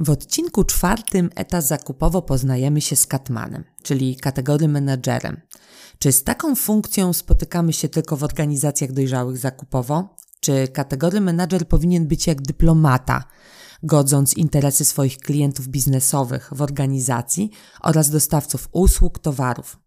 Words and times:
W 0.00 0.10
odcinku 0.10 0.64
czwartym 0.64 1.30
eta 1.34 1.60
zakupowo 1.60 2.22
poznajemy 2.22 2.80
się 2.80 2.96
z 2.96 3.06
Katmanem, 3.06 3.64
czyli 3.82 4.16
kategorii 4.16 4.68
menedżerem. 4.68 5.40
Czy 5.98 6.12
z 6.12 6.24
taką 6.24 6.54
funkcją 6.54 7.12
spotykamy 7.12 7.72
się 7.72 7.88
tylko 7.88 8.16
w 8.16 8.24
organizacjach 8.24 8.92
dojrzałych 8.92 9.38
zakupowo? 9.38 10.16
Czy 10.40 10.68
kategory 10.68 11.20
menedżer 11.20 11.68
powinien 11.68 12.06
być 12.06 12.26
jak 12.26 12.42
dyplomata, 12.42 13.24
godząc 13.82 14.34
interesy 14.34 14.84
swoich 14.84 15.18
klientów 15.18 15.68
biznesowych 15.68 16.50
w 16.52 16.62
organizacji 16.62 17.50
oraz 17.82 18.10
dostawców 18.10 18.68
usług, 18.72 19.18
towarów? 19.18 19.78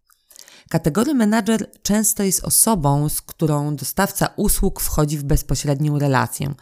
Kategoria 0.70 1.14
menadżer 1.14 1.70
często 1.82 2.22
jest 2.22 2.44
osobą, 2.44 3.08
z 3.08 3.20
którą 3.20 3.76
dostawca 3.76 4.28
usług 4.36 4.80
wchodzi 4.80 5.18
w 5.18 5.24
bezpośrednią 5.24 5.98
relację 5.98 6.54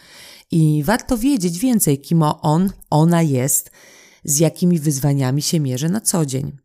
i 0.50 0.82
warto 0.84 1.18
wiedzieć 1.18 1.58
więcej, 1.58 2.00
kim 2.00 2.22
on, 2.22 2.70
ona 2.90 3.22
jest, 3.22 3.70
z 4.24 4.38
jakimi 4.38 4.78
wyzwaniami 4.78 5.42
się 5.42 5.60
mierzy 5.60 5.88
na 5.88 6.00
co 6.00 6.26
dzień. 6.26 6.56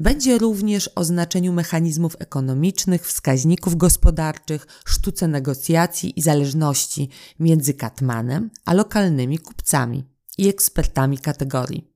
Będzie 0.00 0.38
również 0.38 0.90
o 0.94 1.04
znaczeniu 1.04 1.52
mechanizmów 1.52 2.16
ekonomicznych, 2.18 3.06
wskaźników 3.06 3.76
gospodarczych, 3.76 4.66
sztuce 4.84 5.28
negocjacji 5.28 6.18
i 6.18 6.22
zależności 6.22 7.08
między 7.38 7.74
Katmanem 7.74 8.50
a 8.64 8.74
lokalnymi 8.74 9.38
kupcami 9.38 10.04
i 10.38 10.48
ekspertami 10.48 11.18
kategorii. 11.18 11.90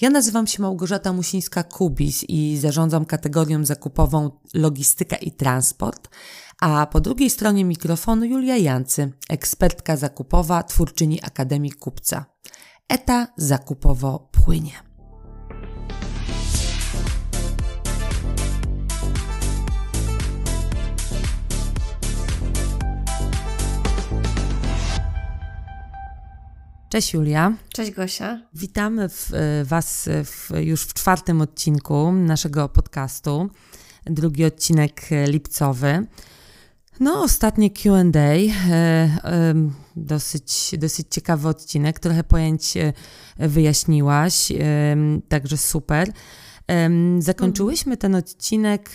Ja 0.00 0.10
nazywam 0.10 0.46
się 0.46 0.62
Małgorzata 0.62 1.12
Musińska-Kubis 1.12 2.24
i 2.28 2.58
zarządzam 2.58 3.04
kategorią 3.04 3.64
zakupową 3.64 4.30
Logistyka 4.54 5.16
i 5.16 5.32
Transport, 5.32 6.08
a 6.62 6.86
po 6.86 7.00
drugiej 7.00 7.30
stronie 7.30 7.64
mikrofonu 7.64 8.24
Julia 8.24 8.56
Jancy, 8.56 9.12
ekspertka 9.28 9.96
zakupowa, 9.96 10.62
twórczyni 10.62 11.22
Akademii 11.22 11.72
Kupca. 11.72 12.24
Eta 12.88 13.26
zakupowo 13.36 14.28
płynie. 14.32 14.72
Cześć 26.88 27.14
Julia. 27.14 27.52
Cześć 27.72 27.90
Gosia. 27.90 28.40
Witamy 28.54 29.08
w, 29.08 29.34
e, 29.34 29.64
Was 29.64 30.08
w, 30.24 30.50
już 30.60 30.82
w 30.82 30.94
czwartym 30.94 31.40
odcinku 31.40 32.12
naszego 32.12 32.68
podcastu. 32.68 33.50
Drugi 34.04 34.44
odcinek 34.44 35.08
lipcowy. 35.28 36.06
No, 37.00 37.22
ostatnie 37.22 37.70
QA, 37.70 38.02
e, 38.14 39.54
dosyć, 39.96 40.74
dosyć 40.78 41.06
ciekawy 41.10 41.48
odcinek, 41.48 42.00
trochę 42.00 42.24
pojęć 42.24 42.76
e, 42.76 42.92
wyjaśniłaś, 43.36 44.52
także 45.28 45.56
super. 45.56 46.12
Zakończyłyśmy 47.18 47.96
ten 47.96 48.14
odcinek, 48.14 48.90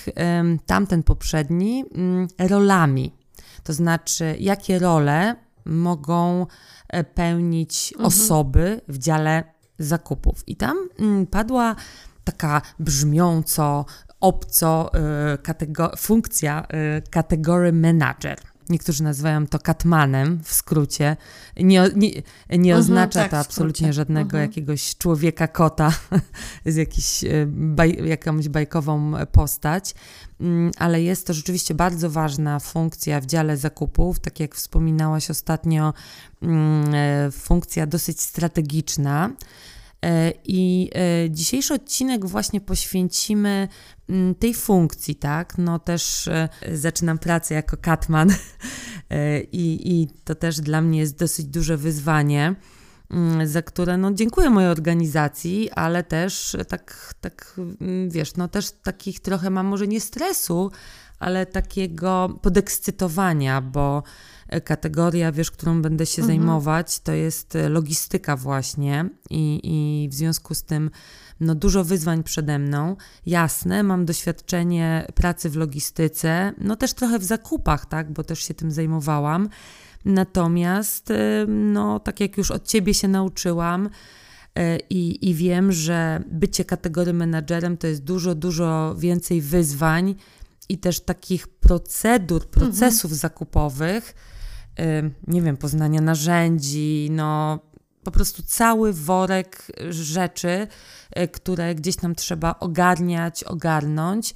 tamten 0.66 1.04
poprzedni, 1.04 1.86
mm, 1.96 2.28
rolami. 2.40 3.14
To 3.64 3.74
znaczy, 3.74 4.36
jakie 4.40 4.80
role 4.80 5.36
mogą 5.66 6.48
e, 6.90 7.04
pełnić 7.04 7.94
mhm. 7.94 8.08
osoby 8.08 8.82
w 8.88 8.98
dziale 8.98 9.44
zakupów. 9.80 10.44
I 10.48 10.56
tam 10.56 10.78
mm, 11.00 11.28
padła 11.28 11.76
taka 12.24 12.62
brzmiąco 12.80 13.86
obco 14.20 14.92
y, 15.94 15.98
funkcja 15.98 16.68
y, 16.98 17.10
kategorii 17.10 17.74
manager. 17.74 18.38
Niektórzy 18.70 19.04
nazywają 19.04 19.48
to 19.48 19.60
Katmanem 19.60 20.40
w 20.44 20.54
skrócie. 20.54 21.18
Nie, 21.58 21.90
nie, 21.96 22.12
nie 22.50 22.72
mhm, 22.72 22.80
oznacza 22.80 23.22
tak, 23.22 23.32
to 23.32 23.38
absolutnie 23.38 23.94
żadnego 23.94 24.38
mhm. 24.38 24.44
jakiegoś 24.44 24.98
człowieka, 24.98 25.48
kota 25.48 25.92
z 26.66 26.76
jakiś, 26.76 27.24
y, 27.24 27.48
baj, 27.50 28.08
jakąś 28.08 28.50
bajkową 28.50 29.14
postać, 29.32 29.96
mm, 30.42 30.72
ale 30.78 31.02
jest 31.02 31.28
to 31.28 31.34
rzeczywiście 31.34 31.74
bardzo 31.74 32.10
ważna 32.10 32.60
funkcja 32.60 33.22
w 33.22 33.26
dziale 33.26 33.58
zakupów. 33.58 34.20
Tak 34.20 34.40
jak 34.40 34.56
wspominałaś 34.56 35.30
ostatnio, 35.30 35.94
mm, 36.42 37.32
funkcja 37.32 37.86
dosyć 37.86 38.22
strategiczna. 38.22 39.30
E, 40.06 40.34
I 40.44 40.90
e, 40.96 41.32
dzisiejszy 41.32 41.74
odcinek 41.74 42.26
właśnie 42.26 42.62
poświęcimy 42.62 43.68
mm, 44.10 44.36
tej 44.36 44.54
funkcji, 44.54 45.16
tak? 45.16 45.58
No 45.58 45.80
też 45.80 46.28
e, 46.28 46.50
zaczynam 46.72 47.18
pracę 47.18 47.54
jako 47.54 47.78
katman 47.78 48.30
i, 49.52 49.80
i 49.84 50.08
to 50.24 50.36
też 50.36 50.62
dla 50.62 50.82
mnie 50.82 51.00
jest 51.00 51.20
dosyć 51.20 51.46
duże 51.46 51.78
wyzwanie 51.78 52.56
mm, 53.12 53.48
za 53.48 53.62
które 53.62 53.98
no, 53.98 54.14
dziękuję 54.14 54.50
mojej 54.50 54.70
organizacji, 54.70 55.72
ale 55.72 56.04
też 56.04 56.58
tak, 56.68 57.14
tak, 57.22 57.60
mm, 57.82 58.10
wiesz, 58.10 58.36
no 58.36 58.48
też 58.48 58.72
takich 58.72 59.20
trochę 59.20 59.50
mam 59.50 59.66
może 59.66 59.88
nie 59.88 60.02
stresu, 60.02 60.72
ale 61.20 61.46
takiego 61.46 62.40
podekscytowania, 62.42 63.62
bo 63.62 64.04
kategoria, 64.64 65.32
wiesz, 65.32 65.52
którą 65.52 65.82
będę 65.82 66.06
się 66.06 66.22
mhm. 66.22 66.40
zajmować, 66.40 67.00
to 67.00 67.12
jest 67.12 67.56
e, 67.56 67.70
logistyka 67.70 68.36
właśnie 68.36 69.10
i, 69.30 69.60
i 69.64 70.10
w 70.10 70.14
związku 70.14 70.56
z 70.56 70.64
tym 70.64 70.92
no, 71.40 71.56
dużo 71.56 71.84
wyzwań 71.84 72.24
przede 72.24 72.60
mną. 72.60 72.96
Jasne, 73.26 73.84
mam 73.84 74.06
doświadczenie 74.06 75.08
pracy 75.16 75.50
w 75.50 75.56
logistyce, 75.56 76.54
no 76.58 76.76
też 76.76 76.94
trochę 76.94 77.20
w 77.20 77.24
zakupach, 77.24 77.86
tak, 77.86 78.14
bo 78.14 78.24
też 78.24 78.40
się 78.40 78.54
tym 78.54 78.72
zajmowałam. 78.72 79.50
Natomiast, 80.06 81.12
e, 81.12 81.46
no, 81.48 82.00
tak 82.00 82.20
jak 82.20 82.38
już 82.38 82.52
od 82.52 82.68
ciebie 82.68 82.94
się 82.94 83.08
nauczyłam, 83.08 83.90
e, 84.56 84.78
i, 84.78 85.30
I 85.30 85.34
wiem, 85.34 85.72
że 85.72 86.24
bycie 86.32 86.66
kategorii 86.66 87.14
menadżerem 87.14 87.78
to 87.78 87.88
jest 87.88 88.04
dużo, 88.04 88.36
dużo 88.36 88.96
więcej 88.98 89.42
wyzwań 89.42 90.16
i 90.70 90.78
też 90.78 91.00
takich 91.00 91.48
procedur, 91.48 92.42
mhm. 92.42 92.52
procesów 92.52 93.12
mhm. 93.12 93.20
zakupowych, 93.20 94.14
nie 95.28 95.42
wiem, 95.42 95.58
poznania 95.58 96.02
narzędzi, 96.02 97.08
no 97.12 97.60
po 98.04 98.12
prostu 98.12 98.44
cały 98.44 98.94
worek 98.94 99.68
rzeczy, 99.90 100.68
y, 101.20 101.28
które 101.28 101.76
gdzieś 101.76 102.02
nam 102.02 102.16
trzeba 102.16 102.60
ogarniać, 102.60 103.44
ogarnąć. 103.44 104.34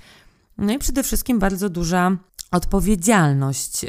No 0.58 0.74
i 0.74 0.80
przede 0.80 1.04
wszystkim 1.04 1.40
bardzo 1.40 1.70
duża 1.70 2.18
odpowiedzialność, 2.52 3.84
y, 3.84 3.88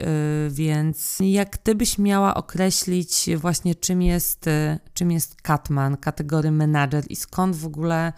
więc 0.51 1.19
jak 1.21 1.59
ty 1.59 1.75
byś 1.75 1.99
miała 1.99 2.35
określić 2.35 3.31
właśnie 3.37 3.75
czym 3.75 4.03
jest, 4.03 4.47
y, 4.47 4.79
czym 4.95 5.11
jest 5.11 5.43
Katman, 5.43 5.97
kategorii 5.97 6.51
menadżer 6.51 7.05
i 7.09 7.17
skąd 7.17 7.57
w 7.57 7.67
ogóle 7.67 8.13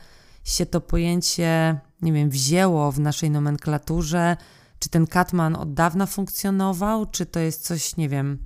się 0.45 0.67
to 0.67 0.81
pojęcie, 0.81 1.81
nie 2.03 2.13
wiem, 2.13 2.31
wzięło 2.31 2.93
w 2.93 3.01
naszej 3.01 3.31
nomenklaturze, 3.31 4.37
czy 4.79 4.89
ten 4.89 5.07
Katman 5.07 5.57
od 5.57 5.75
dawna 5.75 6.07
funkcjonował, 6.07 7.07
czy 7.07 7.27
to 7.27 7.41
jest 7.41 7.67
coś, 7.67 7.97
nie 7.97 8.09
wiem, 8.09 8.39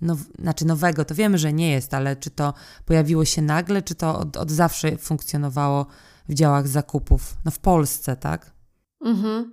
now, 0.00 0.18
znaczy 0.38 0.64
nowego, 0.66 1.04
to 1.04 1.14
wiemy, 1.14 1.38
że 1.38 1.52
nie 1.52 1.70
jest, 1.70 1.94
ale 1.94 2.16
czy 2.16 2.30
to 2.30 2.54
pojawiło 2.84 3.24
się 3.24 3.42
nagle, 3.42 3.82
czy 3.82 3.94
to 3.94 4.18
od, 4.18 4.36
od 4.36 4.50
zawsze 4.50 4.96
funkcjonowało 4.96 5.86
w 6.28 6.34
działach 6.34 6.68
zakupów? 6.68 7.36
No 7.44 7.50
w 7.50 7.58
Polsce, 7.58 8.16
tak? 8.16 8.52
Mhm. 9.04 9.52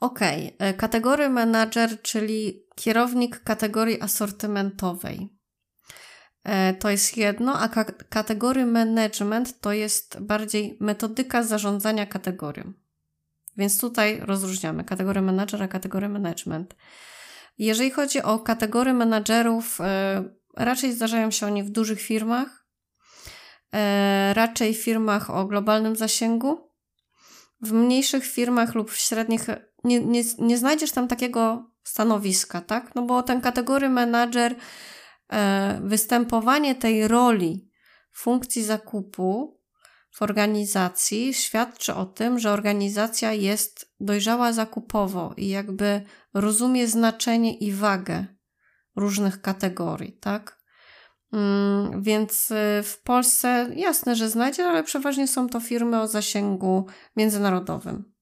Okej. 0.00 0.54
Okay. 0.54 0.68
E, 0.68 0.74
kategorii 0.74 1.28
manager, 1.28 2.02
czyli 2.02 2.66
kierownik 2.74 3.42
kategorii 3.42 4.00
asortymentowej. 4.00 5.36
E, 6.44 6.74
to 6.74 6.90
jest 6.90 7.16
jedno, 7.16 7.60
a 7.60 7.68
kategorii 8.08 8.66
management 8.66 9.60
to 9.60 9.72
jest 9.72 10.20
bardziej 10.20 10.76
metodyka 10.80 11.42
zarządzania 11.42 12.06
kategorią. 12.06 12.72
Więc 13.56 13.80
tutaj 13.80 14.20
rozróżniamy 14.20 14.84
kategorię 14.84 15.22
menadżera, 15.22 15.68
kategorię 15.68 16.08
management. 16.08 16.74
Jeżeli 17.58 17.90
chodzi 17.90 18.22
o 18.22 18.38
kategorie 18.38 18.94
menadżerów, 18.94 19.80
e, 19.80 20.24
raczej 20.56 20.92
zdarzają 20.92 21.30
się 21.30 21.46
oni 21.46 21.62
w 21.62 21.70
dużych 21.70 22.00
firmach, 22.00 22.66
e, 23.74 24.34
raczej 24.34 24.74
w 24.74 24.82
firmach 24.82 25.30
o 25.30 25.44
globalnym 25.44 25.96
zasięgu. 25.96 26.70
W 27.60 27.72
mniejszych 27.72 28.26
firmach 28.26 28.74
lub 28.74 28.90
w 28.90 28.98
średnich 28.98 29.46
nie, 29.84 30.00
nie, 30.00 30.22
nie 30.38 30.58
znajdziesz 30.58 30.92
tam 30.92 31.08
takiego 31.08 31.70
stanowiska, 31.82 32.60
tak? 32.60 32.94
No 32.94 33.02
bo 33.02 33.22
ten 33.22 33.40
kategory 33.40 33.88
menadżer, 33.88 34.54
e, 35.32 35.80
występowanie 35.82 36.74
tej 36.74 37.08
roli 37.08 37.70
funkcji 38.12 38.62
zakupu 38.62 39.55
w 40.16 40.22
organizacji 40.22 41.34
świadczy 41.34 41.94
o 41.94 42.06
tym, 42.06 42.38
że 42.38 42.52
organizacja 42.52 43.32
jest 43.32 43.94
dojrzała 44.00 44.52
zakupowo 44.52 45.34
i 45.36 45.48
jakby 45.48 46.02
rozumie 46.34 46.88
znaczenie 46.88 47.58
i 47.58 47.72
wagę 47.72 48.26
różnych 48.96 49.40
kategorii, 49.40 50.12
tak? 50.12 50.62
Mm, 51.32 52.02
więc 52.02 52.50
y, 52.50 52.82
w 52.84 53.00
Polsce 53.04 53.70
jasne, 53.74 54.16
że 54.16 54.30
znajdzie, 54.30 54.66
ale 54.66 54.84
przeważnie 54.84 55.28
są 55.28 55.48
to 55.48 55.60
firmy 55.60 56.00
o 56.00 56.08
zasięgu 56.08 56.86
międzynarodowym. 57.16 58.12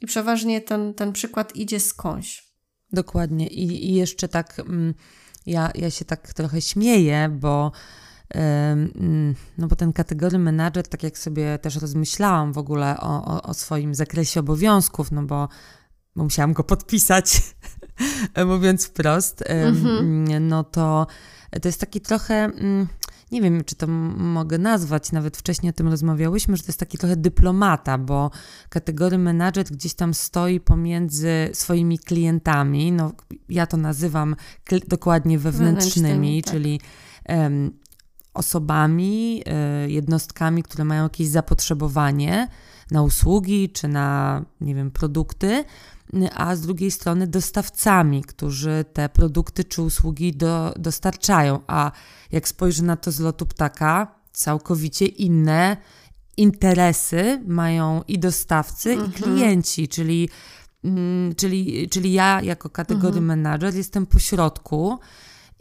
I 0.00 0.06
przeważnie 0.06 0.60
ten, 0.60 0.94
ten 0.94 1.12
przykład 1.12 1.56
idzie 1.56 1.80
skądś. 1.80 2.52
Dokładnie. 2.90 3.46
I, 3.46 3.90
i 3.90 3.94
jeszcze 3.94 4.28
tak, 4.28 4.58
mm, 4.58 4.94
ja, 5.46 5.70
ja 5.74 5.90
się 5.90 6.04
tak 6.04 6.34
trochę 6.34 6.60
śmieję, 6.60 7.28
bo 7.40 7.72
no 9.58 9.68
bo 9.68 9.76
ten 9.76 9.92
kategory 9.92 10.38
menadżer, 10.38 10.88
tak 10.88 11.02
jak 11.02 11.18
sobie 11.18 11.58
też 11.58 11.76
rozmyślałam 11.76 12.52
w 12.52 12.58
ogóle 12.58 13.00
o, 13.00 13.24
o, 13.24 13.42
o 13.42 13.54
swoim 13.54 13.94
zakresie 13.94 14.40
obowiązków, 14.40 15.12
no 15.12 15.22
bo, 15.22 15.48
bo 16.16 16.24
musiałam 16.24 16.52
go 16.52 16.64
podpisać, 16.64 17.54
mówiąc 18.46 18.86
wprost, 18.86 19.44
mhm. 19.46 20.48
no 20.48 20.64
to 20.64 21.06
to 21.60 21.68
jest 21.68 21.80
taki 21.80 22.00
trochę, 22.00 22.34
mm, 22.34 22.88
nie 23.32 23.42
wiem, 23.42 23.64
czy 23.64 23.76
to 23.76 23.86
mogę 24.16 24.58
nazwać, 24.58 25.12
nawet 25.12 25.36
wcześniej 25.36 25.70
o 25.70 25.72
tym 25.72 25.88
rozmawiałyśmy, 25.88 26.56
że 26.56 26.62
to 26.62 26.68
jest 26.68 26.80
taki 26.80 26.98
trochę 26.98 27.16
dyplomata, 27.16 27.98
bo 27.98 28.30
kategory 28.68 29.18
menadżer 29.18 29.64
gdzieś 29.66 29.94
tam 29.94 30.14
stoi 30.14 30.60
pomiędzy 30.60 31.50
swoimi 31.52 31.98
klientami, 31.98 32.92
no 32.92 33.12
ja 33.48 33.66
to 33.66 33.76
nazywam 33.76 34.36
dokładnie 34.88 35.38
wewnętrznymi, 35.38 36.08
wewnętrznymi 36.08 36.42
tak. 36.42 36.52
czyli 36.52 36.80
um, 37.28 37.81
osobami, 38.34 39.42
y, 39.86 39.90
jednostkami, 39.90 40.62
które 40.62 40.84
mają 40.84 41.02
jakieś 41.02 41.28
zapotrzebowanie 41.28 42.48
na 42.90 43.02
usługi 43.02 43.70
czy 43.70 43.88
na, 43.88 44.42
nie 44.60 44.74
wiem, 44.74 44.90
produkty, 44.90 45.64
a 46.34 46.56
z 46.56 46.60
drugiej 46.60 46.90
strony 46.90 47.26
dostawcami, 47.26 48.22
którzy 48.22 48.84
te 48.92 49.08
produkty 49.08 49.64
czy 49.64 49.82
usługi 49.82 50.32
do, 50.32 50.74
dostarczają. 50.78 51.60
A 51.66 51.92
jak 52.32 52.48
spojrzę 52.48 52.82
na 52.82 52.96
to 52.96 53.12
z 53.12 53.20
lotu 53.20 53.46
ptaka, 53.46 54.14
całkowicie 54.32 55.06
inne 55.06 55.76
interesy 56.36 57.42
mają 57.46 58.02
i 58.08 58.18
dostawcy, 58.18 58.92
mhm. 58.92 59.10
i 59.10 59.12
klienci, 59.12 59.88
czyli, 59.88 60.28
mm, 60.84 61.34
czyli, 61.34 61.88
czyli 61.88 62.12
ja 62.12 62.40
jako 62.42 62.70
kategorii 62.70 63.18
mhm. 63.18 63.26
manager 63.26 63.74
jestem 63.74 64.06
pośrodku 64.06 64.98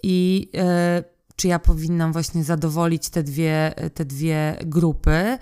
i 0.04 0.50
e, 0.56 1.04
czy 1.36 1.48
ja 1.48 1.60
powinnam 1.60 2.13
właśnie 2.13 2.44
zadowolić 2.44 3.10
te 3.10 3.24
dwie, 3.24 3.74
te 3.94 4.06
dwie 4.06 4.57
grupy 4.66 5.38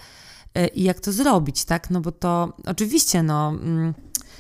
e, 0.54 0.68
i 0.68 0.84
jak 0.84 1.00
to 1.00 1.12
zrobić, 1.12 1.66
tak? 1.66 1.90
No 1.90 2.02
bo 2.02 2.12
to 2.12 2.54
oczywiście, 2.66 3.24
no. 3.24 3.50
Mm, 3.50 3.94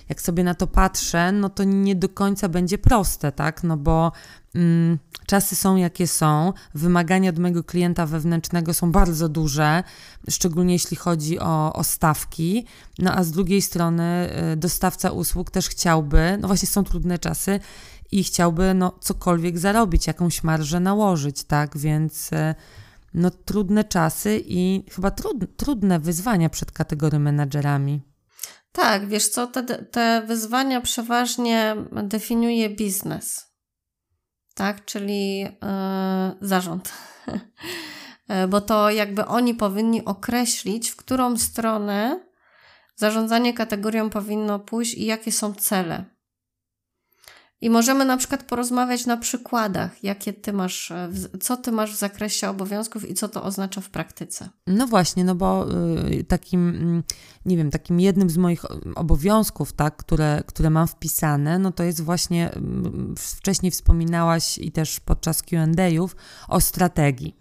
jak 0.09 0.21
sobie 0.21 0.43
na 0.43 0.55
to 0.55 0.67
patrzę, 0.67 1.31
no 1.31 1.49
to 1.49 1.63
nie 1.63 1.95
do 1.95 2.09
końca 2.09 2.49
będzie 2.49 2.77
proste, 2.77 3.31
tak? 3.31 3.63
No 3.63 3.77
bo 3.77 4.11
mm, 4.55 4.97
czasy 5.27 5.55
są 5.55 5.75
jakie 5.75 6.07
są, 6.07 6.53
wymagania 6.75 7.29
od 7.29 7.39
mojego 7.39 7.63
klienta 7.63 8.05
wewnętrznego 8.05 8.73
są 8.73 8.91
bardzo 8.91 9.29
duże, 9.29 9.83
szczególnie 10.29 10.73
jeśli 10.73 10.97
chodzi 10.97 11.39
o, 11.39 11.73
o 11.73 11.83
stawki, 11.83 12.65
no 12.99 13.13
a 13.13 13.23
z 13.23 13.31
drugiej 13.31 13.61
strony 13.61 14.29
y, 14.53 14.57
dostawca 14.57 15.11
usług 15.11 15.51
też 15.51 15.69
chciałby, 15.69 16.37
no 16.41 16.47
właśnie 16.47 16.67
są 16.67 16.83
trudne 16.83 17.19
czasy 17.19 17.59
i 18.11 18.23
chciałby 18.23 18.73
no 18.73 18.91
cokolwiek 19.01 19.57
zarobić, 19.57 20.07
jakąś 20.07 20.43
marżę 20.43 20.79
nałożyć, 20.79 21.43
tak? 21.43 21.77
Więc 21.77 22.33
y, 22.33 22.55
no 23.13 23.31
trudne 23.31 23.83
czasy 23.83 24.43
i 24.45 24.83
chyba 24.91 25.11
trud, 25.11 25.57
trudne 25.57 25.99
wyzwania 25.99 26.49
przed 26.49 26.71
kategorią 26.71 27.19
menadżerami. 27.19 28.01
Tak, 28.71 29.07
wiesz 29.07 29.27
co, 29.27 29.47
te, 29.47 29.63
te 29.63 30.23
wyzwania 30.27 30.81
przeważnie 30.81 31.75
definiuje 32.03 32.69
biznes. 32.69 33.45
Tak, 34.53 34.85
czyli 34.85 35.39
yy, 35.39 35.47
zarząd. 36.41 36.91
E, 38.29 38.47
bo 38.47 38.61
to 38.61 38.89
jakby 38.89 39.25
oni 39.25 39.55
powinni 39.55 40.05
określić, 40.05 40.89
w 40.89 40.95
którą 40.95 41.37
stronę 41.37 42.19
zarządzanie 42.95 43.53
kategorią 43.53 44.09
powinno 44.09 44.59
pójść 44.59 44.93
i 44.93 45.05
jakie 45.05 45.31
są 45.31 45.53
cele. 45.53 46.05
I 47.61 47.69
możemy 47.69 48.05
na 48.05 48.17
przykład 48.17 48.43
porozmawiać 48.43 49.05
na 49.05 49.17
przykładach, 49.17 50.03
jakie 50.03 50.33
ty 50.33 50.53
masz, 50.53 50.91
e, 50.91 51.09
co 51.39 51.57
ty 51.57 51.71
masz 51.71 51.95
w 51.95 51.97
zakresie 51.97 52.49
obowiązków 52.49 53.09
i 53.09 53.13
co 53.13 53.29
to 53.29 53.43
oznacza 53.43 53.81
w 53.81 53.89
praktyce. 53.89 54.49
No 54.67 54.87
właśnie, 54.87 55.23
no 55.23 55.35
bo 55.35 55.65
y, 56.09 56.23
takim, 56.23 56.69
mm, 56.69 57.03
nie 57.45 57.57
wiem, 57.57 57.71
takim 57.71 57.99
jednym 57.99 58.29
z 58.29 58.37
moich 58.37 58.65
obowiązków, 58.95 59.73
tak, 59.73 59.97
które, 59.97 60.43
które 60.45 60.69
mam 60.69 60.87
wpisane, 60.87 61.59
no 61.59 61.71
to 61.71 61.83
jest 61.83 62.01
właśnie, 62.01 62.51
mm, 62.51 63.15
wcześniej 63.17 63.71
wspominałaś 63.71 64.57
i 64.57 64.71
też 64.71 64.99
podczas 64.99 65.43
Q&A'ów 65.43 66.15
o 66.47 66.61
strategii. 66.61 67.35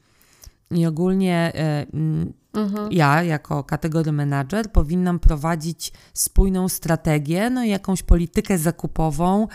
I 0.70 0.86
ogólnie 0.86 1.52
y, 1.54 1.96
mm, 1.96 2.32
mhm. 2.54 2.92
ja, 2.92 3.22
jako 3.22 3.64
kategory 3.64 4.12
manager, 4.12 4.72
powinnam 4.72 5.18
prowadzić 5.18 5.92
spójną 6.14 6.68
strategię, 6.68 7.50
no 7.50 7.64
i 7.64 7.68
jakąś 7.68 8.02
politykę 8.02 8.58
zakupową 8.58 9.48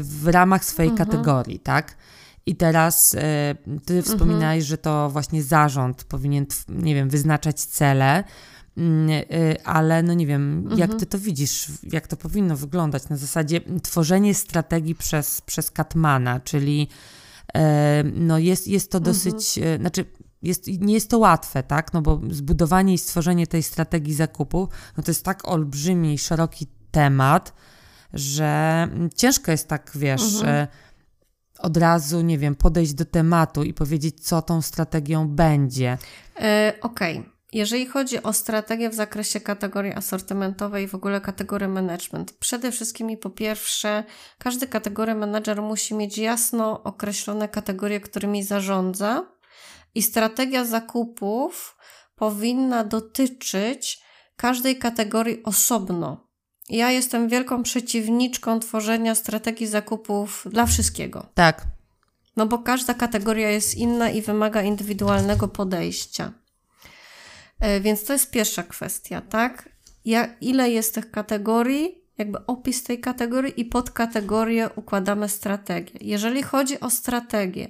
w 0.00 0.26
ramach 0.26 0.64
swojej 0.64 0.90
mhm. 0.90 1.08
kategorii, 1.08 1.58
tak? 1.58 1.96
I 2.48 2.56
teraz 2.56 3.14
e, 3.14 3.54
ty 3.86 3.96
mhm. 3.96 4.02
wspominałeś, 4.02 4.64
że 4.64 4.78
to 4.78 5.10
właśnie 5.10 5.42
zarząd 5.42 6.04
powinien, 6.04 6.46
nie 6.68 6.94
wiem, 6.94 7.08
wyznaczać 7.08 7.60
cele, 7.60 8.24
mm, 8.76 9.10
e, 9.10 9.66
ale 9.66 10.02
no 10.02 10.14
nie 10.14 10.26
wiem, 10.26 10.58
mhm. 10.58 10.78
jak 10.78 10.94
ty 10.94 11.06
to 11.06 11.18
widzisz, 11.18 11.66
jak 11.92 12.06
to 12.06 12.16
powinno 12.16 12.56
wyglądać 12.56 13.08
na 13.08 13.16
zasadzie 13.16 13.60
tworzenie 13.82 14.34
strategii 14.34 14.94
przez, 14.94 15.40
przez 15.40 15.70
Katmana, 15.70 16.40
czyli 16.40 16.88
e, 17.54 18.02
no 18.14 18.38
jest, 18.38 18.68
jest 18.68 18.90
to 18.90 19.00
dosyć, 19.00 19.58
mhm. 19.58 19.80
znaczy 19.80 20.04
jest, 20.42 20.66
nie 20.66 20.94
jest 20.94 21.10
to 21.10 21.18
łatwe, 21.18 21.62
tak, 21.62 21.92
no 21.92 22.02
bo 22.02 22.20
zbudowanie 22.30 22.94
i 22.94 22.98
stworzenie 22.98 23.46
tej 23.46 23.62
strategii 23.62 24.14
zakupu, 24.14 24.68
no 24.96 25.02
to 25.02 25.10
jest 25.10 25.24
tak 25.24 25.48
olbrzymi 25.48 26.14
i 26.14 26.18
szeroki 26.18 26.66
temat, 26.90 27.54
że 28.12 28.88
ciężko 29.16 29.50
jest 29.50 29.68
tak, 29.68 29.90
wiesz, 29.94 30.34
mhm. 30.34 30.66
od 31.58 31.76
razu, 31.76 32.20
nie 32.20 32.38
wiem, 32.38 32.54
podejść 32.54 32.94
do 32.94 33.04
tematu 33.04 33.62
i 33.62 33.74
powiedzieć, 33.74 34.20
co 34.20 34.42
tą 34.42 34.62
strategią 34.62 35.28
będzie. 35.28 35.98
E, 36.40 36.72
Okej. 36.82 37.18
Okay. 37.18 37.38
Jeżeli 37.52 37.86
chodzi 37.86 38.22
o 38.22 38.32
strategię 38.32 38.90
w 38.90 38.94
zakresie 38.94 39.40
kategorii 39.40 39.92
asortymentowej 39.92 40.84
i 40.84 40.88
w 40.88 40.94
ogóle 40.94 41.20
kategorii 41.20 41.68
management, 41.68 42.32
przede 42.32 42.72
wszystkim 42.72 43.10
i 43.10 43.16
po 43.16 43.30
pierwsze, 43.30 44.04
każdy 44.38 44.66
kategorii 44.66 45.14
manager 45.14 45.62
musi 45.62 45.94
mieć 45.94 46.18
jasno 46.18 46.82
określone 46.82 47.48
kategorie, 47.48 48.00
którymi 48.00 48.42
zarządza 48.42 49.37
i 49.98 50.02
strategia 50.02 50.64
zakupów 50.64 51.76
powinna 52.16 52.84
dotyczyć 52.84 54.02
każdej 54.36 54.78
kategorii 54.78 55.42
osobno. 55.42 56.28
Ja 56.68 56.90
jestem 56.90 57.28
wielką 57.28 57.62
przeciwniczką 57.62 58.60
tworzenia 58.60 59.14
strategii 59.14 59.66
zakupów 59.66 60.46
dla 60.50 60.66
wszystkiego. 60.66 61.26
Tak. 61.34 61.66
No 62.36 62.46
bo 62.46 62.58
każda 62.58 62.94
kategoria 62.94 63.50
jest 63.50 63.74
inna 63.74 64.10
i 64.10 64.22
wymaga 64.22 64.62
indywidualnego 64.62 65.48
podejścia. 65.48 66.32
E, 67.60 67.80
więc 67.80 68.04
to 68.04 68.12
jest 68.12 68.30
pierwsza 68.30 68.62
kwestia, 68.62 69.20
tak? 69.20 69.68
Ja, 70.04 70.36
ile 70.40 70.70
jest 70.70 70.94
tych 70.94 71.10
kategorii, 71.10 71.97
jakby 72.18 72.46
opis 72.46 72.82
tej 72.82 73.00
kategorii 73.00 73.60
i 73.60 73.64
pod 73.64 73.90
kategorię 73.90 74.70
układamy 74.76 75.28
strategię. 75.28 75.98
Jeżeli 76.00 76.42
chodzi 76.42 76.80
o 76.80 76.90
strategię, 76.90 77.68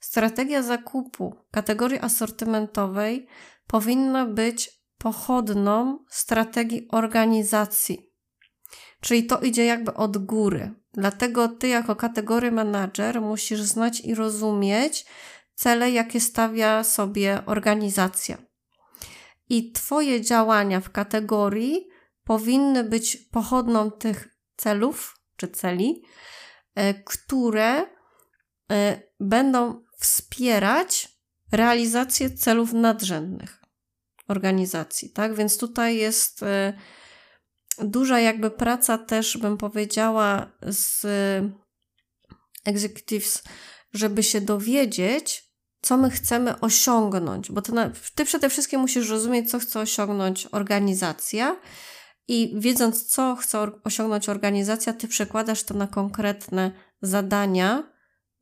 strategia 0.00 0.62
zakupu 0.62 1.34
kategorii 1.50 2.00
asortymentowej 2.00 3.26
powinna 3.66 4.26
być 4.26 4.70
pochodną 4.98 6.04
strategii 6.08 6.88
organizacji 6.90 8.10
Czyli 9.00 9.26
to 9.26 9.38
idzie 9.38 9.64
jakby 9.64 9.94
od 9.94 10.18
góry. 10.18 10.74
Dlatego 10.92 11.48
ty, 11.48 11.68
jako 11.68 11.96
kategorii 11.96 12.52
manager, 12.52 13.20
musisz 13.20 13.60
znać 13.60 14.00
i 14.00 14.14
rozumieć 14.14 15.06
cele, 15.54 15.90
jakie 15.90 16.20
stawia 16.20 16.84
sobie 16.84 17.42
organizacja. 17.46 18.38
I 19.48 19.72
twoje 19.72 20.20
działania 20.20 20.80
w 20.80 20.90
kategorii 20.90 21.89
powinny 22.30 22.84
być 22.84 23.16
pochodną 23.16 23.90
tych 23.90 24.28
celów 24.56 25.20
czy 25.36 25.48
celi, 25.48 26.02
e, 26.74 26.94
które 26.94 27.86
e, 28.72 29.02
będą 29.20 29.84
wspierać 29.98 31.08
realizację 31.52 32.30
celów 32.30 32.72
nadrzędnych 32.72 33.60
organizacji, 34.28 35.10
tak? 35.10 35.34
Więc 35.34 35.58
tutaj 35.58 35.96
jest 35.96 36.42
e, 36.42 36.72
duża 37.78 38.20
jakby 38.20 38.50
praca 38.50 38.98
też, 38.98 39.38
bym 39.38 39.56
powiedziała, 39.58 40.52
z 40.62 41.06
executives, 42.64 43.42
żeby 43.92 44.22
się 44.22 44.40
dowiedzieć, 44.40 45.44
co 45.82 45.96
my 45.96 46.10
chcemy 46.10 46.60
osiągnąć, 46.60 47.50
bo 47.50 47.62
ty, 47.62 47.72
ty 48.14 48.24
przede 48.24 48.50
wszystkim 48.50 48.80
musisz 48.80 49.08
rozumieć, 49.08 49.50
co 49.50 49.58
chce 49.58 49.80
osiągnąć 49.80 50.48
organizacja 50.52 51.56
i 52.30 52.52
wiedząc, 52.60 53.06
co 53.06 53.36
chce 53.36 53.70
osiągnąć 53.84 54.28
organizacja, 54.28 54.92
ty 54.92 55.08
przekładasz 55.08 55.62
to 55.62 55.74
na 55.74 55.86
konkretne 55.86 56.72
zadania 57.02 57.92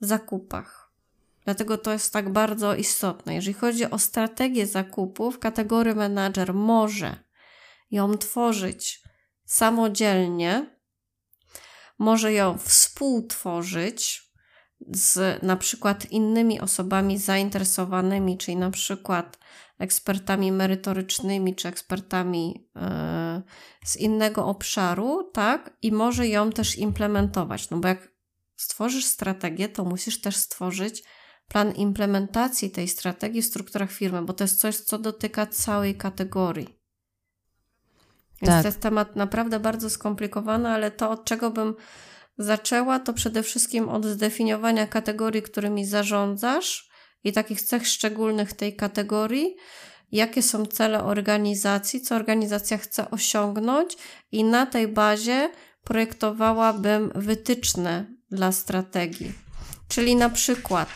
w 0.01 0.07
zakupach. 0.07 0.93
Dlatego 1.45 1.79
to 1.79 1.93
jest 1.93 2.13
tak 2.13 2.33
bardzo 2.33 2.75
istotne. 2.75 3.35
Jeżeli 3.35 3.55
chodzi 3.55 3.91
o 3.91 3.99
strategię 3.99 4.67
zakupów, 4.67 5.39
kategorii 5.39 5.95
manager 5.95 6.55
może 6.55 7.17
ją 7.91 8.19
tworzyć 8.19 9.03
samodzielnie, 9.45 10.77
może 11.99 12.33
ją 12.33 12.59
współtworzyć, 12.59 14.29
z 14.81 15.43
na 15.43 15.57
przykład 15.57 16.11
innymi 16.11 16.61
osobami 16.61 17.19
zainteresowanymi, 17.19 18.39
czyli 18.39 18.57
na 18.57 18.71
przykład 18.71 19.39
ekspertami 19.79 20.53
merytorycznymi 20.53 21.55
czy 21.55 21.69
ekspertami 21.69 22.69
e, 22.77 23.43
z 23.85 23.97
innego 23.97 24.47
obszaru, 24.47 25.31
tak? 25.33 25.77
I 25.83 25.93
może 25.93 26.29
ją 26.29 26.53
też 26.53 26.79
implementować. 26.79 27.71
No 27.71 27.79
bo 27.79 27.89
jak 27.89 28.13
stworzysz 28.57 29.05
strategię, 29.05 29.69
to 29.69 29.85
musisz 29.85 30.21
też 30.21 30.37
stworzyć 30.37 31.05
plan 31.49 31.73
implementacji 31.73 32.71
tej 32.71 32.89
strategii 32.89 33.43
w 33.43 33.47
strukturach 33.47 33.93
firmy, 33.93 34.23
bo 34.23 34.33
to 34.33 34.45
jest 34.45 34.61
coś, 34.61 34.77
co 34.77 34.99
dotyka 34.99 35.47
całej 35.47 35.97
kategorii. 35.97 36.79
Więc 38.43 38.55
tak. 38.55 38.63
to 38.63 38.69
jest 38.69 38.81
temat 38.81 39.17
naprawdę 39.17 39.61
bardzo 39.61 39.91
skomplikowany, 39.91 40.69
ale 40.69 40.91
to, 40.91 41.11
od 41.11 41.25
czego 41.25 41.51
bym 41.51 41.75
zaczęła, 42.39 43.01
to 43.01 43.13
przede 43.13 43.43
wszystkim 43.43 43.89
od 43.89 44.07
zdefiniowania 44.07 44.87
kategorii, 44.87 45.43
którymi 45.43 45.87
zarządzasz 45.87 46.88
i 47.25 47.33
takich 47.33 47.63
cech 47.63 47.87
szczególnych 47.87 48.53
tej 48.53 48.77
kategorii, 48.77 49.57
jakie 50.13 50.43
są 50.43 50.67
cele 50.67 51.05
organizacji, 51.05 52.01
co 52.01 52.17
organizacja 52.17 52.79
chce 52.79 53.11
osiągnąć, 53.11 53.97
i 54.33 54.45
na 54.45 54.67
tej 54.67 54.89
bazie 54.89 55.51
projektowałabym 55.85 57.13
wytyczne 57.15 58.07
dla 58.31 58.53
strategii. 58.53 59.33
Czyli 59.89 60.17
na 60.17 60.31
przykład 60.31 60.89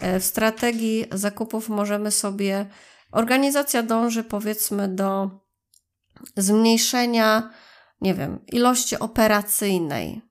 e, 0.00 0.20
w 0.20 0.24
strategii 0.24 1.04
zakupów 1.12 1.68
możemy 1.68 2.10
sobie, 2.10 2.66
organizacja 3.12 3.82
dąży 3.82 4.24
powiedzmy 4.24 4.88
do 4.88 5.30
zmniejszenia, 6.36 7.50
nie 8.00 8.14
wiem, 8.14 8.44
ilości 8.46 8.98
operacyjnej 8.98 10.22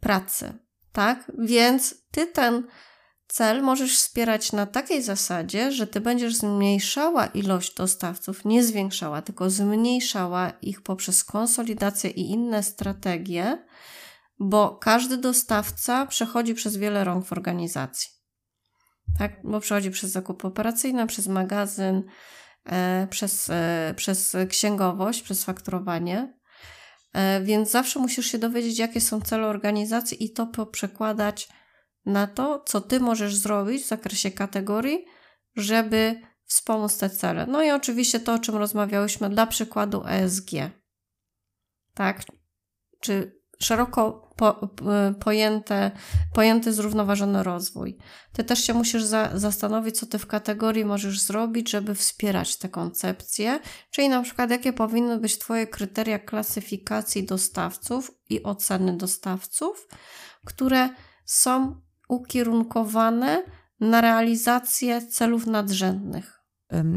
pracy, 0.00 0.52
tak? 0.92 1.32
Więc 1.38 1.94
ty 2.10 2.26
ten 2.26 2.66
cel 3.26 3.62
możesz 3.62 3.96
wspierać 3.96 4.52
na 4.52 4.66
takiej 4.66 5.02
zasadzie, 5.02 5.72
że 5.72 5.86
ty 5.86 6.00
będziesz 6.00 6.36
zmniejszała 6.36 7.26
ilość 7.26 7.74
dostawców, 7.74 8.44
nie 8.44 8.64
zwiększała, 8.64 9.22
tylko 9.22 9.50
zmniejszała 9.50 10.50
ich 10.62 10.82
poprzez 10.82 11.24
konsolidację 11.24 12.10
i 12.10 12.30
inne 12.30 12.62
strategie, 12.62 13.64
bo 14.38 14.76
każdy 14.76 15.16
dostawca 15.16 16.06
przechodzi 16.06 16.54
przez 16.54 16.76
wiele 16.76 17.04
rąk 17.04 17.26
w 17.26 17.32
organizacji. 17.32 18.10
Tak, 19.18 19.32
bo 19.44 19.60
przechodzi 19.60 19.90
przez 19.90 20.10
zakup 20.10 20.44
operacyjny, 20.44 21.06
przez 21.06 21.26
magazyn, 21.26 22.02
e, 22.66 23.06
przez, 23.10 23.50
e, 23.50 23.94
przez 23.96 24.36
księgowość, 24.48 25.22
przez 25.22 25.44
fakturowanie. 25.44 26.34
E, 27.12 27.40
więc 27.42 27.70
zawsze 27.70 27.98
musisz 28.00 28.26
się 28.26 28.38
dowiedzieć, 28.38 28.78
jakie 28.78 29.00
są 29.00 29.20
cele 29.20 29.46
organizacji 29.46 30.24
i 30.24 30.32
to 30.32 30.66
przekładać 30.66 31.48
na 32.06 32.26
to, 32.26 32.62
co 32.66 32.80
ty 32.80 33.00
możesz 33.00 33.36
zrobić 33.36 33.82
w 33.82 33.88
zakresie 33.88 34.30
kategorii, 34.30 35.04
żeby 35.56 36.20
wspomóc 36.44 36.98
te 36.98 37.10
cele. 37.10 37.46
No 37.46 37.62
i 37.62 37.70
oczywiście 37.70 38.20
to, 38.20 38.34
o 38.34 38.38
czym 38.38 38.56
rozmawiałyśmy, 38.56 39.30
dla 39.30 39.46
przykładu 39.46 40.04
ESG. 40.06 40.50
Tak? 41.94 42.22
Czy 43.00 43.40
szeroko 43.60 44.30
po, 44.36 44.68
pojęte, 45.20 45.90
pojęty 46.34 46.72
zrównoważony 46.72 47.42
rozwój. 47.42 47.98
Ty 48.32 48.44
też 48.44 48.64
się 48.64 48.74
musisz 48.74 49.04
za, 49.04 49.30
zastanowić, 49.34 49.98
co 49.98 50.06
ty 50.06 50.18
w 50.18 50.26
kategorii 50.26 50.84
możesz 50.84 51.20
zrobić, 51.20 51.70
żeby 51.70 51.94
wspierać 51.94 52.56
te 52.56 52.68
koncepcje, 52.68 53.60
czyli 53.90 54.08
na 54.08 54.22
przykład 54.22 54.50
jakie 54.50 54.72
powinny 54.72 55.18
być 55.18 55.38
twoje 55.38 55.66
kryteria 55.66 56.18
klasyfikacji 56.18 57.24
dostawców 57.24 58.10
i 58.30 58.42
oceny 58.42 58.96
dostawców, 58.96 59.88
które 60.44 60.88
są 61.24 61.83
ukierunkowane 62.14 63.44
na 63.80 64.00
realizację 64.00 65.06
celów 65.06 65.46
nadrzędnych. 65.46 66.40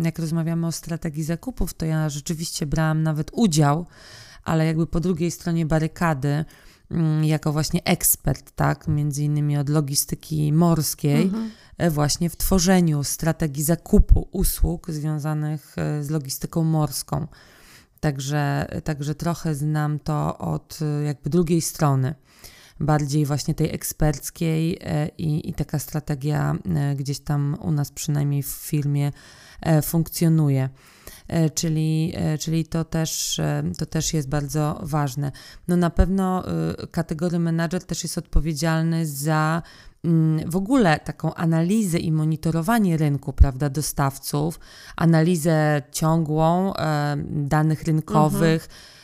Jak 0.04 0.20
rozmawiamy 0.20 0.68
o 0.68 0.72
strategii 0.72 1.24
zakupów, 1.24 1.74
to 1.74 1.86
ja 1.86 2.10
rzeczywiście 2.10 2.66
brałam 2.66 3.04
nawet 3.04 3.32
udział, 3.34 3.86
ale 4.44 4.66
jakby 4.66 4.88
po 4.88 5.00
drugiej 5.00 5.32
stronie 5.32 5.66
barykady, 5.66 6.46
mm, 6.92 7.24
jako 7.24 7.52
właśnie 7.52 7.84
ekspert, 7.84 8.52
tak, 8.52 8.88
między 8.88 9.24
innymi 9.24 9.58
od 9.58 9.70
logistyki 9.70 10.54
morskiej, 10.54 11.22
mhm. 11.22 11.52
E, 11.78 11.90
właśnie 11.90 12.30
w 12.30 12.38
tworzeniu 12.38 13.04
strategii 13.04 13.64
zakupu 13.64 14.28
usług 14.32 14.92
związanych 14.92 15.76
e, 15.78 16.04
z 16.04 16.10
logistyką 16.10 16.64
morską. 16.64 17.28
Także, 18.00 18.68
także 18.84 19.16
trochę 19.16 19.56
znam 19.56 20.00
to 20.00 20.38
od 20.38 20.80
e, 20.82 21.04
jakby 21.04 21.30
drugiej 21.30 21.62
strony 21.62 22.16
bardziej 22.80 23.26
właśnie 23.26 23.54
tej 23.54 23.74
eksperckiej 23.74 24.78
e, 24.82 25.08
i, 25.08 25.50
i 25.50 25.54
taka 25.54 25.80
strategia 25.80 26.56
e, 26.76 26.96
gdzieś 26.96 27.20
tam 27.20 27.58
u 27.62 27.72
nas 27.72 27.92
przynajmniej 27.92 28.44
w 28.44 28.48
firmie 28.48 29.12
e, 29.62 29.82
funkcjonuje. 29.82 30.70
Czyli, 31.54 32.14
czyli 32.40 32.66
to, 32.66 32.86
też, 32.86 33.42
to 33.78 33.86
też 33.86 34.14
jest 34.14 34.30
bardzo 34.30 34.80
ważne. 34.84 35.32
No 35.68 35.78
na 35.78 35.90
pewno 35.90 36.44
kategoria 36.92 37.40
manager 37.40 37.84
też 37.84 38.04
jest 38.04 38.18
odpowiedzialny 38.18 39.06
za 39.06 39.62
mm, 40.04 40.50
w 40.50 40.56
ogóle 40.56 41.00
taką 41.00 41.34
analizę 41.34 41.98
i 41.98 42.12
monitorowanie 42.12 42.98
rynku, 42.98 43.34
prawda, 43.34 43.70
dostawców, 43.70 44.60
analizę 44.96 45.82
ciągłą 45.92 46.74
danych 47.30 47.84
rynkowych. 47.84 48.64
Mhm 48.64 48.97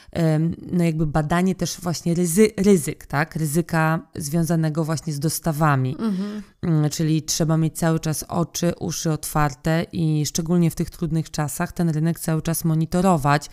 no 0.72 0.84
jakby 0.84 1.08
badanie 1.08 1.56
też 1.56 1.82
właśnie 1.82 2.14
ryzy, 2.14 2.48
ryzyk, 2.58 3.06
tak? 3.06 3.36
Ryzyka 3.36 4.00
związanego 4.16 4.84
właśnie 4.84 5.14
z 5.14 5.20
dostawami. 5.20 5.96
Mhm. 6.00 6.44
Mm, 6.62 6.90
czyli 6.90 7.22
trzeba 7.22 7.58
mieć 7.58 7.78
cały 7.78 8.00
czas 8.00 8.24
oczy, 8.28 8.74
uszy 8.80 9.12
otwarte 9.12 9.86
i 9.92 10.26
szczególnie 10.26 10.72
w 10.72 10.76
tych 10.76 10.90
trudnych 10.90 11.32
czasach 11.32 11.72
ten 11.72 11.90
rynek 11.90 12.20
cały 12.20 12.42
czas 12.42 12.66
monitorować. 12.66 13.50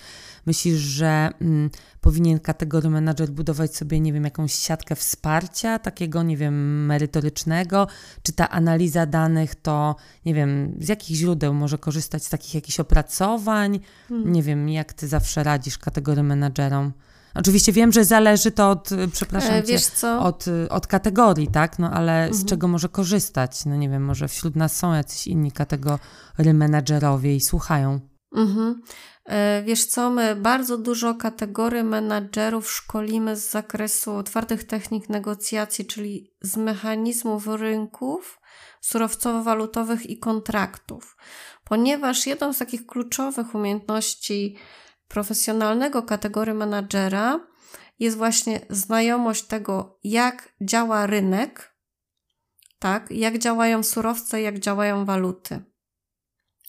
Myślisz, 0.46 0.78
że 0.78 1.30
mm, 1.40 1.70
powinien 2.00 2.40
kategorii 2.40 2.90
menadżer 2.90 3.30
budować 3.30 3.76
sobie, 3.76 4.00
nie 4.00 4.12
wiem, 4.12 4.24
jakąś 4.24 4.54
siatkę 4.54 4.96
wsparcia, 4.96 5.78
takiego, 5.78 6.22
nie 6.22 6.36
wiem, 6.36 6.86
merytorycznego? 6.86 7.86
Czy 8.22 8.32
ta 8.32 8.50
analiza 8.50 9.06
danych 9.06 9.54
to, 9.54 9.96
nie 10.26 10.34
wiem, 10.34 10.76
z 10.80 10.88
jakich 10.88 11.16
źródeł 11.16 11.54
może 11.54 11.78
korzystać 11.78 12.24
z 12.24 12.28
takich 12.28 12.54
jakichś 12.54 12.80
opracowań? 12.80 13.80
Hmm. 14.08 14.32
Nie 14.32 14.42
wiem, 14.42 14.68
jak 14.68 14.92
ty 14.92 15.08
zawsze 15.08 15.44
radzisz 15.44 15.78
kategorii 15.78 16.22
menadżerom? 16.22 16.92
Oczywiście 17.34 17.72
wiem, 17.72 17.92
że 17.92 18.04
zależy 18.04 18.50
to 18.50 18.70
od, 18.70 18.90
przepraszam 19.12 19.54
e, 19.54 19.62
cię, 19.62 19.78
Od, 20.20 20.44
od 20.70 20.86
kategorii, 20.86 21.48
tak? 21.48 21.78
No 21.78 21.90
ale 21.90 22.12
mhm. 22.12 22.34
z 22.34 22.44
czego 22.44 22.68
może 22.68 22.88
korzystać? 22.88 23.64
No 23.64 23.76
nie 23.76 23.88
wiem, 23.88 24.04
może 24.04 24.28
wśród 24.28 24.56
nas 24.56 24.76
są 24.76 24.94
jacyś 24.94 25.26
inni 25.26 25.52
kategorii 25.52 26.54
menadżerowie 26.54 27.36
i 27.36 27.40
słuchają. 27.40 28.00
Mhm. 28.36 28.82
E, 29.30 29.62
wiesz 29.62 29.86
co, 29.86 30.10
my 30.10 30.36
bardzo 30.36 30.78
dużo 30.78 31.14
kategorii 31.14 31.82
menadżerów 31.82 32.72
szkolimy 32.72 33.36
z 33.36 33.50
zakresu 33.50 34.22
twardych 34.22 34.64
technik 34.64 35.08
negocjacji, 35.08 35.86
czyli 35.86 36.34
z 36.40 36.56
mechanizmów 36.56 37.46
rynków 37.46 38.40
surowcowo-walutowych 38.82 40.06
i 40.06 40.18
kontraktów, 40.18 41.16
ponieważ 41.64 42.26
jedną 42.26 42.52
z 42.52 42.58
takich 42.58 42.86
kluczowych 42.86 43.54
umiejętności 43.54 44.56
profesjonalnego 45.08 46.02
kategorii 46.02 46.54
menadżera 46.54 47.40
jest 47.98 48.16
właśnie 48.16 48.60
znajomość 48.70 49.42
tego, 49.42 49.98
jak 50.04 50.54
działa 50.60 51.06
rynek, 51.06 51.76
tak, 52.78 53.10
jak 53.10 53.38
działają 53.38 53.82
surowce, 53.82 54.42
jak 54.42 54.58
działają 54.58 55.04
waluty. 55.04 55.69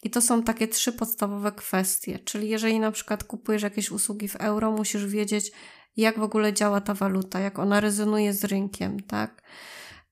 I 0.03 0.09
to 0.09 0.21
są 0.21 0.43
takie 0.43 0.67
trzy 0.67 0.93
podstawowe 0.93 1.51
kwestie. 1.51 2.19
Czyli 2.19 2.49
jeżeli 2.49 2.79
na 2.79 2.91
przykład 2.91 3.23
kupujesz 3.23 3.61
jakieś 3.61 3.91
usługi 3.91 4.27
w 4.27 4.35
euro, 4.35 4.71
musisz 4.71 5.05
wiedzieć, 5.05 5.51
jak 5.97 6.19
w 6.19 6.23
ogóle 6.23 6.53
działa 6.53 6.81
ta 6.81 6.93
waluta, 6.93 7.39
jak 7.39 7.59
ona 7.59 7.79
rezonuje 7.79 8.33
z 8.33 8.43
rynkiem, 8.43 8.99
tak? 8.99 9.43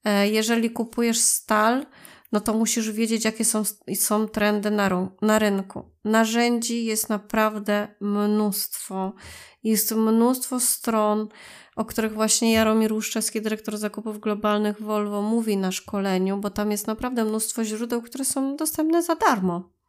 E, 0.04 0.28
jeżeli 0.28 0.70
kupujesz 0.70 1.18
stal, 1.18 1.86
no 2.32 2.40
to 2.40 2.54
musisz 2.54 2.92
wiedzieć, 2.92 3.24
jakie 3.24 3.44
są, 3.44 3.62
są 3.94 4.28
trendy 4.28 4.70
na, 4.70 5.08
na 5.22 5.38
rynku. 5.38 5.90
Narzędzi 6.04 6.84
jest 6.84 7.08
naprawdę 7.08 7.88
mnóstwo. 8.00 9.12
Jest 9.62 9.92
mnóstwo 9.92 10.60
stron, 10.60 11.28
o 11.76 11.84
których 11.84 12.14
właśnie 12.14 12.52
Jaromir 12.52 12.92
Łuszczewski, 12.92 13.42
dyrektor 13.42 13.78
zakupów 13.78 14.20
globalnych 14.20 14.82
Volvo, 14.82 15.22
mówi 15.22 15.56
na 15.56 15.72
szkoleniu, 15.72 16.36
bo 16.36 16.50
tam 16.50 16.70
jest 16.70 16.86
naprawdę 16.86 17.24
mnóstwo 17.24 17.64
źródeł, 17.64 18.02
które 18.02 18.24
są 18.24 18.56
dostępne 18.56 19.02
za 19.02 19.14
darmo. 19.14 19.79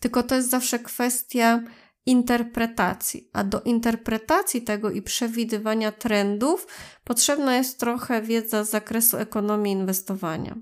Tylko 0.00 0.22
to 0.22 0.34
jest 0.34 0.50
zawsze 0.50 0.78
kwestia 0.78 1.62
interpretacji, 2.06 3.30
a 3.32 3.44
do 3.44 3.60
interpretacji 3.60 4.62
tego 4.62 4.90
i 4.90 5.02
przewidywania 5.02 5.92
trendów 5.92 6.66
potrzebna 7.04 7.56
jest 7.56 7.80
trochę 7.80 8.22
wiedza 8.22 8.64
z 8.64 8.70
zakresu 8.70 9.16
ekonomii 9.16 9.72
inwestowania 9.72 10.56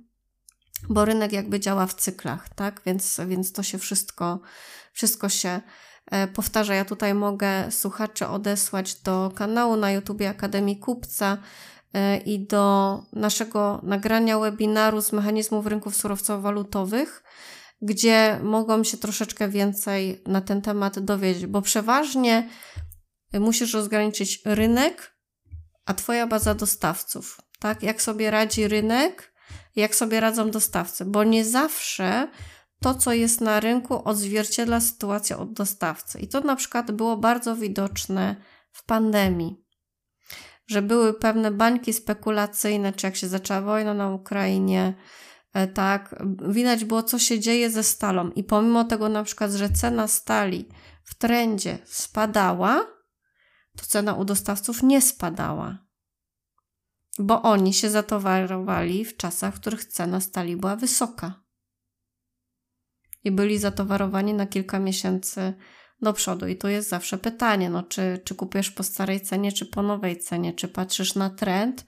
bo 0.89 1.05
rynek 1.05 1.33
jakby 1.33 1.61
działa 1.61 1.87
w 1.87 1.95
cyklach, 1.95 2.49
tak? 2.49 2.81
Więc, 2.87 3.21
więc 3.27 3.53
to 3.53 3.63
się 3.63 3.79
wszystko, 3.79 4.41
wszystko 4.93 5.29
się 5.29 5.61
e, 6.07 6.29
powtarza. 6.29 6.75
Ja 6.75 6.85
tutaj 6.85 7.15
mogę 7.15 7.71
słuchaczy 7.71 8.27
odesłać 8.27 8.95
do 8.95 9.33
kanału 9.35 9.77
na 9.77 9.93
YouTube 9.93 10.23
Akademii 10.23 10.79
Kupca, 10.79 11.39
e, 11.95 12.17
i 12.17 12.47
do 12.47 13.03
naszego 13.13 13.81
nagrania 13.83 14.39
webinaru 14.39 15.03
z 15.03 15.13
mechanizmów 15.13 15.67
rynków 15.67 15.95
surowcowo-walutowych, 15.95 17.23
gdzie 17.83 18.41
mogą 18.43 18.85
się 18.85 18.97
troszeczkę 18.97 19.49
więcej 19.49 20.23
na 20.27 20.41
ten 20.41 20.63
temat 20.63 20.99
dowiedzieć, 20.99 21.47
bo 21.47 21.63
przeważnie 21.63 22.49
musisz 23.33 23.75
rozgraniczyć 23.75 24.43
rynek, 24.45 25.19
a 25.87 25.95
Twoja 25.95 26.27
baza 26.27 26.55
dostawców. 26.55 27.41
Tak? 27.59 27.83
Jak 27.83 28.03
sobie 28.03 28.31
radzi 28.31 28.69
rynek, 28.69 29.35
jak 29.77 29.95
sobie 29.95 30.21
radzą 30.21 30.51
dostawcy, 30.51 31.05
bo 31.05 31.25
nie 31.25 31.45
zawsze 31.45 32.29
to, 32.81 32.95
co 32.95 33.13
jest 33.13 33.41
na 33.41 33.61
rynku, 33.61 34.09
odzwierciedla 34.09 34.81
sytuację 34.81 35.37
od 35.37 35.53
dostawcy. 35.53 36.21
I 36.21 36.29
to 36.29 36.41
na 36.41 36.57
przykład 36.57 36.91
było 36.91 37.17
bardzo 37.17 37.57
widoczne 37.57 38.37
w 38.73 38.85
pandemii, 38.85 39.65
że 40.67 40.83
były 40.83 41.15
pewne 41.15 41.51
bańki 41.51 41.93
spekulacyjne, 41.93 42.93
czy 42.93 43.07
jak 43.07 43.17
się 43.17 43.29
zaczęła 43.29 43.61
wojna 43.61 43.95
na 43.95 44.11
Ukrainie, 44.11 44.95
tak, 45.75 46.25
widać 46.49 46.85
było, 46.85 47.03
co 47.03 47.19
się 47.19 47.41
dzieje 47.41 47.71
ze 47.71 47.83
stalą. 47.83 48.31
I 48.31 48.45
pomimo 48.45 48.85
tego, 48.85 49.09
na 49.09 49.25
przykład, 49.25 49.53
że 49.53 49.71
cena 49.71 50.09
stali 50.09 50.69
w 51.05 51.15
trendzie 51.15 51.79
spadała, 51.85 52.87
to 53.77 53.87
cena 53.87 54.15
u 54.15 54.25
dostawców 54.25 54.83
nie 54.83 55.03
spadała. 55.03 55.79
Bo 57.19 57.43
oni 57.43 57.75
się 57.75 57.91
zatowarowali 57.91 59.05
w 59.05 59.17
czasach, 59.17 59.55
w 59.55 59.61
których 59.61 59.85
cena 59.85 60.21
stali 60.21 60.57
była 60.57 60.77
wysoka. 60.77 61.43
I 63.25 63.31
byli 63.31 63.59
zatowarowani 63.59 64.35
na 64.35 64.47
kilka 64.47 64.79
miesięcy 64.79 65.55
do 66.03 66.13
przodu. 66.13 66.47
I 66.47 66.57
tu 66.57 66.69
jest 66.69 66.89
zawsze 66.89 67.19
pytanie, 67.19 67.71
no, 67.71 67.83
czy, 67.83 68.21
czy 68.25 68.35
kupujesz 68.35 68.71
po 68.71 68.83
starej 68.83 69.21
cenie, 69.21 69.53
czy 69.53 69.67
po 69.67 69.83
nowej 69.83 70.19
cenie, 70.19 70.53
czy 70.53 70.69
patrzysz 70.69 71.15
na 71.15 71.31
trend, 71.31 71.87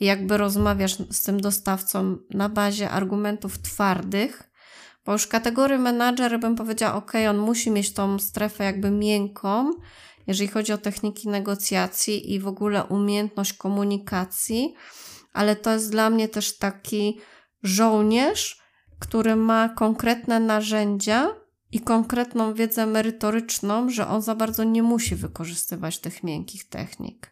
jakby 0.00 0.36
rozmawiasz 0.36 0.96
z 1.10 1.22
tym 1.22 1.40
dostawcą 1.40 2.16
na 2.30 2.48
bazie 2.48 2.90
argumentów 2.90 3.58
twardych, 3.58 4.50
bo 5.04 5.12
już 5.12 5.26
kategorii 5.26 5.78
menadżer 5.78 6.40
bym 6.40 6.56
powiedziała, 6.56 6.94
ok, 6.94 7.12
on 7.30 7.38
musi 7.38 7.70
mieć 7.70 7.92
tą 7.92 8.18
strefę 8.18 8.64
jakby 8.64 8.90
miękką, 8.90 9.70
jeżeli 10.26 10.48
chodzi 10.48 10.72
o 10.72 10.78
techniki 10.78 11.28
negocjacji 11.28 12.32
i 12.32 12.40
w 12.40 12.46
ogóle 12.46 12.84
umiejętność 12.84 13.52
komunikacji, 13.52 14.74
ale 15.32 15.56
to 15.56 15.72
jest 15.72 15.90
dla 15.90 16.10
mnie 16.10 16.28
też 16.28 16.58
taki 16.58 17.20
żołnierz, 17.62 18.62
który 18.98 19.36
ma 19.36 19.68
konkretne 19.68 20.40
narzędzia 20.40 21.34
i 21.72 21.80
konkretną 21.80 22.54
wiedzę 22.54 22.86
merytoryczną, 22.86 23.90
że 23.90 24.08
on 24.08 24.22
za 24.22 24.34
bardzo 24.34 24.64
nie 24.64 24.82
musi 24.82 25.16
wykorzystywać 25.16 25.98
tych 25.98 26.22
miękkich 26.22 26.68
technik. 26.68 27.31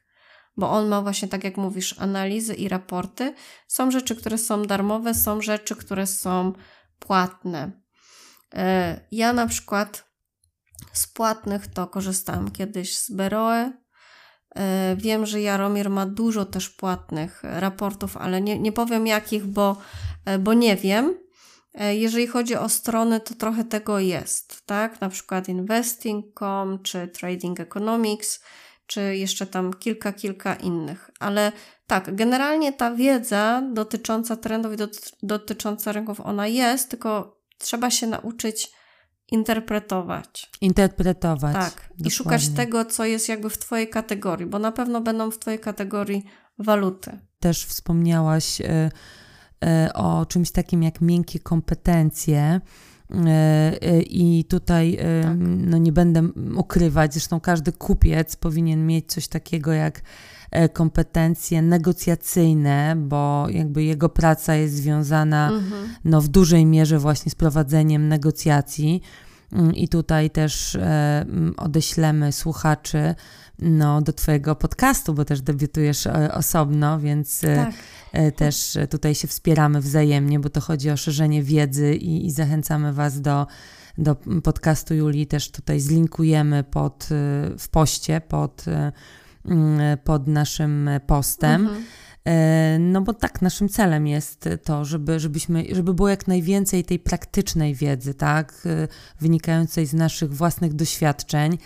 Bo 0.61 0.71
on 0.71 0.89
ma 0.89 1.03
właśnie, 1.03 1.29
tak 1.29 1.45
jak 1.45 1.57
mówisz, 1.57 1.95
analizy 1.99 2.55
i 2.55 2.69
raporty. 2.69 3.35
Są 3.69 3.91
rzeczy, 3.91 4.17
które 4.17 4.39
są 4.39 4.63
darmowe, 4.63 5.15
są 5.15 5.43
rzeczy, 5.43 5.77
które 5.77 6.07
są 6.07 6.53
płatne. 6.99 7.71
E, 8.55 9.01
ja 9.13 9.33
na 9.33 9.47
przykład 9.47 10.05
z 10.93 11.07
płatnych 11.07 11.67
to 11.67 11.87
korzystałam 11.87 12.51
kiedyś 12.51 12.99
z 12.99 13.11
Beroe. 13.11 13.73
E, 14.57 14.97
wiem, 14.97 15.27
że 15.27 15.41
Jaromir 15.41 15.91
ma 15.91 16.07
dużo 16.07 16.45
też 16.45 16.71
płatnych 16.71 17.41
raportów, 17.43 18.17
ale 18.17 18.41
nie, 18.41 18.59
nie 18.59 18.73
powiem 18.73 19.07
jakich, 19.07 19.47
bo, 19.47 19.77
e, 20.25 20.39
bo 20.39 20.55
nie 20.55 20.77
wiem. 20.77 21.15
Jeżeli 21.91 22.27
chodzi 22.27 22.57
o 22.57 22.69
strony, 22.69 23.21
to 23.21 23.35
trochę 23.35 23.65
tego 23.65 23.99
jest, 23.99 24.67
tak? 24.67 25.01
Na 25.01 25.09
przykład 25.09 25.49
investing.com 25.49 26.83
czy 26.83 27.09
trading 27.09 27.61
economics, 27.61 28.41
czy 28.91 29.17
jeszcze 29.17 29.47
tam 29.47 29.73
kilka, 29.73 30.13
kilka 30.13 30.55
innych. 30.55 31.11
Ale 31.21 31.53
tak, 31.87 32.15
generalnie 32.15 32.73
ta 32.73 32.95
wiedza 32.95 33.63
dotycząca 33.73 34.37
trendów 34.37 34.73
i 34.73 34.77
dotycząca 35.23 35.93
rynków, 35.93 36.21
ona 36.21 36.47
jest, 36.47 36.91
tylko 36.91 37.41
trzeba 37.59 37.91
się 37.91 38.07
nauczyć 38.07 38.73
interpretować. 39.33 40.51
Interpretować. 40.61 41.55
Tak. 41.55 41.75
Dokładnie. 41.75 42.07
I 42.07 42.11
szukać 42.11 42.49
tego, 42.49 42.85
co 42.85 43.05
jest 43.05 43.29
jakby 43.29 43.51
w 43.51 43.59
Twojej 43.59 43.89
kategorii, 43.89 44.47
bo 44.47 44.59
na 44.59 44.73
pewno 44.73 45.01
będą 45.01 45.31
w 45.31 45.39
Twojej 45.39 45.61
kategorii 45.61 46.25
waluty. 46.59 47.19
Też 47.41 47.65
wspomniałaś 47.65 48.61
y, 48.61 48.65
y, 48.65 49.93
o 49.93 50.27
czymś 50.27 50.51
takim 50.51 50.83
jak 50.83 51.01
miękkie 51.01 51.39
kompetencje. 51.39 52.61
Y, 53.83 54.03
I 54.03 54.45
tutaj 54.45 54.99
tak. 55.23 55.37
no 55.41 55.79
nie 55.79 55.93
będę 55.93 56.29
ukrywać, 56.57 57.13
zresztą 57.13 57.41
każdy 57.41 57.73
kupiec 57.73 58.37
powinien 58.37 58.87
mieć 58.87 59.13
coś 59.13 59.29
takiego 59.29 59.73
jak 59.73 60.03
E, 60.51 60.69
kompetencje 60.69 61.63
negocjacyjne, 61.63 62.95
bo 62.97 63.47
jakby 63.49 63.85
jego 63.85 64.09
praca 64.09 64.55
jest 64.55 64.75
związana 64.75 65.51
mhm. 65.51 65.89
no, 66.05 66.21
w 66.21 66.29
dużej 66.29 66.67
mierze 66.67 66.99
właśnie 66.99 67.31
z 67.31 67.35
prowadzeniem 67.35 68.09
negocjacji. 68.09 69.03
Mm, 69.53 69.75
I 69.75 69.89
tutaj 69.89 70.31
też 70.31 70.75
e, 70.75 71.27
odeślemy 71.57 72.33
słuchaczy 72.33 73.15
no, 73.59 74.03
do 74.03 74.13
Twojego 74.13 74.57
podcastu, 74.57 75.15
bo 75.15 75.25
też 75.25 75.43
debiutujesz 75.43 76.07
e, 76.07 76.35
osobno, 76.35 77.01
więc 77.01 77.41
tak. 77.41 77.75
też 78.37 78.79
tutaj 78.91 79.15
się 79.15 79.29
wspieramy 79.29 79.81
wzajemnie, 79.81 80.41
bo 80.41 80.51
to 80.51 80.61
chodzi 80.61 80.91
o 80.91 80.97
szerzenie 80.97 81.43
wiedzy 81.43 81.95
i, 81.95 82.27
i 82.27 82.31
zachęcamy 82.31 82.93
Was 82.93 83.21
do, 83.21 83.47
do 83.99 84.17
podcastu 84.43 84.95
Julii. 84.95 85.27
Też 85.27 85.51
tutaj 85.51 85.81
zlinkujemy 85.81 86.65
pod, 86.65 87.09
w 87.59 87.69
poście 87.71 88.21
pod 88.21 88.65
Mm, 89.45 89.99
pod 90.05 90.27
naszym 90.27 90.91
postem. 91.07 91.63
Mhm. 91.63 91.85
E, 92.25 92.77
no 92.81 93.01
bo 93.01 93.13
tak, 93.13 93.43
naszym 93.43 93.69
celem 93.69 94.07
jest 94.07 94.49
to, 94.65 94.85
żeby, 94.85 95.21
żebyśmy, 95.21 95.65
żeby 95.73 95.95
było 95.95 96.09
jak 96.09 96.29
najwięcej 96.29 96.85
tej 96.85 96.99
praktycznej 96.99 97.75
wiedzy, 97.75 98.15
tak, 98.15 98.63
e, 98.67 98.89
wynikającej 99.21 99.87
z 99.87 99.95
naszych 99.95 100.35
własnych 100.35 100.75
doświadczeń, 100.75 101.59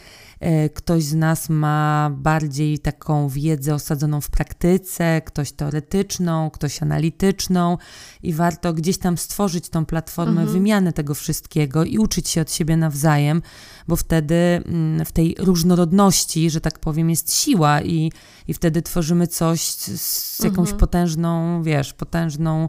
ktoś 0.75 1.05
z 1.05 1.15
nas 1.15 1.49
ma 1.49 2.11
bardziej 2.17 2.79
taką 2.79 3.29
wiedzę 3.29 3.75
osadzoną 3.75 4.21
w 4.21 4.31
praktyce, 4.31 5.23
ktoś 5.25 5.53
teoretyczną, 5.53 6.51
ktoś 6.51 6.83
analityczną 6.83 7.79
i 8.23 8.33
warto 8.33 8.73
gdzieś 8.73 8.99
tam 8.99 9.19
stworzyć 9.19 9.69
tą 9.69 9.87
platformę 9.87 10.41
mhm. 10.41 10.53
wymiany 10.53 10.93
tego 10.93 11.15
wszystkiego 11.15 11.85
i 11.85 11.99
uczyć 11.99 12.29
się 12.29 12.41
od 12.41 12.53
siebie 12.53 12.77
nawzajem, 12.77 13.43
bo 13.89 13.97
wtedy 13.97 14.35
mm, 14.35 15.05
w 15.05 15.13
tej 15.13 15.37
różnorodności, 15.39 16.51
że 16.51 16.61
tak 16.61 16.79
powiem, 16.79 17.11
jest 17.11 17.35
siła 17.35 17.83
i, 17.83 18.13
i 18.49 18.55
wtedy 18.55 18.83
tworzymy 18.83 19.27
coś 19.27 19.61
z 19.61 20.39
jakąś 20.45 20.69
mhm. 20.69 20.79
potężną, 20.79 21.63
wiesz, 21.63 21.93
potężną. 21.93 22.69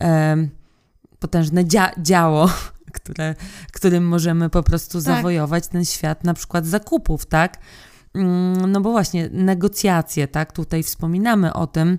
E, 0.00 0.63
potężne 1.24 1.64
dzia 1.64 1.90
działo, 1.98 2.50
które, 2.98 3.34
którym 3.72 4.08
możemy 4.08 4.50
po 4.50 4.62
prostu 4.62 4.92
tak. 4.92 5.02
zawojować 5.02 5.68
ten 5.68 5.84
świat 5.84 6.24
na 6.24 6.34
przykład 6.34 6.66
zakupów, 6.66 7.26
tak? 7.26 7.58
Mm, 8.14 8.72
no 8.72 8.80
bo 8.80 8.90
właśnie 8.90 9.28
negocjacje, 9.32 10.28
tak? 10.28 10.52
Tutaj 10.52 10.82
wspominamy 10.82 11.52
o 11.52 11.66
tym. 11.66 11.98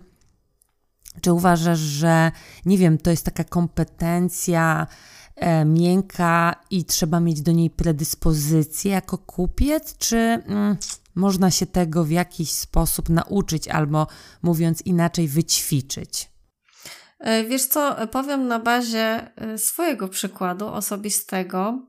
Czy 1.22 1.34
uważasz, 1.34 1.80
że 1.80 2.32
nie 2.66 2.78
wiem, 2.78 2.98
to 2.98 3.12
jest 3.12 3.26
taka 3.26 3.44
kompetencja 3.44 4.88
e, 5.36 5.66
miękka 5.66 6.56
i 6.70 6.86
trzeba 6.86 7.20
mieć 7.20 7.42
do 7.42 7.52
niej 7.52 7.70
predyspozycję 7.70 8.92
jako 8.92 9.18
kupiec, 9.18 9.98
czy 9.98 10.18
mm, 10.18 10.78
można 11.16 11.52
się 11.52 11.66
tego 11.66 12.04
w 12.04 12.12
jakiś 12.12 12.52
sposób 12.52 13.10
nauczyć 13.10 13.68
albo 13.68 14.08
mówiąc 14.42 14.82
inaczej, 14.82 15.28
wyćwiczyć? 15.28 16.35
E, 17.20 17.44
wiesz 17.44 17.66
co, 17.66 17.96
powiem 18.12 18.48
na 18.48 18.60
bazie 18.60 19.32
e, 19.36 19.58
swojego 19.58 20.08
przykładu 20.08 20.68
osobistego. 20.68 21.88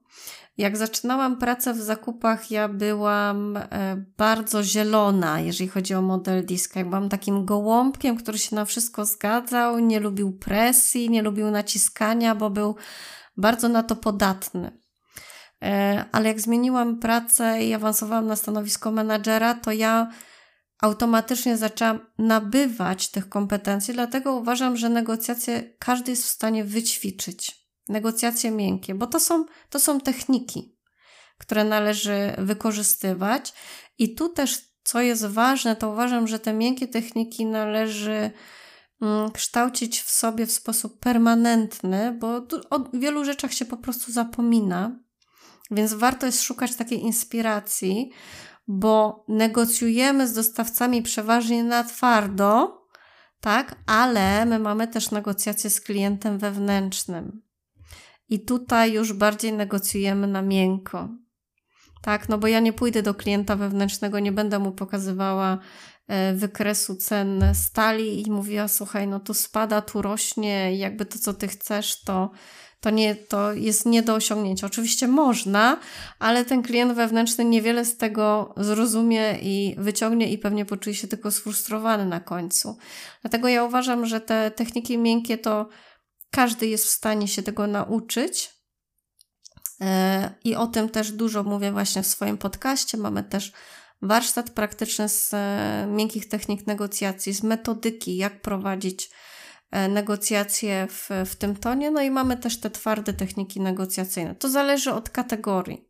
Jak 0.59 0.77
zaczynałam 0.77 1.39
pracę 1.39 1.75
w 1.75 1.83
zakupach, 1.83 2.51
ja 2.51 2.69
byłam 2.69 3.57
e, 3.57 4.05
bardzo 4.17 4.63
zielona, 4.63 5.41
jeżeli 5.41 5.69
chodzi 5.69 5.95
o 5.95 6.03
model 6.03 6.47
diska. 6.47 6.85
Byłam 6.85 7.09
takim 7.09 7.45
gołąbkiem, 7.45 8.17
który 8.17 8.39
się 8.39 8.57
na 8.57 8.65
wszystko 8.65 9.05
zgadzał, 9.05 9.79
nie 9.79 10.01
lubił 10.01 10.39
presji, 10.39 11.11
nie 11.11 11.23
lubił 11.23 11.51
naciskania, 11.51 12.35
bo 12.35 12.51
był 12.51 12.77
bardzo 13.37 13.69
na 13.69 13.83
to 13.83 13.97
podatny. 13.97 14.79
Ale 16.13 16.29
jak 16.29 16.41
zmieniłam 16.41 16.99
pracę 16.99 17.65
i 17.65 17.75
awansowałam 17.75 18.27
na 18.27 18.37
stanowisko 18.37 18.91
menadżera, 18.91 19.55
to 19.55 19.73
ja 19.73 20.11
automatycznie 20.81 21.57
zaczęłam 21.57 22.01
nabywać 22.19 23.09
tych 23.09 23.29
kompetencji, 23.29 23.95
dlatego 23.95 24.33
uważam, 24.33 24.77
że 24.77 24.89
negocjacje 24.89 25.75
każdy 25.79 26.11
jest 26.11 26.25
w 26.25 26.31
stanie 26.31 26.65
wyćwiczyć. 26.65 27.67
Negocjacje 27.89 28.51
miękkie, 28.51 28.95
bo 28.95 29.07
to 29.07 29.21
są, 29.21 29.45
to 29.71 29.81
są 29.81 30.01
techniki, 30.01 30.79
które 31.39 31.65
należy 31.65 32.35
wykorzystywać. 32.39 33.53
I 33.99 34.15
tu 34.15 34.29
też, 34.29 34.59
co 34.83 35.01
jest 35.01 35.27
ważne, 35.27 35.77
to 35.77 35.91
uważam, 35.91 36.29
że 36.29 36.39
te 36.39 36.53
miękkie 36.53 36.89
techniki 36.89 37.47
należy 37.47 38.31
mm, 39.03 39.31
kształcić 39.31 40.01
w 40.01 40.11
sobie 40.11 40.47
w 40.47 40.53
sposób 40.53 41.01
permanentny, 41.01 42.17
bo 42.21 42.47
o 42.71 42.91
wielu 42.93 43.25
rzeczach 43.25 43.53
się 43.53 43.65
po 43.65 43.77
prostu 43.77 44.13
zapomina. 44.13 44.99
Więc 45.71 45.95
warto 45.95 46.27
jest 46.27 46.43
szukać 46.43 46.75
takiej 46.75 47.01
inspiracji, 47.01 48.11
bo 48.69 49.25
negocjujemy 49.29 50.29
z 50.29 50.33
dostawcami 50.33 51.03
przeważnie 51.03 51.65
na 51.65 51.85
twardo, 51.85 52.81
tak? 53.41 53.77
Ale 53.87 54.47
my 54.47 54.59
mamy 54.59 54.89
też 54.89 55.11
negocjacje 55.11 55.71
z 55.71 55.81
klientem 55.81 56.39
wewnętrznym. 56.39 57.43
I 58.29 58.45
tutaj 58.45 58.93
już 58.93 59.13
bardziej 59.13 59.53
negocjujemy 59.53 60.27
na 60.27 60.43
miękko. 60.43 61.09
Tak, 62.03 62.29
no 62.29 62.39
bo 62.39 62.47
ja 62.47 62.61
nie 62.61 62.73
pójdę 62.73 63.03
do 63.03 63.15
klienta 63.15 63.57
wewnętrznego, 63.57 64.19
nie 64.19 64.33
będę 64.33 64.59
mu 64.59 64.73
pokazywała 64.73 65.59
e, 66.09 66.35
wykresu 66.35 66.97
cen 66.97 67.45
stali 67.55 68.27
i 68.27 68.31
mówiła, 68.31 68.69
słuchaj, 68.69 69.09
no 69.09 69.21
tu 69.21 69.35
spada, 69.35 69.83
tu 69.83 70.03
rośnie, 70.03 70.77
jakby 70.77 71.07
to, 71.07 71.19
co 71.19 71.35
ty 71.35 71.49
chcesz, 71.49 72.03
to, 72.03 72.31
to, 72.87 72.91
nie, 72.91 73.15
to 73.15 73.53
jest 73.53 73.87
nie 73.87 74.03
do 74.03 74.15
osiągnięcia. 74.15 74.67
Oczywiście 74.67 75.09
można, 75.09 75.81
ale 76.19 76.45
ten 76.45 76.63
klient 76.63 76.93
wewnętrzny 76.93 77.45
niewiele 77.45 77.85
z 77.85 77.97
tego 77.97 78.55
zrozumie 78.57 79.39
i 79.43 79.75
wyciągnie 79.79 80.33
i 80.33 80.39
pewnie 80.39 80.65
poczuje 80.65 80.97
się 80.97 81.09
tylko 81.09 81.31
sfrustrowany 81.31 82.07
na 82.07 82.21
końcu. 82.21 82.77
Dlatego 83.23 83.49
ja 83.49 83.65
uważam, 83.65 84.07
że 84.07 84.21
te 84.21 84.51
techniki 84.51 84.99
miękkie 84.99 85.39
to 85.39 85.69
każdy 86.31 86.67
jest 86.67 86.85
w 86.85 86.89
stanie 86.89 87.29
się 87.29 87.43
tego 87.43 87.67
nauczyć. 87.67 88.51
E, 89.81 90.31
I 90.45 90.55
o 90.55 90.67
tym 90.67 90.89
też 90.89 91.13
dużo 91.13 91.43
mówię 91.43 91.73
właśnie 91.73 92.03
w 92.03 92.07
swoim 92.07 92.39
podcaście. 92.39 92.99
Mamy 92.99 93.23
też 93.23 93.53
warsztat 94.03 94.51
praktyczny 94.51 95.09
z 95.09 95.35
e, 95.35 95.87
miękkich 95.91 96.29
technik 96.29 96.67
negocjacji, 96.67 97.33
z 97.33 97.43
metodyki, 97.43 98.17
jak 98.17 98.41
prowadzić 98.41 99.11
negocjacje 99.71 100.87
w, 100.91 101.11
w 101.27 101.37
tym 101.37 101.57
tonie. 101.57 101.91
No 101.91 102.03
i 102.03 102.11
mamy 102.11 102.37
też 102.37 102.61
te 102.61 102.71
twarde 102.71 103.13
techniki 103.13 103.61
negocjacyjne. 103.61 104.35
To 104.35 104.49
zależy 104.49 104.93
od 104.93 105.11
kategorii 105.11 105.87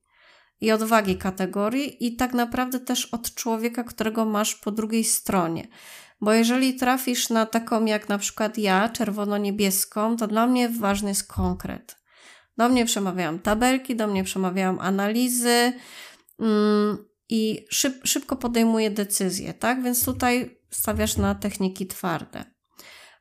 i 0.60 0.72
od 0.72 0.82
wagi 0.82 1.16
kategorii, 1.16 2.06
i 2.06 2.16
tak 2.16 2.34
naprawdę 2.34 2.80
też 2.80 3.06
od 3.06 3.34
człowieka, 3.34 3.84
którego 3.84 4.24
masz 4.24 4.54
po 4.54 4.70
drugiej 4.70 5.04
stronie. 5.04 5.68
Bo 6.20 6.32
jeżeli 6.32 6.74
trafisz 6.74 7.30
na 7.30 7.46
taką 7.46 7.84
jak 7.84 8.08
na 8.08 8.18
przykład 8.18 8.58
ja, 8.58 8.88
czerwono-niebieską, 8.88 10.16
to 10.16 10.26
dla 10.26 10.46
mnie 10.46 10.68
ważny 10.68 11.08
jest 11.08 11.32
konkret. 11.32 11.96
Do 12.56 12.68
mnie 12.68 12.84
przemawiają 12.84 13.38
tabelki, 13.38 13.96
do 13.96 14.06
mnie 14.06 14.24
przemawiają 14.24 14.78
analizy 14.78 15.72
mm, 16.40 17.04
i 17.28 17.66
szyb, 17.70 17.94
szybko 18.04 18.36
podejmuję 18.36 18.90
decyzje, 18.90 19.54
tak? 19.54 19.82
Więc 19.82 20.04
tutaj 20.04 20.60
stawiasz 20.70 21.16
na 21.16 21.34
techniki 21.34 21.86
twarde. 21.86 22.55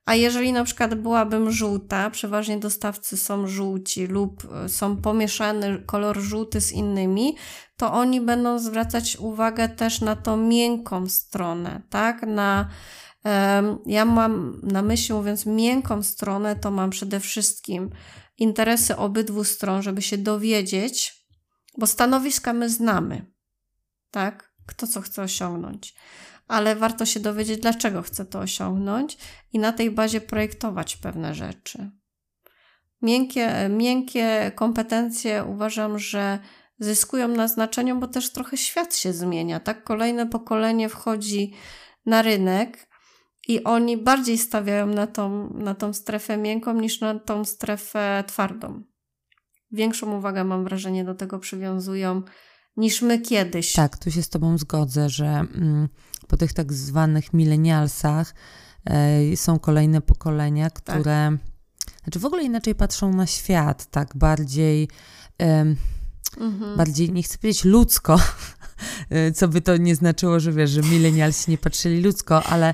A 0.05 0.15
jeżeli 0.15 0.53
na 0.53 0.63
przykład 0.63 0.95
byłabym 0.95 1.51
żółta, 1.51 2.09
przeważnie 2.09 2.57
dostawcy 2.57 3.17
są 3.17 3.47
żółci 3.47 4.07
lub 4.07 4.47
e, 4.51 4.69
są 4.69 4.97
pomieszany 4.97 5.83
kolor 5.85 6.19
żółty 6.19 6.61
z 6.61 6.71
innymi, 6.71 7.35
to 7.77 7.93
oni 7.93 8.21
będą 8.21 8.59
zwracać 8.59 9.17
uwagę 9.17 9.69
też 9.69 10.01
na 10.01 10.15
tą 10.15 10.37
miękką 10.37 11.09
stronę, 11.09 11.81
tak? 11.89 12.23
Na, 12.27 12.69
ja 13.85 14.05
mam 14.05 14.61
na 14.63 14.81
myśli, 14.81 15.15
mówiąc 15.15 15.45
miękką 15.45 16.03
stronę, 16.03 16.55
to 16.55 16.71
mam 16.71 16.89
przede 16.89 17.19
wszystkim 17.19 17.89
interesy 18.37 18.97
obydwu 18.97 19.43
stron, 19.43 19.81
żeby 19.81 20.01
się 20.01 20.17
dowiedzieć, 20.17 21.25
bo 21.77 21.87
stanowiska 21.87 22.53
my 22.53 22.69
znamy, 22.69 23.31
tak? 24.11 24.55
Kto 24.65 24.87
co 24.87 25.01
chce 25.01 25.21
osiągnąć 25.21 25.95
ale 26.47 26.75
warto 26.75 27.05
się 27.05 27.19
dowiedzieć, 27.19 27.59
dlaczego 27.59 28.01
chcę 28.01 28.25
to 28.25 28.39
osiągnąć 28.39 29.17
i 29.53 29.59
na 29.59 29.71
tej 29.71 29.91
bazie 29.91 30.21
projektować 30.21 30.97
pewne 30.97 31.35
rzeczy. 31.35 31.91
Miękkie, 33.01 33.69
miękkie 33.69 34.51
kompetencje 34.55 35.43
uważam, 35.43 35.99
że 35.99 36.39
zyskują 36.79 37.27
na 37.27 37.47
znaczeniu, 37.47 37.99
bo 37.99 38.07
też 38.07 38.31
trochę 38.31 38.57
świat 38.57 38.95
się 38.95 39.13
zmienia. 39.13 39.59
Tak, 39.59 39.83
kolejne 39.83 40.25
pokolenie 40.25 40.89
wchodzi 40.89 41.53
na 42.05 42.21
rynek 42.21 42.89
i 43.47 43.63
oni 43.63 43.97
bardziej 43.97 44.37
stawiają 44.37 44.87
na 44.87 45.07
tą, 45.07 45.49
na 45.53 45.75
tą 45.75 45.93
strefę 45.93 46.37
miękką 46.37 46.73
niż 46.73 47.01
na 47.01 47.19
tą 47.19 47.45
strefę 47.45 48.23
twardą. 48.27 48.83
Większą 49.71 50.17
uwagę, 50.17 50.43
mam 50.43 50.63
wrażenie, 50.63 51.03
do 51.03 51.15
tego 51.15 51.39
przywiązują 51.39 52.21
niż 52.77 53.01
my 53.01 53.19
kiedyś. 53.19 53.73
Tak, 53.73 53.97
tu 53.97 54.11
się 54.11 54.23
z 54.23 54.29
Tobą 54.29 54.57
zgodzę, 54.57 55.09
że 55.09 55.25
mm, 55.25 55.89
po 56.27 56.37
tych 56.37 56.53
tak 56.53 56.73
zwanych 56.73 57.33
milenialsach 57.33 58.33
e, 58.85 59.37
są 59.37 59.59
kolejne 59.59 60.01
pokolenia, 60.01 60.69
tak. 60.69 60.83
które 60.83 61.37
tak. 61.85 62.03
znaczy 62.03 62.19
w 62.19 62.25
ogóle 62.25 62.43
inaczej 62.43 62.75
patrzą 62.75 63.13
na 63.13 63.27
świat, 63.27 63.85
tak 63.85 64.17
bardziej. 64.17 64.89
E, 65.41 65.65
mhm. 66.37 66.77
Bardziej, 66.77 67.11
nie 67.11 67.23
chcę 67.23 67.37
powiedzieć 67.37 67.63
ludzko, 67.63 68.19
e, 69.09 69.31
co 69.31 69.47
by 69.47 69.61
to 69.61 69.77
nie 69.77 69.95
znaczyło, 69.95 70.39
że 70.39 70.51
wiesz, 70.51 70.69
że 70.69 70.81
milenialsi 70.81 71.51
nie 71.51 71.57
patrzyli 71.57 72.01
ludzko, 72.01 72.43
ale 72.43 72.73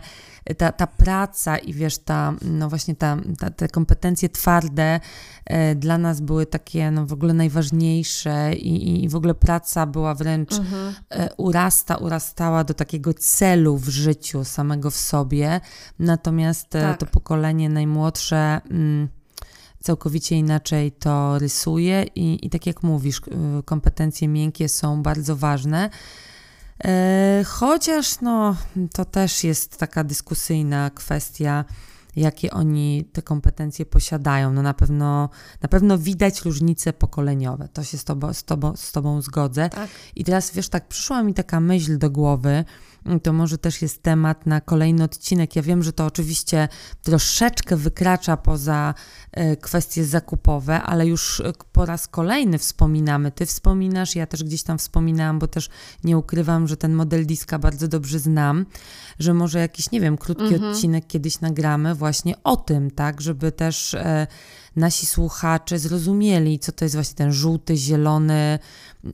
ta, 0.57 0.71
ta 0.71 0.87
praca 0.87 1.57
i 1.57 1.73
wiesz, 1.73 1.97
ta, 1.97 2.33
no 2.41 2.69
właśnie 2.69 2.95
ta, 2.95 3.17
ta, 3.39 3.49
te 3.49 3.67
kompetencje 3.67 4.29
twarde 4.29 4.99
e, 5.45 5.75
dla 5.75 5.97
nas 5.97 6.21
były 6.21 6.45
takie 6.45 6.91
no 6.91 7.05
w 7.05 7.13
ogóle 7.13 7.33
najważniejsze 7.33 8.53
i, 8.53 9.03
i 9.03 9.09
w 9.09 9.15
ogóle 9.15 9.35
praca 9.35 9.85
była 9.85 10.15
wręcz 10.15 10.53
mhm. 10.53 10.93
e, 11.09 11.29
urasta, 11.37 11.95
urastała 11.95 12.63
do 12.63 12.73
takiego 12.73 13.13
celu 13.13 13.77
w 13.77 13.89
życiu 13.89 14.43
samego 14.43 14.91
w 14.91 14.95
sobie. 14.95 15.61
Natomiast 15.99 16.75
e, 16.75 16.81
tak. 16.81 16.99
to 16.99 17.05
pokolenie 17.05 17.69
najmłodsze 17.69 18.61
mm, 18.69 19.07
całkowicie 19.79 20.35
inaczej 20.35 20.91
to 20.91 21.39
rysuje 21.39 22.05
i, 22.15 22.45
i 22.45 22.49
tak 22.49 22.67
jak 22.67 22.83
mówisz, 22.83 23.21
kompetencje 23.65 24.27
miękkie 24.27 24.69
są 24.69 25.03
bardzo 25.03 25.35
ważne. 25.35 25.89
E, 26.85 27.43
chociaż 27.47 28.21
no, 28.21 28.55
to 28.93 29.05
też 29.05 29.43
jest 29.43 29.77
taka 29.77 30.03
dyskusyjna 30.03 30.89
kwestia, 30.89 31.65
jakie 32.15 32.51
oni 32.51 33.05
te 33.13 33.21
kompetencje 33.21 33.85
posiadają. 33.85 34.53
No 34.53 34.61
na 34.61 34.73
pewno, 34.73 35.29
na 35.61 35.69
pewno 35.69 35.97
widać 35.97 36.41
różnice 36.41 36.93
pokoleniowe. 36.93 37.67
To 37.73 37.83
się 37.83 37.97
z 37.97 38.03
tobą, 38.03 38.33
z 38.33 38.43
tobą, 38.43 38.75
z 38.75 38.91
tobą 38.91 39.21
zgodzę. 39.21 39.69
Tak. 39.69 39.89
I 40.15 40.23
teraz 40.23 40.51
wiesz, 40.51 40.69
tak 40.69 40.87
przyszła 40.87 41.23
mi 41.23 41.33
taka 41.33 41.59
myśl 41.59 41.97
do 41.97 42.09
głowy, 42.09 42.65
to 43.23 43.33
może 43.33 43.57
też 43.57 43.81
jest 43.81 44.03
temat 44.03 44.45
na 44.45 44.61
kolejny 44.61 45.03
odcinek. 45.03 45.55
Ja 45.55 45.61
wiem, 45.61 45.83
że 45.83 45.93
to 45.93 46.05
oczywiście 46.05 46.67
troszeczkę 47.01 47.75
wykracza 47.75 48.37
poza 48.37 48.93
e, 49.31 49.55
kwestie 49.55 50.05
zakupowe, 50.05 50.81
ale 50.81 51.07
już 51.07 51.39
e, 51.39 51.53
po 51.71 51.85
raz 51.85 52.07
kolejny 52.07 52.57
wspominamy. 52.57 53.31
Ty 53.31 53.45
wspominasz, 53.45 54.15
ja 54.15 54.27
też 54.27 54.43
gdzieś 54.43 54.63
tam 54.63 54.77
wspominałam, 54.77 55.39
bo 55.39 55.47
też 55.47 55.69
nie 56.03 56.17
ukrywam, 56.17 56.67
że 56.67 56.77
ten 56.77 56.93
model 56.93 57.25
diska 57.25 57.59
bardzo 57.59 57.87
dobrze 57.87 58.19
znam, 58.19 58.65
że 59.19 59.33
może 59.33 59.59
jakiś, 59.59 59.91
nie 59.91 60.01
wiem, 60.01 60.17
krótki 60.17 60.53
mhm. 60.53 60.71
odcinek 60.71 61.07
kiedyś 61.07 61.39
nagramy 61.39 61.95
właśnie 61.95 62.43
o 62.43 62.57
tym, 62.57 62.91
tak, 62.91 63.21
żeby 63.21 63.51
też 63.51 63.93
e, 63.93 64.27
nasi 64.75 65.05
słuchacze 65.05 65.79
zrozumieli, 65.79 66.59
co 66.59 66.71
to 66.71 66.85
jest 66.85 66.95
właśnie 66.95 67.15
ten 67.15 67.33
żółty, 67.33 67.77
zielony, 67.77 68.59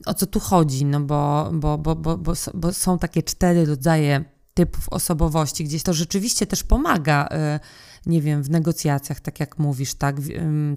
o 0.06 0.14
co 0.14 0.26
tu 0.26 0.40
chodzi, 0.40 0.84
no 0.84 1.00
bo, 1.00 1.50
bo, 1.52 1.78
bo, 1.78 1.96
bo, 1.96 2.18
bo, 2.18 2.32
bo 2.54 2.72
są 2.72 2.98
takie 2.98 3.22
cztery 3.22 3.64
rodzaje 3.66 4.24
typów 4.54 4.88
osobowości, 4.88 5.64
gdzieś 5.64 5.82
to 5.82 5.92
rzeczywiście 5.92 6.46
też 6.46 6.62
pomaga, 6.62 7.28
y, 7.56 7.60
nie 8.06 8.22
wiem, 8.22 8.42
w 8.42 8.50
negocjacjach, 8.50 9.20
tak 9.20 9.40
jak 9.40 9.58
mówisz, 9.58 9.94
tak, 9.94 10.16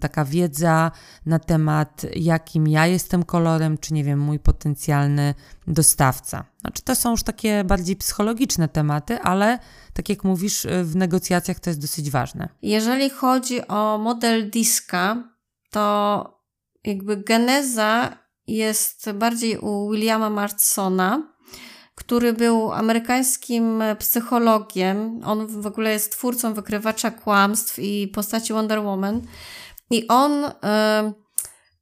taka 0.01 0.25
wiedza 0.25 0.91
na 1.25 1.39
temat, 1.39 2.05
jakim 2.15 2.67
ja 2.67 2.87
jestem 2.87 3.23
kolorem, 3.23 3.77
czy 3.77 3.93
nie 3.93 4.03
wiem, 4.03 4.19
mój 4.19 4.39
potencjalny 4.39 5.33
dostawca. 5.67 6.45
Znaczy, 6.61 6.81
to 6.81 6.95
są 6.95 7.11
już 7.11 7.23
takie 7.23 7.63
bardziej 7.63 7.95
psychologiczne 7.95 8.67
tematy, 8.67 9.19
ale 9.19 9.59
tak 9.93 10.09
jak 10.09 10.23
mówisz, 10.23 10.65
y, 10.65 10.83
w 10.83 10.95
negocjacjach 10.95 11.59
to 11.59 11.69
jest 11.69 11.81
dosyć 11.81 12.11
ważne. 12.11 12.49
Jeżeli 12.61 13.09
chodzi 13.09 13.67
o 13.67 13.97
model 13.97 14.49
diska, 14.49 15.23
to 15.71 16.25
jakby 16.83 17.17
geneza 17.17 18.17
jest 18.47 19.11
bardziej 19.11 19.57
u 19.57 19.91
Williama 19.91 20.29
Martsona, 20.29 21.33
który 22.01 22.33
był 22.33 22.71
amerykańskim 22.71 23.83
psychologiem. 23.99 25.21
On 25.25 25.47
w 25.47 25.67
ogóle 25.67 25.91
jest 25.91 26.11
twórcą 26.11 26.53
wykrywacza 26.53 27.11
kłamstw 27.11 27.79
i 27.79 28.07
postaci 28.07 28.53
Wonder 28.53 28.79
Woman. 28.79 29.21
I 29.89 30.07
on 30.07 30.45
y, 30.45 30.51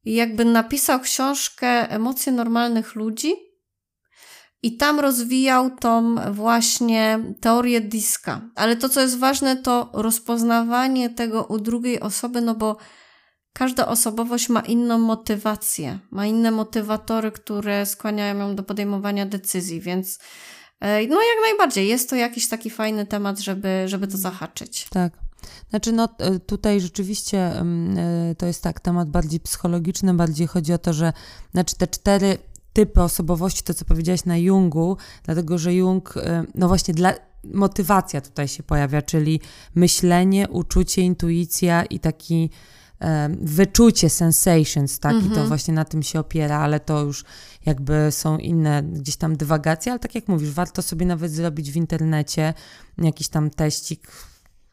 jakby 0.06 0.46
napisał 0.46 1.00
książkę 1.00 1.90
Emocje 1.90 2.32
normalnych 2.32 2.96
ludzi. 2.96 3.34
I 4.64 4.78
tam 4.78 5.00
rozwijał 5.00 5.70
tą 5.70 6.16
właśnie 6.32 7.20
teorię 7.42 7.82
diska. 7.82 8.42
Ale 8.56 8.76
to, 8.76 8.90
co 8.90 9.02
jest 9.02 9.18
ważne, 9.18 9.58
to 9.58 9.90
rozpoznawanie 9.94 11.10
tego 11.10 11.44
u 11.44 11.60
drugiej 11.60 12.00
osoby, 12.00 12.42
no 12.42 12.56
bo 12.56 12.78
Każda 13.54 13.88
osobowość 13.88 14.50
ma 14.50 14.60
inną 14.60 14.98
motywację, 14.98 16.00
ma 16.12 16.26
inne 16.26 16.52
motywatory, 16.52 17.32
które 17.32 17.86
skłaniają 17.86 18.38
ją 18.38 18.56
do 18.56 18.64
podejmowania 18.64 19.26
decyzji, 19.26 19.82
więc 19.82 20.20
e, 20.80 21.08
no 21.08 21.16
jak 21.16 21.38
najbardziej 21.42 21.88
jest 21.88 22.10
to 22.10 22.16
jakiś 22.16 22.50
taki 22.50 22.70
fajny 22.70 23.06
temat, 23.06 23.40
żeby, 23.40 23.84
żeby 23.86 24.08
to 24.08 24.18
zahaczyć. 24.18 24.88
Tak. 24.90 25.14
Znaczy, 25.70 25.92
no 25.92 26.10
e, 26.18 26.40
tutaj 26.40 26.82
rzeczywiście 26.82 27.38
e, 27.38 28.36
to 28.38 28.46
jest 28.46 28.64
tak 28.64 28.80
temat 28.80 29.10
bardziej 29.10 29.40
psychologiczny, 29.40 30.14
bardziej 30.14 30.48
chodzi 30.48 30.74
o 30.74 30.78
to, 30.78 30.94
że 30.94 31.14
znaczy 31.52 31.76
te 31.76 31.88
cztery 31.88 32.38
typy 32.74 33.02
osobowości, 33.02 33.64
to 33.64 33.74
co 33.74 33.86
powiedziałaś 33.86 34.26
na 34.26 34.38
Jungu, 34.38 34.98
dlatego 35.24 35.58
że 35.58 35.74
Jung, 35.74 36.14
no 36.56 36.68
właśnie 36.68 36.94
dla, 36.94 37.14
motywacja 37.44 38.22
tutaj 38.22 38.48
się 38.48 38.64
pojawia, 38.64 39.02
czyli 39.02 39.42
myślenie, 39.76 40.50
uczucie, 40.50 41.02
intuicja 41.02 41.86
i 41.86 42.00
taki 42.00 42.50
wyczucie, 43.42 44.10
sensations, 44.10 45.00
tak, 45.00 45.16
i 45.16 45.22
to 45.22 45.28
mhm. 45.28 45.48
właśnie 45.48 45.74
na 45.74 45.86
tym 45.86 46.04
się 46.04 46.20
opiera, 46.20 46.60
ale 46.60 46.80
to 46.80 47.02
już 47.02 47.26
jakby 47.66 48.08
są 48.12 48.38
inne 48.38 48.84
gdzieś 48.84 49.16
tam 49.16 49.38
dywagacje, 49.38 49.92
ale 49.92 50.00
tak 50.00 50.16
jak 50.16 50.28
mówisz, 50.28 50.52
warto 50.52 50.82
sobie 50.82 51.06
nawet 51.06 51.32
zrobić 51.32 51.72
w 51.72 51.76
internecie 51.76 52.54
jakiś 52.98 53.28
tam 53.28 53.50
teścik, 53.50 54.12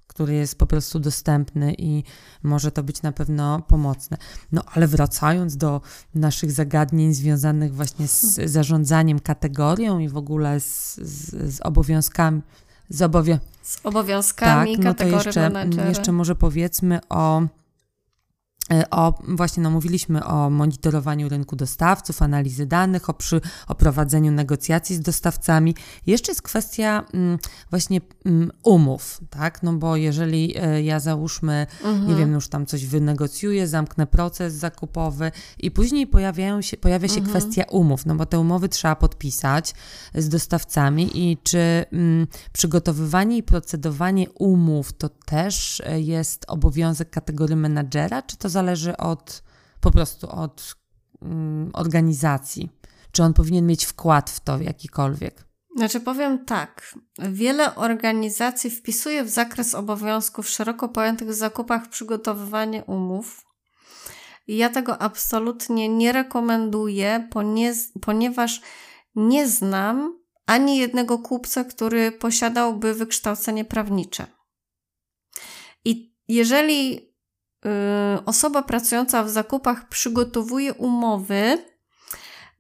który 0.07 0.35
jest 0.35 0.59
po 0.59 0.67
prostu 0.67 0.99
dostępny 0.99 1.75
i 1.79 2.05
może 2.43 2.73
to 2.73 2.83
być 2.83 3.03
na 3.03 3.13
pewno 3.13 3.63
pomocne. 3.63 4.17
No 4.53 4.63
ale 4.75 4.87
wracając 4.87 5.57
do 5.57 5.81
naszych 6.15 6.53
zagadnień 6.53 7.15
związanych 7.15 7.75
właśnie 7.75 8.09
z 8.09 8.51
zarządzaniem 8.51 9.21
kategorią 9.21 9.99
i 9.99 10.09
w 10.09 10.17
ogóle 10.17 10.61
z, 10.61 10.97
z, 10.97 11.55
z 11.55 11.61
obowiązkami, 11.61 12.43
z, 12.91 13.03
obowią 13.03 13.39
z 13.63 13.81
obowiązkami 13.85 14.77
tak, 14.77 14.85
no 14.85 14.95
to 14.95 15.05
jeszcze, 15.05 15.53
jeszcze 15.89 16.13
może 16.13 16.35
powiedzmy 16.35 17.01
o 17.09 17.43
o, 18.91 19.15
właśnie 19.29 19.63
no, 19.63 19.71
mówiliśmy 19.71 20.25
o 20.25 20.51
monitorowaniu 20.51 21.29
rynku 21.29 21.57
dostawców, 21.57 22.23
analizy 22.23 22.67
danych, 22.67 23.11
o, 23.11 23.15
przy, 23.15 23.41
o 23.69 23.75
prowadzeniu 23.75 24.33
negocjacji 24.33 24.97
z 24.97 25.01
dostawcami. 25.01 25.75
Jeszcze 26.07 26.33
jest 26.33 26.43
kwestia 26.43 27.05
mm, 27.15 27.39
właśnie 27.71 28.01
mm, 28.25 28.51
umów, 28.63 29.21
tak? 29.31 29.63
No 29.63 29.73
bo 29.73 29.97
jeżeli 29.97 30.57
e, 30.57 30.83
ja 30.83 31.01
załóżmy, 31.01 31.67
mhm. 31.85 32.09
nie 32.09 32.15
wiem, 32.15 32.33
już 32.33 32.49
tam 32.49 32.67
coś 32.67 32.87
wynegocjuję, 32.87 33.69
zamknę 33.69 34.07
proces 34.07 34.55
zakupowy 34.55 35.33
i 35.59 35.71
później 35.71 36.07
pojawiają 36.07 36.63
się, 36.63 36.77
pojawia 36.77 37.09
się 37.09 37.21
mhm. 37.21 37.31
kwestia 37.31 37.65
umów, 37.71 38.07
no 38.07 38.15
bo 38.15 38.27
te 38.27 38.39
umowy 38.39 38.69
trzeba 38.69 38.97
podpisać 38.97 39.75
z 40.15 40.29
dostawcami 40.29 41.31
i 41.31 41.39
czy 41.43 41.85
mm, 41.93 42.27
przygotowywanie 42.53 43.37
i 43.37 43.43
procedowanie 43.43 44.31
umów 44.31 44.93
to 44.93 45.09
też 45.09 45.83
e, 45.87 46.01
jest 46.01 46.45
obowiązek 46.49 47.11
kategorii 47.11 47.57
menadżera, 47.57 48.23
czy 48.23 48.37
to 48.37 48.49
zależy 48.57 48.97
od 48.97 49.43
po 49.81 49.91
prostu 49.91 50.31
od 50.31 50.75
mm, 51.23 51.71
organizacji. 51.73 52.71
Czy 53.13 53.23
on 53.23 53.35
powinien 53.35 53.67
mieć 53.67 53.85
wkład 53.85 54.31
w 54.31 54.41
to 54.41 54.61
jakikolwiek? 54.61 55.45
Znaczy 55.77 56.01
powiem 56.01 56.45
tak, 56.45 56.95
wiele 57.19 57.75
organizacji 57.75 58.71
wpisuje 58.71 59.25
w 59.25 59.29
zakres 59.29 59.75
obowiązków 59.75 60.49
szeroko 60.49 60.89
pojętych 60.89 61.29
w 61.29 61.35
zakupach 61.35 61.89
przygotowywanie 61.89 62.85
umów. 62.85 63.45
Ja 64.49 64.69
tego 64.69 65.03
absolutnie 65.03 65.89
nie 65.89 66.13
rekomenduję, 66.13 67.29
ponieważ 68.01 68.61
nie 69.15 69.49
znam 69.49 70.19
ani 70.47 70.79
jednego 70.79 71.19
kupca, 71.19 71.65
który 71.65 72.13
posiadałby 72.13 72.95
wykształcenie 72.95 73.65
prawnicze. 73.65 74.27
I 75.85 76.17
jeżeli 76.29 77.07
osoba 78.27 78.63
pracująca 78.63 79.25
w 79.25 79.31
zakupach 79.31 79.89
przygotowuje 79.89 80.75
umowy, 80.75 81.59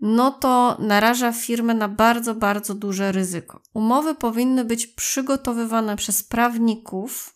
no 0.00 0.30
to 0.30 0.76
naraża 0.80 1.32
firmę 1.32 1.74
na 1.74 1.88
bardzo, 1.88 2.34
bardzo 2.34 2.74
duże 2.74 3.12
ryzyko. 3.12 3.62
Umowy 3.74 4.14
powinny 4.14 4.64
być 4.64 4.86
przygotowywane 4.86 5.96
przez 5.96 6.22
prawników 6.22 7.34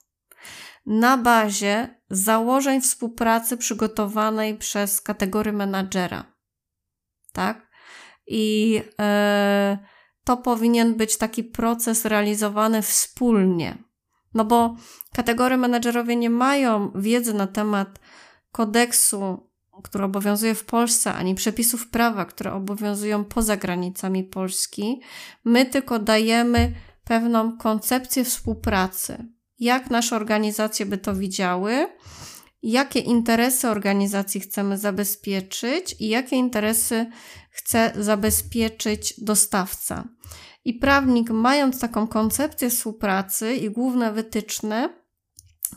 na 0.87 1.17
bazie 1.17 2.01
założeń 2.11 2.81
współpracy 2.81 3.57
przygotowanej 3.57 4.59
przez 4.59 5.01
kategorię 5.01 5.53
menadżera. 5.53 6.25
Tak? 7.33 7.71
I 8.27 8.71
yy, 8.73 9.79
to 10.25 10.37
powinien 10.37 10.95
być 10.95 11.17
taki 11.17 11.45
proces 11.45 12.05
realizowany 12.05 12.83
wspólnie. 12.83 13.90
No 14.35 14.45
bo 14.45 14.77
kategorie 15.13 15.57
menedżerowie 15.57 16.17
nie 16.17 16.31
mają 16.31 16.93
wiedzy 16.95 17.35
na 17.35 17.47
temat 17.47 18.01
kodeksu, 18.53 19.51
który 19.83 20.05
obowiązuje 20.05 20.55
w 20.55 20.65
Polsce, 20.65 21.15
ani 21.15 21.35
przepisów 21.35 21.89
prawa, 21.89 22.25
które 22.25 22.53
obowiązują 22.53 23.25
poza 23.25 23.57
granicami 23.57 24.25
Polski. 24.25 25.01
My 25.45 25.67
tylko 25.67 25.99
dajemy 25.99 26.73
pewną 27.05 27.59
koncepcję 27.59 28.25
współpracy. 28.25 29.27
Jak 29.59 29.91
nasze 29.91 30.17
organizacje 30.17 30.87
by 30.87 30.99
to 30.99 31.15
widziały, 31.15 31.89
jakie 32.63 33.01
interesy 33.01 33.69
organizacji 33.69 34.41
chcemy 34.41 34.79
zabezpieczyć 34.79 35.97
i 36.01 36.09
jakie 36.09 36.37
interesy 36.37 37.07
chce 37.51 37.93
zabezpieczyć 37.99 39.15
dostawca. 39.19 40.09
I 40.65 40.75
prawnik, 40.75 41.31
mając 41.31 41.81
taką 41.81 42.09
koncepcję 42.09 42.71
współpracy 42.71 43.55
i 43.55 43.71
główne 43.71 44.13
wytyczne, 44.13 45.01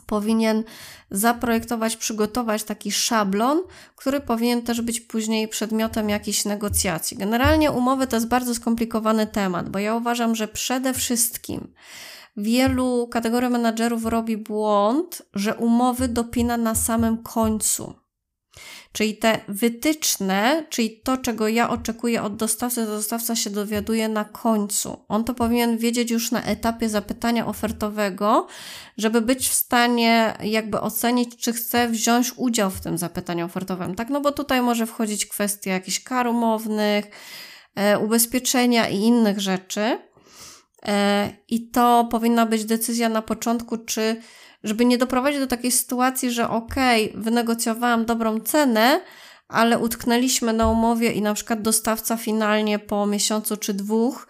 powinien 0.06 0.64
zaprojektować, 1.10 1.96
przygotować 1.96 2.64
taki 2.64 2.92
szablon, 2.92 3.62
który 3.96 4.20
powinien 4.20 4.62
też 4.62 4.80
być 4.80 5.00
później 5.00 5.48
przedmiotem 5.48 6.08
jakichś 6.08 6.44
negocjacji. 6.44 7.16
Generalnie 7.16 7.70
umowy 7.70 8.06
to 8.06 8.16
jest 8.16 8.28
bardzo 8.28 8.54
skomplikowany 8.54 9.26
temat, 9.26 9.68
bo 9.68 9.78
ja 9.78 9.94
uważam, 9.94 10.34
że 10.34 10.48
przede 10.48 10.94
wszystkim 10.94 11.74
wielu 12.36 13.08
kategorii 13.08 13.50
menadżerów 13.50 14.04
robi 14.04 14.36
błąd, 14.36 15.22
że 15.34 15.54
umowy 15.54 16.08
dopina 16.08 16.56
na 16.56 16.74
samym 16.74 17.22
końcu. 17.22 18.03
Czyli 18.92 19.16
te 19.16 19.40
wytyczne, 19.48 20.66
czyli 20.70 21.00
to, 21.00 21.16
czego 21.16 21.48
ja 21.48 21.70
oczekuję 21.70 22.22
od 22.22 22.36
dostawcy, 22.36 22.86
to 22.86 22.90
dostawca 22.90 23.36
się 23.36 23.50
dowiaduje 23.50 24.08
na 24.08 24.24
końcu. 24.24 25.04
On 25.08 25.24
to 25.24 25.34
powinien 25.34 25.78
wiedzieć 25.78 26.10
już 26.10 26.30
na 26.30 26.42
etapie 26.42 26.88
zapytania 26.88 27.46
ofertowego, 27.46 28.46
żeby 28.98 29.20
być 29.20 29.48
w 29.48 29.54
stanie 29.54 30.34
jakby 30.42 30.80
ocenić, 30.80 31.36
czy 31.36 31.52
chce 31.52 31.88
wziąć 31.88 32.32
udział 32.36 32.70
w 32.70 32.80
tym 32.80 32.98
zapytaniu 32.98 33.46
ofertowym. 33.46 33.94
Tak, 33.94 34.10
no 34.10 34.20
bo 34.20 34.32
tutaj 34.32 34.62
może 34.62 34.86
wchodzić 34.86 35.26
kwestia 35.26 35.70
jakichś 35.70 36.00
kar 36.00 36.26
umownych, 36.26 37.04
e, 37.74 37.98
ubezpieczenia 37.98 38.88
i 38.88 38.96
innych 38.96 39.40
rzeczy. 39.40 39.98
E, 40.86 41.30
I 41.48 41.70
to 41.70 42.08
powinna 42.10 42.46
być 42.46 42.64
decyzja 42.64 43.08
na 43.08 43.22
początku, 43.22 43.78
czy 43.78 44.16
żeby 44.64 44.84
nie 44.84 44.98
doprowadzić 44.98 45.40
do 45.40 45.46
takiej 45.46 45.72
sytuacji, 45.72 46.30
że 46.30 46.50
okej, 46.50 47.10
okay, 47.10 47.22
wynegocjowałam 47.22 48.04
dobrą 48.04 48.40
cenę, 48.40 49.00
ale 49.48 49.78
utknęliśmy 49.78 50.52
na 50.52 50.68
umowie 50.68 51.12
i 51.12 51.22
na 51.22 51.34
przykład 51.34 51.62
dostawca 51.62 52.16
finalnie 52.16 52.78
po 52.78 53.06
miesiącu 53.06 53.56
czy 53.56 53.74
dwóch 53.74 54.28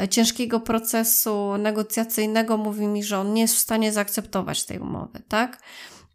e, 0.00 0.08
ciężkiego 0.08 0.60
procesu 0.60 1.56
negocjacyjnego 1.58 2.56
mówi 2.56 2.86
mi, 2.86 3.04
że 3.04 3.18
on 3.18 3.34
nie 3.34 3.42
jest 3.42 3.54
w 3.54 3.58
stanie 3.58 3.92
zaakceptować 3.92 4.64
tej 4.64 4.78
umowy, 4.78 5.22
tak? 5.28 5.58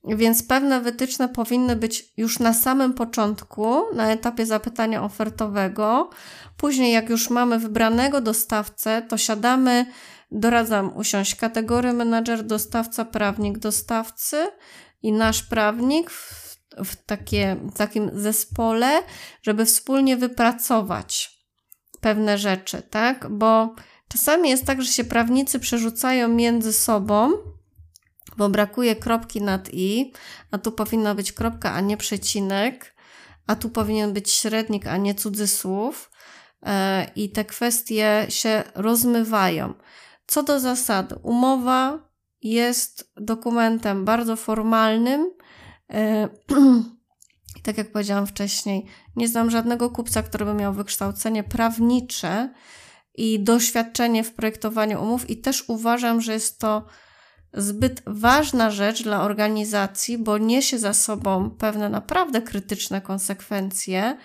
Więc 0.03 0.43
pewne 0.43 0.81
wytyczne 0.81 1.29
powinny 1.29 1.75
być 1.75 2.13
już 2.17 2.39
na 2.39 2.53
samym 2.53 2.93
początku, 2.93 3.81
na 3.95 4.11
etapie 4.11 4.45
zapytania 4.45 5.03
ofertowego. 5.03 6.09
Później, 6.57 6.93
jak 6.93 7.09
już 7.09 7.29
mamy 7.29 7.59
wybranego 7.59 8.21
dostawcę, 8.21 9.01
to 9.09 9.17
siadamy 9.17 9.85
Doradzam 10.31 10.97
usiąść 10.97 11.35
kategorii 11.35 11.93
menadżer, 11.93 12.43
dostawca, 12.43 13.05
prawnik, 13.05 13.57
dostawcy 13.57 14.47
i 15.01 15.11
nasz 15.11 15.43
prawnik 15.43 16.11
w, 16.11 16.55
w, 16.85 16.95
takie, 17.05 17.55
w 17.73 17.77
takim 17.77 18.11
zespole, 18.13 19.03
żeby 19.41 19.65
wspólnie 19.65 20.17
wypracować 20.17 21.39
pewne 22.01 22.37
rzeczy, 22.37 22.81
tak? 22.81 23.29
Bo 23.29 23.75
czasami 24.07 24.49
jest 24.49 24.65
tak, 24.65 24.81
że 24.81 24.91
się 24.91 25.03
prawnicy 25.03 25.59
przerzucają 25.59 26.27
między 26.27 26.73
sobą, 26.73 27.31
bo 28.37 28.49
brakuje 28.49 28.95
kropki 28.95 29.41
nad 29.41 29.69
i, 29.73 30.13
a 30.51 30.57
tu 30.57 30.71
powinna 30.71 31.15
być 31.15 31.31
kropka, 31.31 31.73
a 31.73 31.81
nie 31.81 31.97
przecinek, 31.97 32.95
a 33.47 33.55
tu 33.55 33.69
powinien 33.69 34.13
być 34.13 34.31
średnik, 34.31 34.87
a 34.87 34.97
nie 34.97 35.15
cudzysłów. 35.15 36.11
E, 36.65 37.11
I 37.15 37.29
te 37.29 37.45
kwestie 37.45 38.25
się 38.29 38.63
rozmywają. 38.75 39.73
Co 40.29 40.43
do 40.43 40.59
zasady, 40.59 41.15
umowa 41.23 41.99
jest 42.41 43.11
dokumentem 43.15 44.05
bardzo 44.05 44.35
formalnym. 44.35 45.31
E, 45.89 46.29
tak 47.63 47.77
jak 47.77 47.91
powiedziałam 47.91 48.27
wcześniej, 48.27 48.85
nie 49.15 49.27
znam 49.27 49.51
żadnego 49.51 49.89
kupca, 49.89 50.23
który 50.23 50.45
by 50.45 50.53
miał 50.53 50.73
wykształcenie 50.73 51.43
prawnicze 51.43 52.53
i 53.15 53.43
doświadczenie 53.43 54.23
w 54.23 54.33
projektowaniu 54.33 55.03
umów, 55.03 55.29
i 55.29 55.37
też 55.37 55.69
uważam, 55.69 56.21
że 56.21 56.33
jest 56.33 56.59
to 56.59 56.85
zbyt 57.53 58.01
ważna 58.07 58.71
rzecz 58.71 59.03
dla 59.03 59.21
organizacji, 59.21 60.17
bo 60.17 60.37
niesie 60.37 60.79
za 60.79 60.93
sobą 60.93 61.49
pewne 61.49 61.89
naprawdę 61.89 62.41
krytyczne 62.41 63.01
konsekwencje 63.01 64.17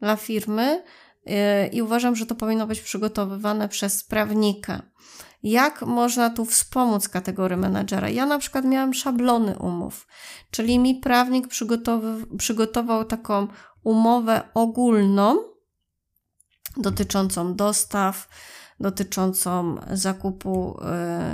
dla 0.00 0.16
firmy 0.16 0.82
e, 1.26 1.66
i 1.66 1.82
uważam, 1.82 2.16
że 2.16 2.26
to 2.26 2.34
powinno 2.34 2.66
być 2.66 2.80
przygotowywane 2.80 3.68
przez 3.68 4.04
prawnika. 4.04 4.82
Jak 5.42 5.82
można 5.82 6.30
tu 6.30 6.44
wspomóc 6.44 7.08
kategorię 7.08 7.56
menadżera? 7.56 8.08
Ja 8.08 8.26
na 8.26 8.38
przykład 8.38 8.64
miałam 8.64 8.94
szablony 8.94 9.58
umów, 9.58 10.06
czyli 10.50 10.78
mi 10.78 10.94
prawnik 10.94 11.48
przygotował, 11.48 12.16
przygotował 12.38 13.04
taką 13.04 13.48
umowę 13.82 14.42
ogólną, 14.54 15.38
dotyczącą 16.76 17.54
dostaw, 17.54 18.28
dotyczącą 18.80 19.76
zakupu 19.92 20.80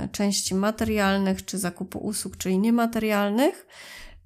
y, 0.05 0.09
części 0.09 0.55
materialnych 0.55 1.45
czy 1.45 1.57
zakupu 1.57 1.99
usług, 1.99 2.37
czyli 2.37 2.59
niematerialnych. 2.59 3.67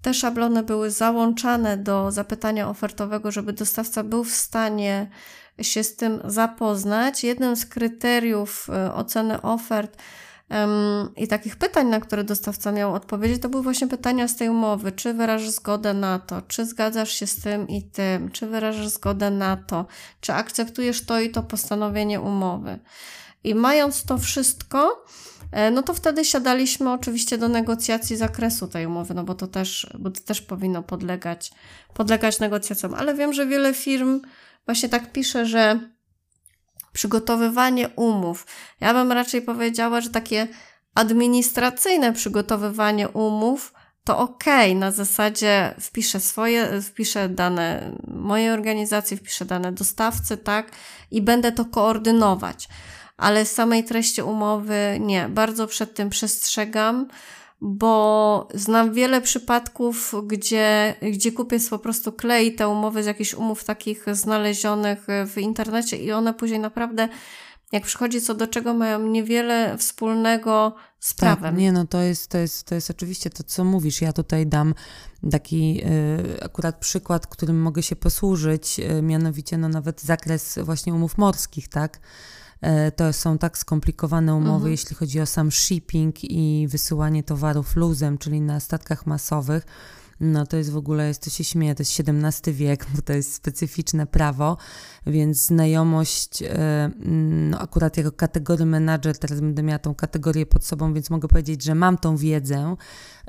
Te 0.01 0.13
szablony 0.13 0.63
były 0.63 0.91
załączane 0.91 1.77
do 1.77 2.11
zapytania 2.11 2.69
ofertowego, 2.69 3.31
żeby 3.31 3.53
dostawca 3.53 4.03
był 4.03 4.23
w 4.23 4.31
stanie 4.31 5.09
się 5.61 5.83
z 5.83 5.95
tym 5.95 6.21
zapoznać. 6.25 7.23
Jednym 7.23 7.55
z 7.55 7.65
kryteriów 7.65 8.69
y, 8.69 8.93
oceny 8.93 9.41
ofert 9.41 9.97
i 11.17 11.27
takich 11.27 11.55
pytań, 11.55 11.87
na 11.87 11.99
które 11.99 12.23
dostawca 12.23 12.71
miał 12.71 12.93
odpowiedzieć, 12.93 13.41
to 13.41 13.49
były 13.49 13.63
właśnie 13.63 13.87
pytania 13.87 14.27
z 14.27 14.35
tej 14.35 14.49
umowy. 14.49 14.91
Czy 14.91 15.13
wyrażasz 15.13 15.49
zgodę 15.49 15.93
na 15.93 16.19
to? 16.19 16.41
Czy 16.41 16.65
zgadzasz 16.65 17.11
się 17.11 17.27
z 17.27 17.35
tym 17.35 17.67
i 17.67 17.83
tym? 17.83 18.31
Czy 18.31 18.47
wyrażasz 18.47 18.87
zgodę 18.87 19.31
na 19.31 19.57
to? 19.57 19.85
Czy 20.21 20.33
akceptujesz 20.33 21.05
to 21.05 21.19
i 21.19 21.29
to 21.29 21.43
postanowienie 21.43 22.21
umowy? 22.21 22.79
I 23.43 23.55
mając 23.55 24.03
to 24.03 24.17
wszystko, 24.17 24.79
e, 24.87 25.30
no 25.71 25.83
to 25.83 25.93
wtedy 25.93 26.25
siadaliśmy 26.25 26.91
oczywiście 26.91 27.37
do 27.37 27.47
negocjacji 27.47 28.17
zakresu 28.17 28.67
tej 28.67 28.85
umowy, 28.85 29.13
no 29.13 29.23
bo 29.23 29.35
to 29.35 29.47
też, 29.47 29.87
bo 29.99 30.11
to 30.11 30.21
też 30.21 30.41
powinno 30.41 30.83
podlegać, 30.83 31.51
podlegać 31.93 32.39
negocjacjom. 32.39 32.93
Ale 32.93 33.15
wiem, 33.15 33.33
że 33.33 33.47
wiele 33.47 33.73
firm 33.73 34.21
właśnie 34.65 34.89
tak 34.89 35.11
pisze, 35.11 35.45
że 35.45 35.79
przygotowywanie 36.93 37.89
umów. 37.89 38.47
Ja 38.79 38.93
bym 38.93 39.11
raczej 39.11 39.41
powiedziała, 39.41 40.01
że 40.01 40.09
takie 40.09 40.47
administracyjne 40.95 42.13
przygotowywanie 42.13 43.09
umów 43.09 43.73
to 44.03 44.19
ok, 44.19 44.43
na 44.75 44.91
zasadzie 44.91 45.75
wpiszę 45.79 46.19
swoje, 46.19 46.81
wpiszę 46.81 47.29
dane 47.29 47.95
mojej 48.07 48.49
organizacji, 48.49 49.17
wpiszę 49.17 49.45
dane 49.45 49.71
dostawcy, 49.71 50.37
tak, 50.37 50.71
i 51.11 51.21
będę 51.21 51.51
to 51.51 51.65
koordynować. 51.65 52.67
Ale 53.21 53.45
samej 53.45 53.83
treści 53.83 54.21
umowy 54.21 54.97
nie, 54.99 55.29
bardzo 55.29 55.67
przed 55.67 55.93
tym 55.93 56.09
przestrzegam 56.09 57.07
bo 57.61 58.47
znam 58.53 58.93
wiele 58.93 59.21
przypadków, 59.21 60.15
gdzie, 60.27 60.95
gdzie 61.11 61.31
kupiec 61.31 61.69
po 61.69 61.79
prostu 61.79 62.11
klei 62.11 62.55
te 62.55 62.67
umowy 62.67 63.03
z 63.03 63.05
jakichś 63.05 63.33
umów 63.33 63.63
takich 63.63 64.05
znalezionych 64.11 65.07
w 65.27 65.37
internecie 65.37 65.97
i 65.97 66.11
one 66.11 66.33
później 66.33 66.59
naprawdę, 66.59 67.09
jak 67.71 67.83
przychodzi 67.83 68.21
co 68.21 68.33
do 68.33 68.47
czego, 68.47 68.73
mają 68.73 69.07
niewiele 69.07 69.77
wspólnego 69.77 70.75
z 70.99 71.15
tak, 71.15 71.17
prawem. 71.17 71.51
Tak, 71.51 71.59
nie, 71.59 71.71
no 71.71 71.87
to 71.87 72.01
jest, 72.01 72.27
to, 72.27 72.37
jest, 72.37 72.63
to 72.63 72.75
jest 72.75 72.89
oczywiście 72.89 73.29
to, 73.29 73.43
co 73.43 73.63
mówisz. 73.63 74.01
Ja 74.01 74.13
tutaj 74.13 74.47
dam 74.47 74.73
taki 75.31 75.81
y, 75.85 76.43
akurat 76.43 76.79
przykład, 76.79 77.27
którym 77.27 77.61
mogę 77.61 77.83
się 77.83 77.95
posłużyć, 77.95 78.79
y, 78.79 79.01
mianowicie 79.01 79.57
no 79.57 79.69
nawet 79.69 80.01
zakres 80.01 80.59
właśnie 80.63 80.93
umów 80.93 81.17
morskich, 81.17 81.67
tak? 81.67 81.99
E, 82.61 82.91
to 82.91 83.13
są 83.13 83.37
tak 83.37 83.57
skomplikowane 83.57 84.35
umowy, 84.35 84.55
mhm. 84.55 84.71
jeśli 84.71 84.95
chodzi 84.95 85.21
o 85.21 85.25
sam 85.25 85.51
shipping 85.51 86.23
i 86.23 86.67
wysyłanie 86.67 87.23
towarów 87.23 87.75
luzem, 87.75 88.17
czyli 88.17 88.41
na 88.41 88.59
statkach 88.59 89.05
masowych. 89.05 89.65
No 90.23 90.45
to 90.45 90.57
jest 90.57 90.71
w 90.71 90.77
ogóle, 90.77 91.07
jest, 91.07 91.23
to 91.23 91.29
się 91.29 91.43
śmieje, 91.43 91.75
to 91.75 91.81
jest 91.81 91.99
XVII 91.99 92.53
wiek, 92.53 92.87
bo 92.95 93.01
to 93.01 93.13
jest 93.13 93.33
specyficzne 93.33 94.07
prawo, 94.07 94.57
więc 95.05 95.45
znajomość, 95.45 96.43
no 97.49 97.59
akurat 97.59 97.97
jako 97.97 98.11
kategorii 98.11 98.65
menadżer, 98.65 99.17
teraz 99.17 99.39
będę 99.39 99.63
miała 99.63 99.79
tą 99.79 99.95
kategorię 99.95 100.45
pod 100.45 100.65
sobą, 100.65 100.93
więc 100.93 101.09
mogę 101.09 101.27
powiedzieć, 101.27 101.63
że 101.63 101.75
mam 101.75 101.97
tą 101.97 102.17
wiedzę, 102.17 102.75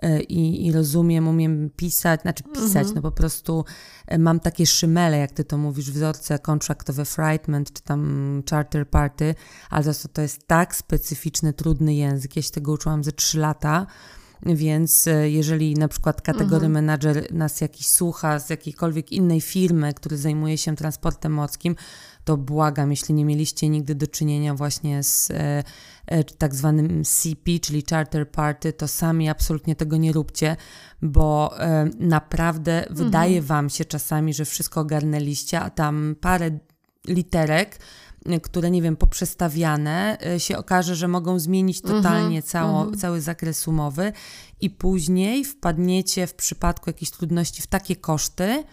E, 0.03 0.21
i, 0.21 0.67
i 0.67 0.73
rozumiem, 0.73 1.29
umiem 1.29 1.71
pisać, 1.77 2.23
znaczy 2.23 2.43
pisać, 2.43 2.77
mhm. 2.77 2.95
no 2.95 3.03
po 3.03 3.13
prostu 3.13 3.65
e, 4.07 4.19
mam 4.19 4.41
takie 4.41 4.67
szymele, 4.67 5.19
jak 5.19 5.33
ty 5.33 5.45
to 5.45 5.59
mówisz, 5.59 5.91
wzorce 5.91 6.39
contract 6.39 6.91
of 6.91 6.99
affrightment, 6.99 7.73
czy 7.73 7.83
tam 7.83 8.43
charter 8.51 8.89
party, 8.89 9.35
ale 9.71 9.85
to, 9.85 10.09
to 10.13 10.23
jest 10.23 10.47
tak 10.47 10.77
specyficzny, 10.77 11.53
trudny 11.53 11.95
język. 11.95 12.37
Ja 12.37 12.43
się 12.43 12.51
tego 12.51 12.73
uczyłam 12.73 13.05
ze 13.05 13.13
trzy 13.13 13.39
lata, 13.39 13.87
więc 14.47 15.07
e, 15.07 15.31
jeżeli 15.31 15.75
na 15.75 15.89
przykład 15.89 16.23
kategory 16.23 16.67
mhm. 16.67 16.73
manager 16.73 17.33
nas 17.33 17.61
jakiś 17.61 17.87
słucha 17.87 18.39
z 18.39 18.51
jakiejkolwiek 18.51 19.13
innej 19.13 19.41
firmy, 19.41 19.95
który 19.95 20.19
zajmuje 20.19 20.59
się 20.59 20.77
transportem 20.77 21.33
morskim, 21.33 21.77
to 22.25 22.37
błagam, 22.37 22.91
jeśli 22.91 23.15
nie 23.15 23.25
mieliście 23.25 23.69
nigdy 23.69 23.95
do 23.95 24.07
czynienia 24.07 24.55
właśnie 24.55 25.03
z 25.03 25.31
e, 25.31 25.65
e, 26.07 26.25
tak 26.25 26.55
zwanym 26.55 27.05
CP, 27.05 27.59
czyli 27.61 27.85
Charter 27.91 28.31
Party, 28.31 28.73
to 28.73 28.89
sami 28.89 29.29
absolutnie 29.29 29.77
tego 29.77 29.97
nie 29.97 30.13
róbcie, 30.13 30.57
bo 31.03 31.61
e, 31.61 31.91
naprawdę 31.99 32.89
mhm. 32.89 32.97
wydaje 32.97 33.43
wam 33.43 33.71
się 33.71 33.85
czasami, 33.85 34.35
że 34.35 34.45
wszystko 34.45 34.81
ogarnęliście, 34.81 35.61
a 35.61 35.71
tam 35.71 36.17
parę 36.21 36.59
literek 37.09 37.79
które, 38.43 38.71
nie 38.71 38.83
wiem, 38.83 38.97
poprzestawiane, 38.97 40.19
e, 40.27 40.41
się 40.41 40.59
okaże, 40.59 40.97
że 40.97 41.09
mogą 41.09 41.39
zmienić 41.39 41.81
mhm, 41.81 42.03
totalnie 42.03 42.43
cało, 42.43 42.81
mhm. 42.81 42.99
cały 42.99 43.21
zakres 43.21 43.69
umowy 43.69 44.13
i 44.61 44.71
później 44.71 45.45
wpadniecie 45.45 46.27
w 46.27 46.35
przypadku 46.35 46.91
jakichś 46.91 47.11
trudności 47.11 47.63
w 47.63 47.67
takie 47.67 47.97
koszty, 47.97 48.65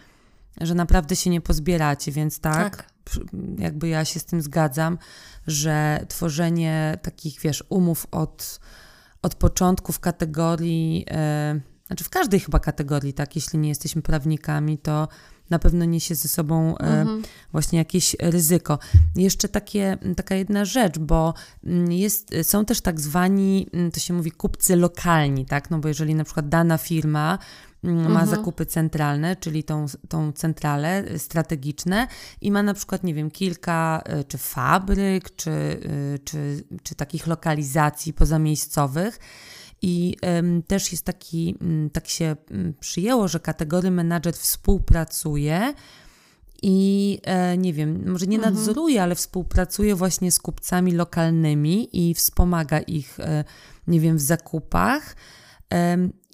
że 0.61 0.75
naprawdę 0.75 1.15
się 1.15 1.29
nie 1.29 1.41
pozbieracie, 1.41 2.11
więc 2.11 2.39
tak, 2.39 2.77
tak, 2.77 2.87
jakby 3.57 3.87
ja 3.87 4.05
się 4.05 4.19
z 4.19 4.25
tym 4.25 4.41
zgadzam, 4.41 4.97
że 5.47 6.05
tworzenie 6.07 6.97
takich, 7.01 7.39
wiesz, 7.41 7.63
umów 7.69 8.07
od, 8.11 8.59
od 9.21 9.35
początku 9.35 9.93
w 9.93 9.99
kategorii, 9.99 11.05
e, 11.11 11.59
znaczy 11.87 12.03
w 12.03 12.09
każdej 12.09 12.39
chyba 12.39 12.59
kategorii, 12.59 13.13
tak, 13.13 13.35
jeśli 13.35 13.59
nie 13.59 13.69
jesteśmy 13.69 14.01
prawnikami, 14.01 14.77
to 14.77 15.07
na 15.49 15.59
pewno 15.59 15.85
niesie 15.85 16.15
ze 16.15 16.27
sobą 16.27 16.77
e, 16.77 16.81
mhm. 16.81 17.21
właśnie 17.51 17.79
jakieś 17.79 18.15
ryzyko. 18.19 18.79
Jeszcze 19.15 19.49
takie, 19.49 19.97
taka 20.15 20.35
jedna 20.35 20.65
rzecz, 20.65 20.99
bo 20.99 21.33
mm, 21.63 21.91
jest, 21.91 22.35
są 22.43 22.65
też 22.65 22.81
tak 22.81 22.99
zwani, 22.99 23.67
mm, 23.73 23.91
to 23.91 23.99
się 23.99 24.13
mówi 24.13 24.31
kupcy 24.31 24.75
lokalni, 24.75 25.45
tak? 25.45 25.69
No 25.69 25.79
bo 25.79 25.87
jeżeli 25.87 26.15
na 26.15 26.23
przykład 26.23 26.49
dana 26.49 26.77
firma 26.77 27.37
mm, 27.83 27.97
ma 27.97 28.21
mhm. 28.21 28.27
zakupy 28.27 28.65
centralne, 28.65 29.35
czyli 29.35 29.63
tą, 29.63 29.85
tą 30.09 30.31
centralę 30.31 31.03
strategiczne 31.17 32.07
i 32.41 32.51
ma 32.51 32.63
na 32.63 32.73
przykład, 32.73 33.03
nie 33.03 33.13
wiem, 33.13 33.31
kilka 33.31 34.01
e, 34.05 34.23
czy 34.23 34.37
fabryk, 34.37 35.35
czy, 35.35 35.51
e, 35.51 36.19
czy, 36.19 36.63
czy 36.83 36.95
takich 36.95 37.27
lokalizacji 37.27 38.13
pozamiejscowych, 38.13 39.19
i 39.81 40.15
też 40.67 40.91
jest 40.91 41.05
taki, 41.05 41.55
um, 41.61 41.89
tak 41.89 42.07
się 42.07 42.35
um, 42.51 42.73
przyjęło, 42.79 43.27
że 43.27 43.39
kategory 43.39 43.91
menadżer 43.91 44.33
współpracuje 44.33 45.73
i 46.61 47.19
e, 47.23 47.57
nie 47.57 47.73
wiem, 47.73 48.11
może 48.11 48.27
nie 48.27 48.37
mhm. 48.37 48.55
nadzoruje, 48.55 49.03
ale 49.03 49.15
współpracuje 49.15 49.95
właśnie 49.95 50.31
z 50.31 50.39
kupcami 50.39 50.91
lokalnymi 50.91 52.09
i 52.09 52.13
wspomaga 52.13 52.79
ich, 52.79 53.19
e, 53.19 53.43
nie 53.87 53.99
wiem, 53.99 54.17
w 54.17 54.21
zakupach. 54.21 55.15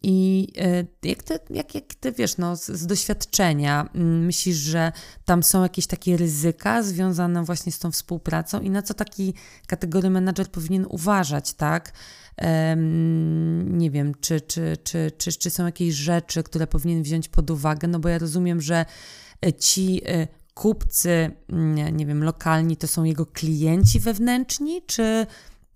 I 0.08 0.48
e, 0.58 0.86
jak 1.04 1.24
ty, 1.24 1.39
jak, 1.50 1.76
jak 1.76 1.96
ty 2.00 2.12
wiesz, 2.12 2.38
no, 2.38 2.56
z, 2.56 2.65
z, 2.65 2.86
doświadczenia, 2.86 3.89
myślisz, 3.94 4.56
że 4.56 4.91
tam 5.26 5.44
są 5.44 5.63
jakieś 5.63 5.88
takie 5.88 6.18
ryzyka 6.18 6.84
związane 6.84 7.44
właśnie 7.44 7.72
z 7.72 7.80
tą 7.80 7.91
współpracą 7.91 8.62
i 8.62 8.70
na 8.70 8.82
co 8.82 8.94
taki 8.94 9.34
kategory 9.68 10.10
menadżer 10.10 10.48
powinien 10.48 10.86
uważać, 10.89 11.54
tak? 11.54 11.94
nie 13.65 13.91
wiem, 13.91 14.13
czy, 14.22 14.41
czy, 14.41 14.78
czy, 14.84 15.12
czy, 15.18 15.34
czy 15.34 15.50
są 15.50 15.65
jakieś 15.65 15.94
rzeczy, 15.94 16.44
które 16.44 16.68
powinien 16.68 17.04
wziąć 17.04 17.28
pod 17.28 17.52
uwagę, 17.52 17.88
no 17.88 18.00
bo 18.00 18.10
ja 18.10 18.18
rozumiem, 18.18 18.62
że 18.62 18.86
e, 19.46 19.54
ci 19.54 20.02
e, 20.06 20.28
kupcy, 20.54 21.32
mm, 21.50 21.98
nie 21.98 22.06
wiem, 22.06 22.24
lokalni 22.24 22.78
to 22.78 22.88
są 22.88 23.04
jego 23.04 23.26
klienci 23.26 24.00
wewnętrzni, 24.00 24.82
czy, 24.88 25.28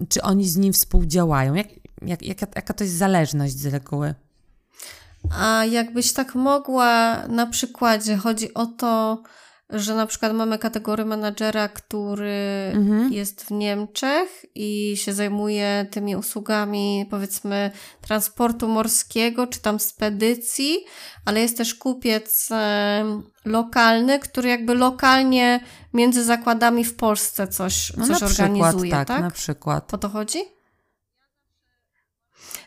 czy 0.10 0.22
oni 0.22 0.50
z 0.50 0.58
nim 0.58 0.74
współdziałają? 0.74 1.54
Jak, 1.54 1.68
jak, 2.02 2.22
jaka, 2.22 2.48
jaka 2.56 2.74
to 2.74 2.84
jest 2.84 2.96
zależność 2.96 3.54
z 3.54 3.66
reguły? 3.66 4.14
A 5.40 5.66
jakbyś 5.66 6.14
tak 6.14 6.36
mogła 6.36 7.24
na 7.28 7.48
przykładzie, 7.48 8.18
chodzi 8.18 8.54
o 8.54 8.66
to, 8.66 9.24
że 9.70 9.96
na 9.96 10.08
przykład 10.08 10.34
mamy 10.34 10.58
kategorię 10.58 11.06
menadżera, 11.06 11.68
który 11.68 12.72
mhm. 12.74 13.14
jest 13.14 13.44
w 13.44 13.52
Niemczech 13.52 14.46
i 14.56 14.94
się 14.98 15.14
zajmuje 15.14 15.88
tymi 15.92 16.16
usługami, 16.16 17.06
powiedzmy, 17.10 17.72
transportu 18.02 18.68
morskiego 18.68 19.48
czy 19.48 19.62
tam 19.62 19.80
spedycji, 19.80 20.78
ale 21.26 21.40
jest 21.40 21.58
też 21.58 21.76
kupiec 21.76 22.50
e, 22.52 23.22
lokalny, 23.46 24.20
który 24.20 24.50
jakby 24.50 24.74
lokalnie 24.76 25.60
między 25.94 26.24
zakładami 26.24 26.86
w 26.86 26.96
Polsce 26.96 27.48
coś, 27.48 27.94
no 27.98 28.08
coś 28.08 28.24
organizuje. 28.24 28.92
tak, 28.92 29.08
tak, 29.08 29.22
na 29.22 29.32
przykład. 29.32 29.94
O 29.94 29.98
to 29.98 30.10
chodzi? 30.10 30.59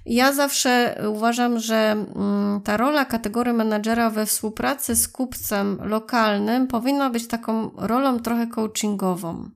Ja 0.06 0.32
zawsze 0.32 1.02
uważam, 1.08 1.58
że 1.58 1.76
mm, 1.76 2.60
ta 2.60 2.76
rola 2.76 3.04
kategorii 3.04 3.52
menadżera 3.52 4.10
we 4.10 4.26
współpracy 4.26 4.96
z 4.96 5.08
kupcem 5.08 5.78
lokalnym 5.82 6.66
powinna 6.66 7.10
być 7.10 7.28
taką 7.28 7.70
rolą 7.76 8.20
trochę 8.20 8.46
coachingową. 8.46 9.50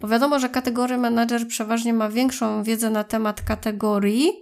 Bo 0.00 0.08
wiadomo, 0.08 0.38
że 0.38 0.48
kategorii 0.48 0.98
menadżer 0.98 1.48
przeważnie 1.48 1.92
ma 1.92 2.08
większą 2.08 2.62
wiedzę 2.62 2.90
na 2.90 3.04
temat 3.04 3.40
kategorii, 3.40 4.32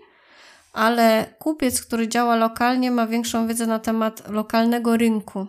ale 0.72 1.34
kupiec, 1.38 1.82
który 1.82 2.08
działa 2.08 2.36
lokalnie, 2.36 2.90
ma 2.90 3.06
większą 3.06 3.46
wiedzę 3.46 3.66
na 3.66 3.78
temat 3.78 4.28
lokalnego 4.28 4.96
rynku 4.96 5.46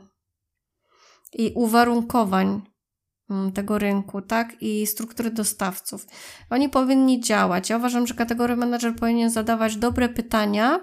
i 1.33 1.51
uwarunkowań 1.55 2.61
tego 3.53 3.77
rynku, 3.77 4.21
tak, 4.21 4.61
i 4.61 4.87
struktury 4.87 5.31
dostawców. 5.31 6.05
Oni 6.49 6.69
powinni 6.69 7.19
działać. 7.19 7.69
Ja 7.69 7.77
uważam, 7.77 8.07
że 8.07 8.13
kategoria 8.13 8.55
manager 8.55 8.95
powinien 8.95 9.29
zadawać 9.29 9.77
dobre 9.77 10.09
pytania, 10.09 10.79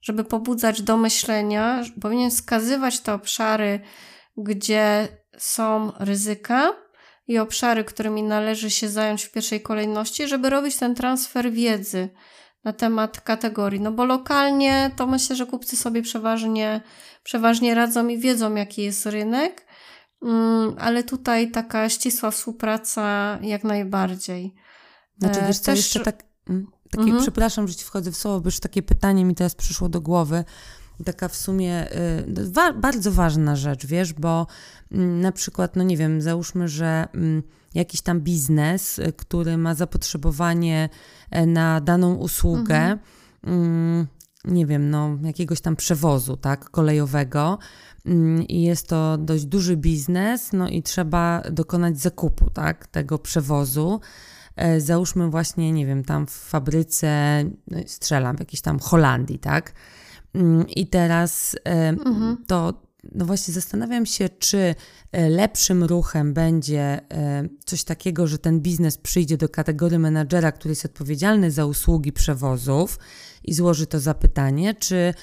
żeby 0.00 0.24
pobudzać 0.24 0.82
do 0.82 0.96
myślenia, 0.96 1.82
powinien 2.00 2.30
wskazywać 2.30 3.00
te 3.00 3.14
obszary, 3.14 3.80
gdzie 4.36 5.08
są 5.38 5.92
ryzyka 5.98 6.72
i 7.28 7.38
obszary, 7.38 7.84
którymi 7.84 8.22
należy 8.22 8.70
się 8.70 8.88
zająć 8.88 9.24
w 9.24 9.32
pierwszej 9.32 9.60
kolejności, 9.60 10.28
żeby 10.28 10.50
robić 10.50 10.76
ten 10.76 10.94
transfer 10.94 11.52
wiedzy 11.52 12.08
na 12.64 12.72
temat 12.72 13.20
kategorii. 13.20 13.80
No 13.80 13.92
bo 13.92 14.04
lokalnie 14.04 14.90
to 14.96 15.06
myślę, 15.06 15.36
że 15.36 15.46
kupcy 15.46 15.76
sobie 15.76 16.02
przeważnie, 16.02 16.80
przeważnie 17.22 17.74
radzą 17.74 18.08
i 18.08 18.18
wiedzą, 18.18 18.54
jaki 18.54 18.82
jest 18.82 19.06
rynek, 19.06 19.66
mm, 19.66 19.67
ale 20.78 21.04
tutaj 21.04 21.50
taka 21.50 21.88
ścisła 21.88 22.30
współpraca 22.30 23.38
jak 23.42 23.64
najbardziej. 23.64 24.54
Znaczy, 25.18 25.40
wiesz 25.46 25.58
co, 25.58 25.64
Też... 25.64 25.78
jeszcze 25.78 26.00
tak, 26.00 26.24
mm, 26.48 26.66
takie, 26.90 27.04
mhm. 27.04 27.22
przepraszam, 27.22 27.68
że 27.68 27.74
ci 27.74 27.84
wchodzę 27.84 28.12
w 28.12 28.16
słowo, 28.16 28.40
bo 28.40 28.46
już 28.46 28.60
takie 28.60 28.82
pytanie 28.82 29.24
mi 29.24 29.34
teraz 29.34 29.54
przyszło 29.54 29.88
do 29.88 30.00
głowy. 30.00 30.44
Taka 31.04 31.28
w 31.28 31.36
sumie 31.36 31.92
y, 32.38 32.52
wa 32.52 32.72
bardzo 32.72 33.12
ważna 33.12 33.56
rzecz, 33.56 33.86
wiesz, 33.86 34.12
bo 34.12 34.46
y, 34.92 34.96
na 34.98 35.32
przykład, 35.32 35.76
no 35.76 35.82
nie 35.82 35.96
wiem, 35.96 36.22
załóżmy, 36.22 36.68
że 36.68 37.08
jakiś 37.74 38.00
tam 38.00 38.20
biznes, 38.20 38.98
y, 38.98 39.12
który 39.12 39.56
ma 39.56 39.74
zapotrzebowanie 39.74 40.88
e, 41.30 41.46
na 41.46 41.80
daną 41.80 42.14
usługę, 42.14 42.76
mhm. 42.76 42.98
Mm, 43.44 44.06
nie 44.44 44.66
wiem, 44.66 44.90
no 44.90 45.18
jakiegoś 45.22 45.60
tam 45.60 45.76
przewozu, 45.76 46.36
tak, 46.36 46.70
kolejowego 46.70 47.40
mm, 47.46 47.58
i 48.48 48.62
jest 48.62 48.88
to 48.88 49.18
dość 49.18 49.44
duży 49.44 49.76
biznes, 49.76 50.52
no 50.52 50.68
i 50.68 50.82
trzeba 50.82 51.42
dokonać 51.50 51.98
zakupu, 51.98 52.50
tak, 52.50 52.86
tego 52.86 53.18
przewozu. 53.18 54.00
E, 54.56 54.80
załóżmy 54.80 55.30
właśnie, 55.30 55.72
nie 55.72 55.86
wiem, 55.86 56.04
tam 56.04 56.26
w 56.26 56.30
fabryce, 56.30 57.44
no 57.70 57.78
strzelam, 57.86 58.36
w 58.36 58.40
jakiejś 58.40 58.60
tam 58.60 58.78
Holandii, 58.78 59.38
tak, 59.38 59.72
mm, 60.34 60.68
i 60.68 60.86
teraz 60.86 61.56
e, 61.64 61.88
mhm. 61.88 62.36
to 62.46 62.87
no 63.14 63.24
właśnie 63.24 63.54
zastanawiam 63.54 64.06
się, 64.06 64.28
czy 64.28 64.74
e, 65.12 65.28
lepszym 65.28 65.84
ruchem 65.84 66.34
będzie 66.34 66.80
e, 66.80 67.48
coś 67.64 67.84
takiego, 67.84 68.26
że 68.26 68.38
ten 68.38 68.60
biznes 68.60 68.98
przyjdzie 68.98 69.36
do 69.36 69.48
kategorii 69.48 69.98
menadżera, 69.98 70.52
który 70.52 70.72
jest 70.72 70.84
odpowiedzialny 70.84 71.50
za 71.50 71.66
usługi 71.66 72.12
przewozów 72.12 72.98
i 73.44 73.54
złoży 73.54 73.86
to 73.86 74.00
zapytanie, 74.00 74.74
czy, 74.74 75.14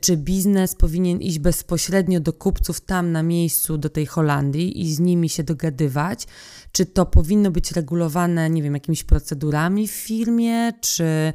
czy 0.00 0.16
biznes 0.16 0.74
powinien 0.74 1.20
iść 1.20 1.38
bezpośrednio 1.38 2.20
do 2.20 2.32
kupców 2.32 2.80
tam 2.80 3.12
na 3.12 3.22
miejscu, 3.22 3.78
do 3.78 3.88
tej 3.88 4.06
Holandii 4.06 4.80
i 4.80 4.94
z 4.94 5.00
nimi 5.00 5.28
się 5.28 5.42
dogadywać, 5.42 6.26
czy 6.72 6.86
to 6.86 7.06
powinno 7.06 7.50
być 7.50 7.72
regulowane, 7.72 8.50
nie 8.50 8.62
wiem, 8.62 8.74
jakimiś 8.74 9.04
procedurami 9.04 9.88
w 9.88 9.92
firmie, 9.92 10.72
czy 10.80 11.32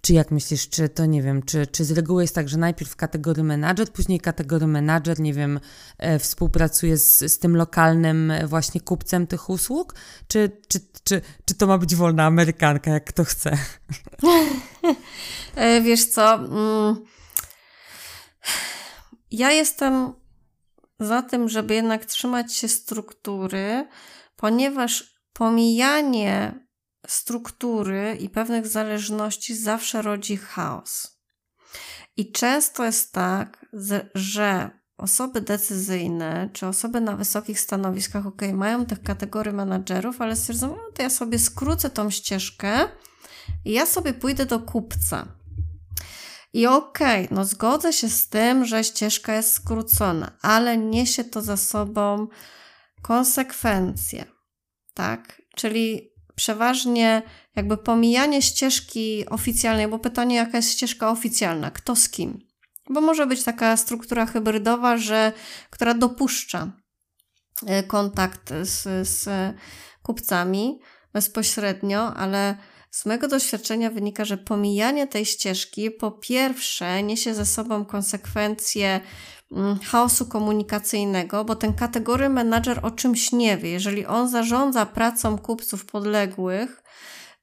czy 0.00 0.12
jak 0.12 0.30
myślisz, 0.30 0.68
czy 0.68 0.88
to 0.88 1.06
nie 1.06 1.22
wiem, 1.22 1.42
czy, 1.42 1.66
czy 1.66 1.84
z 1.84 1.90
reguły 1.90 2.22
jest 2.22 2.34
tak, 2.34 2.48
że 2.48 2.58
najpierw 2.58 2.96
kategorii 2.96 3.44
menadżer, 3.44 3.92
później 3.92 4.20
kategorii 4.20 4.66
menadżer, 4.66 5.20
nie 5.20 5.34
wiem, 5.34 5.60
e, 5.98 6.18
współpracuje 6.18 6.96
z, 6.96 7.32
z 7.32 7.38
tym 7.38 7.56
lokalnym 7.56 8.30
e, 8.30 8.46
właśnie 8.46 8.80
kupcem 8.80 9.26
tych 9.26 9.50
usług? 9.50 9.94
Czy, 10.28 10.50
czy, 10.68 10.80
czy, 11.04 11.20
czy 11.44 11.54
to 11.54 11.66
ma 11.66 11.78
być 11.78 11.96
wolna 11.96 12.24
amerykanka, 12.24 12.90
jak 12.90 13.04
kto 13.04 13.24
chce? 13.24 13.58
E, 15.54 15.80
wiesz 15.80 16.04
co? 16.04 16.34
Mm, 16.34 17.04
ja 19.30 19.50
jestem 19.50 20.12
za 21.00 21.22
tym, 21.22 21.48
żeby 21.48 21.74
jednak 21.74 22.04
trzymać 22.04 22.54
się 22.54 22.68
struktury, 22.68 23.88
ponieważ 24.36 25.14
pomijanie 25.32 26.54
struktury 27.10 28.16
i 28.20 28.28
pewnych 28.28 28.66
zależności 28.66 29.56
zawsze 29.56 30.02
rodzi 30.02 30.36
chaos. 30.36 31.20
I 32.16 32.32
często 32.32 32.84
jest 32.84 33.12
tak, 33.12 33.66
że 34.14 34.70
osoby 34.96 35.40
decyzyjne 35.40 36.50
czy 36.52 36.66
osoby 36.66 37.00
na 37.00 37.16
wysokich 37.16 37.60
stanowiskach, 37.60 38.26
ok, 38.26 38.42
mają 38.54 38.86
tych 38.86 39.02
kategorii 39.02 39.52
menadżerów, 39.52 40.20
ale 40.20 40.36
stwierdzą, 40.36 40.68
no 40.68 40.92
to 40.94 41.02
ja 41.02 41.10
sobie 41.10 41.38
skrócę 41.38 41.90
tą 41.90 42.10
ścieżkę 42.10 42.88
i 43.64 43.72
ja 43.72 43.86
sobie 43.86 44.12
pójdę 44.12 44.46
do 44.46 44.60
kupca. 44.60 45.26
I 46.52 46.66
okej, 46.66 47.24
okay, 47.24 47.36
no 47.36 47.44
zgodzę 47.44 47.92
się 47.92 48.08
z 48.08 48.28
tym, 48.28 48.64
że 48.64 48.84
ścieżka 48.84 49.34
jest 49.34 49.52
skrócona, 49.52 50.38
ale 50.42 50.78
niesie 50.78 51.24
to 51.24 51.42
za 51.42 51.56
sobą 51.56 52.26
konsekwencje, 53.02 54.24
tak? 54.94 55.42
Czyli 55.56 56.09
przeważnie 56.34 57.22
jakby 57.56 57.76
pomijanie 57.76 58.42
ścieżki 58.42 59.28
oficjalnej, 59.28 59.88
bo 59.88 59.98
pytanie, 59.98 60.36
jaka 60.36 60.56
jest 60.56 60.70
ścieżka 60.70 61.10
oficjalna, 61.10 61.70
kto 61.70 61.96
z 61.96 62.08
kim. 62.08 62.38
Bo 62.90 63.00
może 63.00 63.26
być 63.26 63.44
taka 63.44 63.76
struktura 63.76 64.26
hybrydowa, 64.26 64.96
że, 64.96 65.32
która 65.70 65.94
dopuszcza 65.94 66.72
e, 67.66 67.82
kontakt 67.82 68.52
z, 68.62 69.08
z 69.08 69.28
kupcami 70.02 70.80
bezpośrednio, 71.12 72.14
ale 72.14 72.56
z 72.90 73.06
mojego 73.06 73.28
doświadczenia 73.28 73.90
wynika, 73.90 74.24
że 74.24 74.38
pomijanie 74.38 75.06
tej 75.06 75.26
ścieżki 75.26 75.90
po 75.90 76.10
pierwsze 76.10 77.02
niesie 77.02 77.34
ze 77.34 77.46
sobą 77.46 77.84
konsekwencje 77.84 79.00
chaosu 79.84 80.26
komunikacyjnego, 80.26 81.44
bo 81.44 81.56
ten 81.56 81.74
kategory 81.74 82.28
menadżer 82.28 82.80
o 82.82 82.90
czymś 82.90 83.32
nie 83.32 83.58
wie. 83.58 83.70
Jeżeli 83.70 84.06
on 84.06 84.28
zarządza 84.28 84.86
pracą 84.86 85.38
kupców 85.38 85.86
podległych, 85.86 86.82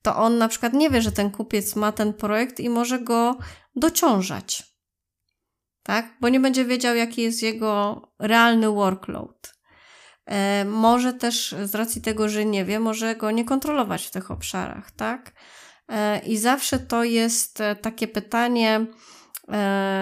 to 0.01 0.16
on 0.16 0.38
na 0.38 0.47
przykład 0.47 0.74
nie 0.74 0.89
wie, 0.89 1.01
że 1.01 1.12
ten 1.12 1.32
kupiec 1.32 1.76
ma 1.76 1.91
ten 1.91 2.14
projekt 2.14 2.60
i 2.60 2.70
może 2.70 2.99
go 2.99 3.38
dociążać. 3.76 4.64
Tak? 5.84 6.18
Bo 6.22 6.30
nie 6.30 6.39
będzie 6.39 6.66
wiedział, 6.66 6.95
jaki 6.95 7.22
jest 7.22 7.43
jego 7.43 8.01
realny 8.20 8.70
workload. 8.70 9.53
E, 10.26 10.66
może 10.66 11.14
też 11.14 11.55
z 11.64 11.76
racji 11.76 12.01
tego, 12.01 12.30
że 12.30 12.45
nie 12.45 12.66
wie, 12.66 12.80
może 12.80 13.16
go 13.16 13.32
nie 13.32 13.45
kontrolować 13.45 14.05
w 14.05 14.12
tych 14.12 14.32
obszarach, 14.32 14.91
tak? 14.91 15.34
E, 15.89 16.20
I 16.20 16.38
zawsze 16.38 16.80
to 16.80 17.03
jest 17.03 17.62
e, 17.62 17.76
takie 17.76 18.08
pytanie, 18.08 18.86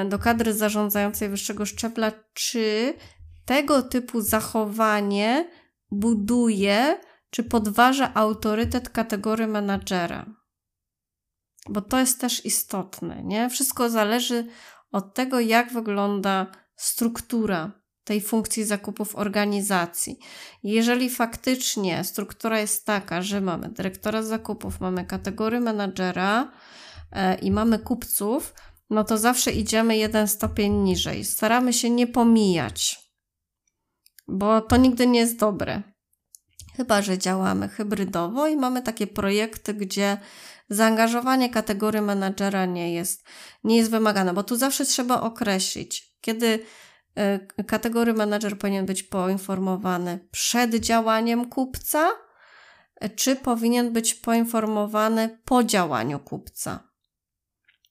do 0.10 0.20
kadry 0.20 0.54
zarządzającej 0.54 1.30
wyższego 1.30 1.66
szczebla, 1.66 2.12
czy 2.34 2.94
tego 3.46 3.82
typu 3.82 4.22
zachowanie 4.22 5.50
buduje 5.92 7.00
czy 7.30 7.44
podważa 7.44 8.14
autorytet 8.14 8.90
kategorii 8.90 9.48
menadżera. 9.48 10.26
Bo 11.70 11.82
to 11.82 12.00
jest 12.00 12.22
też 12.22 12.46
istotne, 12.46 13.24
nie? 13.24 13.50
Wszystko 13.50 13.90
zależy 13.90 14.48
od 14.92 15.14
tego, 15.14 15.40
jak 15.40 15.74
wygląda 15.74 16.48
struktura 16.76 17.72
tej 18.04 18.22
funkcji 18.22 18.64
zakupów 18.64 19.16
organizacji. 19.16 20.20
Jeżeli 20.64 21.10
faktycznie 21.10 22.04
struktura 22.04 22.60
jest 22.60 22.86
taka, 22.86 23.22
że 23.22 23.42
mamy 23.42 23.70
dyrektora 23.70 24.24
zakupów, 24.24 24.80
mamy 24.80 25.06
kategorię 25.06 25.60
menadżera 25.60 26.52
e, 27.12 27.36
i 27.36 27.52
mamy 27.52 27.80
kupców, 27.80 28.54
no 28.90 29.04
to 29.04 29.18
zawsze 29.18 29.52
idziemy 29.52 29.98
jeden 29.98 30.28
stopień 30.28 30.74
niżej. 30.74 31.26
Staramy 31.26 31.74
się 31.74 31.90
nie 31.90 32.08
pomijać, 32.08 33.00
bo 34.28 34.62
to 34.62 34.78
nigdy 34.78 35.08
nie 35.08 35.20
jest 35.20 35.38
dobre. 35.38 35.82
Chyba, 36.76 37.02
że 37.02 37.18
działamy 37.18 37.70
hybrydowo 37.70 38.48
i 38.48 38.56
mamy 38.56 38.82
takie 38.82 39.08
projekty, 39.08 39.74
gdzie 39.74 40.18
zaangażowanie 40.70 41.50
kategorii 41.50 42.02
menadżera 42.02 42.66
nie 42.66 42.94
jest, 42.94 43.28
nie 43.64 43.78
jest 43.78 43.92
wymagane, 43.92 44.34
bo 44.34 44.44
tu 44.44 44.56
zawsze 44.56 44.86
trzeba 44.86 45.22
określić, 45.22 46.18
kiedy 46.22 46.60
y, 47.60 47.64
kategorii 47.64 48.14
menadżer 48.14 48.58
powinien 48.58 48.86
być 48.86 49.04
poinformowany 49.04 50.28
przed 50.32 50.76
działaniem 50.76 51.50
kupca, 51.50 52.12
czy 53.16 53.36
powinien 53.36 53.94
być 53.94 54.14
poinformowany 54.14 55.40
po 55.46 55.64
działaniu 55.64 56.20
kupca. 56.20 56.85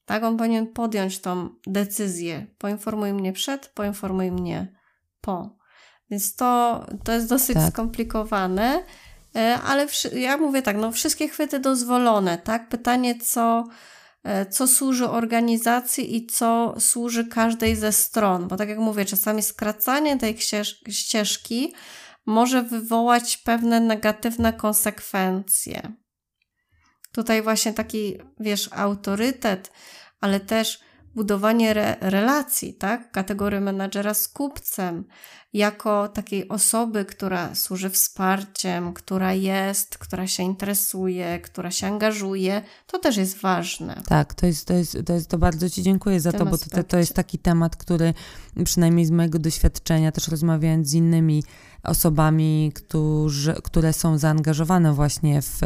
Tak, 0.07 0.25
on 0.25 0.37
powinien 0.37 0.67
podjąć 0.67 1.19
tą 1.19 1.49
decyzję. 1.67 2.47
Poinformuj 2.59 3.13
mnie 3.13 3.33
przed, 3.33 3.69
poinformuj 3.69 4.31
mnie 4.31 4.75
po. 5.21 5.57
Więc 6.11 6.37
to, 6.37 6.85
to 7.05 7.13
jest 7.13 7.29
dosyć 7.29 7.55
tak. 7.57 7.73
skomplikowane, 7.73 8.85
e, 9.37 9.59
ale 9.67 9.87
ja 10.13 10.37
mówię 10.37 10.63
tak, 10.63 10.77
no 10.77 10.93
wszystkie 10.93 11.29
chwyty 11.29 11.59
dozwolone, 11.59 12.39
tak? 12.39 12.69
Pytanie, 12.69 13.21
co, 13.21 13.65
e, 14.23 14.47
co 14.47 14.67
służy 14.67 15.09
organizacji 15.09 16.17
i 16.17 16.27
co 16.27 16.75
służy 16.79 17.29
każdej 17.29 17.77
ze 17.77 17.93
stron, 17.93 18.49
bo 18.49 18.57
tak 18.57 18.69
jak 18.69 18.79
mówię, 18.79 19.05
czasami 19.05 19.43
skracanie 19.43 20.17
tej 20.19 20.39
ścieżki 20.89 21.75
może 22.27 22.63
wywołać 22.63 23.37
pewne 23.37 23.81
negatywne 23.81 24.53
konsekwencje. 24.53 25.93
Tutaj 27.15 27.43
właśnie 27.43 27.73
taki, 27.73 28.19
wiesz, 28.41 28.71
autorytet, 28.73 29.73
ale 30.21 30.41
też 30.41 30.81
budowanie 31.15 31.71
re 31.71 31.97
relacji, 32.01 32.75
tak? 32.75 33.11
Kategorii 33.11 33.61
menadżera 33.61 34.15
z 34.15 34.29
kupcem, 34.29 35.05
jako 35.53 36.09
takiej 36.09 36.49
osoby, 36.49 37.05
która 37.05 37.55
służy 37.55 37.91
wsparciem, 37.91 38.93
która 38.93 39.33
jest, 39.33 39.99
która 39.99 40.27
się 40.27 40.43
interesuje, 40.43 41.41
która 41.41 41.71
się 41.71 41.87
angażuje, 41.87 42.63
to 42.87 42.99
też 42.99 43.17
jest 43.17 43.39
ważne. 43.39 44.03
Tak, 44.07 44.35
to 44.35 44.47
jest, 44.47 44.67
to 44.67 44.75
jest, 44.75 44.99
to, 45.07 45.13
jest 45.13 45.29
to 45.29 45.39
bardzo 45.39 45.71
Ci 45.71 45.83
dziękuję 45.83 46.21
za 46.21 46.33
to, 46.33 46.47
bo 46.47 46.59
to, 46.59 46.85
to 46.85 46.99
jest 46.99 47.15
taki 47.15 47.39
temat, 47.39 47.77
który 47.77 48.15
przynajmniej 48.65 49.07
z 49.07 49.11
mojego 49.11 49.39
doświadczenia, 49.39 50.13
też 50.13 50.29
rozmawiając 50.29 50.89
z 50.89 50.95
innymi 50.95 51.43
osobami, 51.83 52.73
którzy, 52.75 53.55
które 53.65 53.93
są 53.93 54.19
zaangażowane 54.19 54.93
właśnie 54.93 55.43
w, 55.43 55.61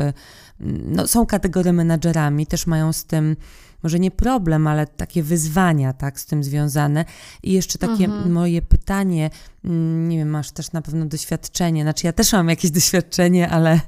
no, 0.61 1.07
są 1.07 1.27
kategorii 1.27 1.73
menadżerami, 1.73 2.47
też 2.47 2.67
mają 2.67 2.93
z 2.93 3.05
tym 3.05 3.37
może 3.83 3.99
nie 3.99 4.11
problem, 4.11 4.67
ale 4.67 4.87
takie 4.87 5.23
wyzwania, 5.23 5.93
tak, 5.93 6.21
z 6.21 6.27
tym 6.27 6.45
związane. 6.45 7.05
I 7.43 7.53
jeszcze 7.53 7.79
takie 7.79 8.05
mhm. 8.05 8.33
moje 8.33 8.63
pytanie, 8.63 9.31
mm, 9.65 10.09
nie 10.09 10.19
wiem, 10.19 10.31
masz 10.31 10.51
też 10.51 10.73
na 10.73 10.83
pewno 10.83 11.07
doświadczenie, 11.07 11.83
znaczy 11.83 12.07
ja 12.07 12.13
też 12.13 12.33
mam 12.33 12.49
jakieś 12.49 12.71
doświadczenie, 12.81 13.49
ale, 13.49 13.81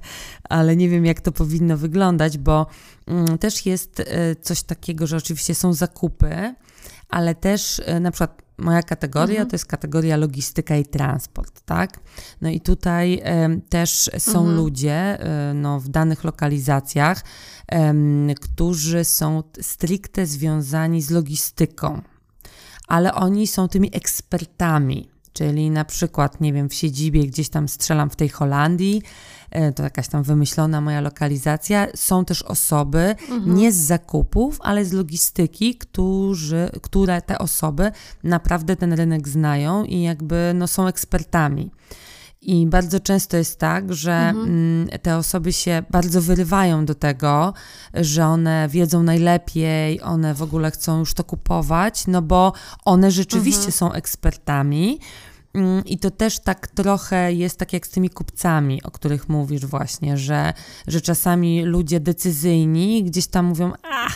ale 0.45 0.77
nie 0.77 0.89
wiem, 0.89 1.05
jak 1.05 1.21
to 1.21 1.33
powinno 1.33 1.77
wyglądać, 1.77 2.39
bo 2.39 2.67
mm, 3.07 3.39
też 3.39 3.67
jest 3.67 4.01
e, 4.01 4.37
coś 4.37 4.63
takiego, 4.63 5.07
że 5.07 5.17
oczywiście 5.17 5.55
są 5.55 5.73
zakupy, 5.73 6.55
ale 7.09 7.35
też 7.35 7.83
e, 7.85 8.01
na 8.01 8.11
przykład 8.11 8.43
moja 8.61 8.83
kategoria 8.83 9.41
mhm. 9.41 9.49
to 9.49 9.55
jest 9.55 9.67
kategoria 9.67 10.17
logistyka 10.17 10.77
i 10.77 10.85
transport, 10.85 11.61
tak? 11.61 12.01
No 12.41 12.49
i 12.49 12.61
tutaj 12.61 13.23
też 13.69 14.11
są 14.19 14.39
mhm. 14.39 14.57
ludzie 14.57 15.19
y, 15.51 15.55
no, 15.55 15.81
w 15.81 15.89
danych 15.89 16.25
lokalizacjach, 16.25 17.25
którzy 18.41 19.05
są 19.05 19.43
stricte 19.61 20.27
związani 20.27 21.03
z 21.03 21.11
logistyką, 21.11 22.03
ale 22.89 23.15
oni 23.15 23.47
są 23.47 23.69
tymi 23.69 23.97
ekspertami. 23.97 25.11
Czyli 25.41 25.71
na 25.71 25.85
przykład, 25.85 26.41
nie 26.41 26.53
wiem, 26.53 26.69
w 26.69 26.75
siedzibie 26.75 27.27
gdzieś 27.27 27.49
tam 27.49 27.69
strzelam 27.69 28.11
w 28.11 28.17
tej 28.17 28.29
Holandii, 28.29 29.03
e, 29.51 29.73
to 29.73 29.83
jakaś 29.83 30.09
tam 30.09 30.23
wymyślona 30.23 30.81
moja 30.81 31.01
lokalizacja. 31.01 31.87
Są 31.95 32.25
też 32.25 32.43
osoby 32.43 33.15
mhm. 33.31 33.55
nie 33.55 33.73
z 33.73 33.77
zakupów, 33.77 34.59
ale 34.63 34.85
z 34.85 34.93
logistyki, 34.93 35.75
którzy, 35.75 36.71
które 36.83 37.23
te 37.23 37.39
osoby 37.39 37.93
naprawdę 38.25 38.77
ten 38.77 38.93
rynek 38.93 39.29
znają 39.29 39.85
i 39.85 40.03
jakby 40.03 40.53
no, 40.55 40.67
są 40.67 40.87
ekspertami. 40.87 41.71
I 42.43 42.67
bardzo 42.67 43.01
często 43.01 43.37
jest 43.37 43.59
tak, 43.59 43.95
że 43.95 44.13
mhm. 44.13 44.47
Mm, 44.47 44.89
te 45.03 45.17
osoby 45.17 45.53
się 45.53 45.83
bardzo 45.91 46.23
wyrywają 46.23 46.85
do 46.85 46.95
tego, 46.95 47.55
że 47.95 48.27
one 48.27 48.69
wiedzą 48.69 49.03
najlepiej, 49.03 50.03
one 50.03 50.35
w 50.35 50.43
ogóle 50.43 50.71
chcą 50.71 50.99
już 50.99 51.15
to 51.15 51.25
kupować, 51.25 52.07
no 52.07 52.23
bo 52.23 52.53
one 52.85 53.11
rzeczywiście 53.11 53.67
mhm. 53.67 53.73
są 53.73 53.93
ekspertami. 53.93 55.01
Mm, 55.55 55.85
I 55.85 55.99
to 55.99 56.11
też 56.11 56.39
tak 56.39 56.67
trochę 56.67 57.33
jest 57.33 57.59
tak 57.59 57.73
jak 57.73 57.87
z 57.87 57.91
tymi 57.91 58.11
kupcami, 58.11 58.83
o 58.83 58.91
których 58.91 59.29
mówisz 59.29 59.67
właśnie, 59.67 60.17
że, 60.17 60.53
że 60.87 61.01
czasami 61.01 61.63
ludzie 61.65 62.01
decyzyjni 62.01 63.05
gdzieś 63.05 63.27
tam 63.27 63.47
mówią, 63.47 63.73
a 63.83 64.09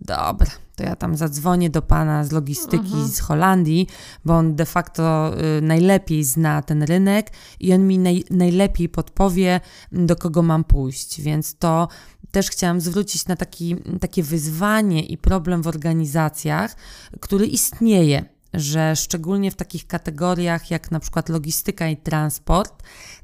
dobra, 0.00 0.50
to 0.76 0.82
ja 0.82 0.96
tam 0.96 1.16
zadzwonię 1.16 1.70
do 1.70 1.82
pana 1.82 2.24
z 2.24 2.32
logistyki 2.32 2.76
mhm. 2.76 3.08
z 3.08 3.20
Holandii, 3.20 3.86
bo 4.24 4.36
on 4.36 4.56
de 4.56 4.66
facto 4.66 5.34
y, 5.58 5.62
najlepiej 5.62 6.24
zna 6.24 6.62
ten 6.62 6.82
rynek 6.82 7.30
i 7.60 7.74
on 7.74 7.86
mi 7.86 7.98
naj, 7.98 8.24
najlepiej 8.30 8.88
podpowie, 8.88 9.60
do 9.92 10.16
kogo 10.16 10.42
mam 10.42 10.64
pójść. 10.64 11.20
Więc 11.20 11.58
to 11.58 11.88
też 12.30 12.50
chciałam 12.50 12.80
zwrócić 12.80 13.26
na 13.26 13.36
taki, 13.36 13.76
takie 14.00 14.22
wyzwanie 14.22 15.02
i 15.02 15.18
problem 15.18 15.62
w 15.62 15.66
organizacjach, 15.66 16.76
który 17.20 17.46
istnieje, 17.46 18.33
że 18.54 18.96
szczególnie 18.96 19.50
w 19.50 19.54
takich 19.54 19.86
kategoriach 19.86 20.70
jak 20.70 20.90
na 20.90 21.00
przykład 21.00 21.28
logistyka 21.28 21.88
i 21.88 21.96
transport, 21.96 22.82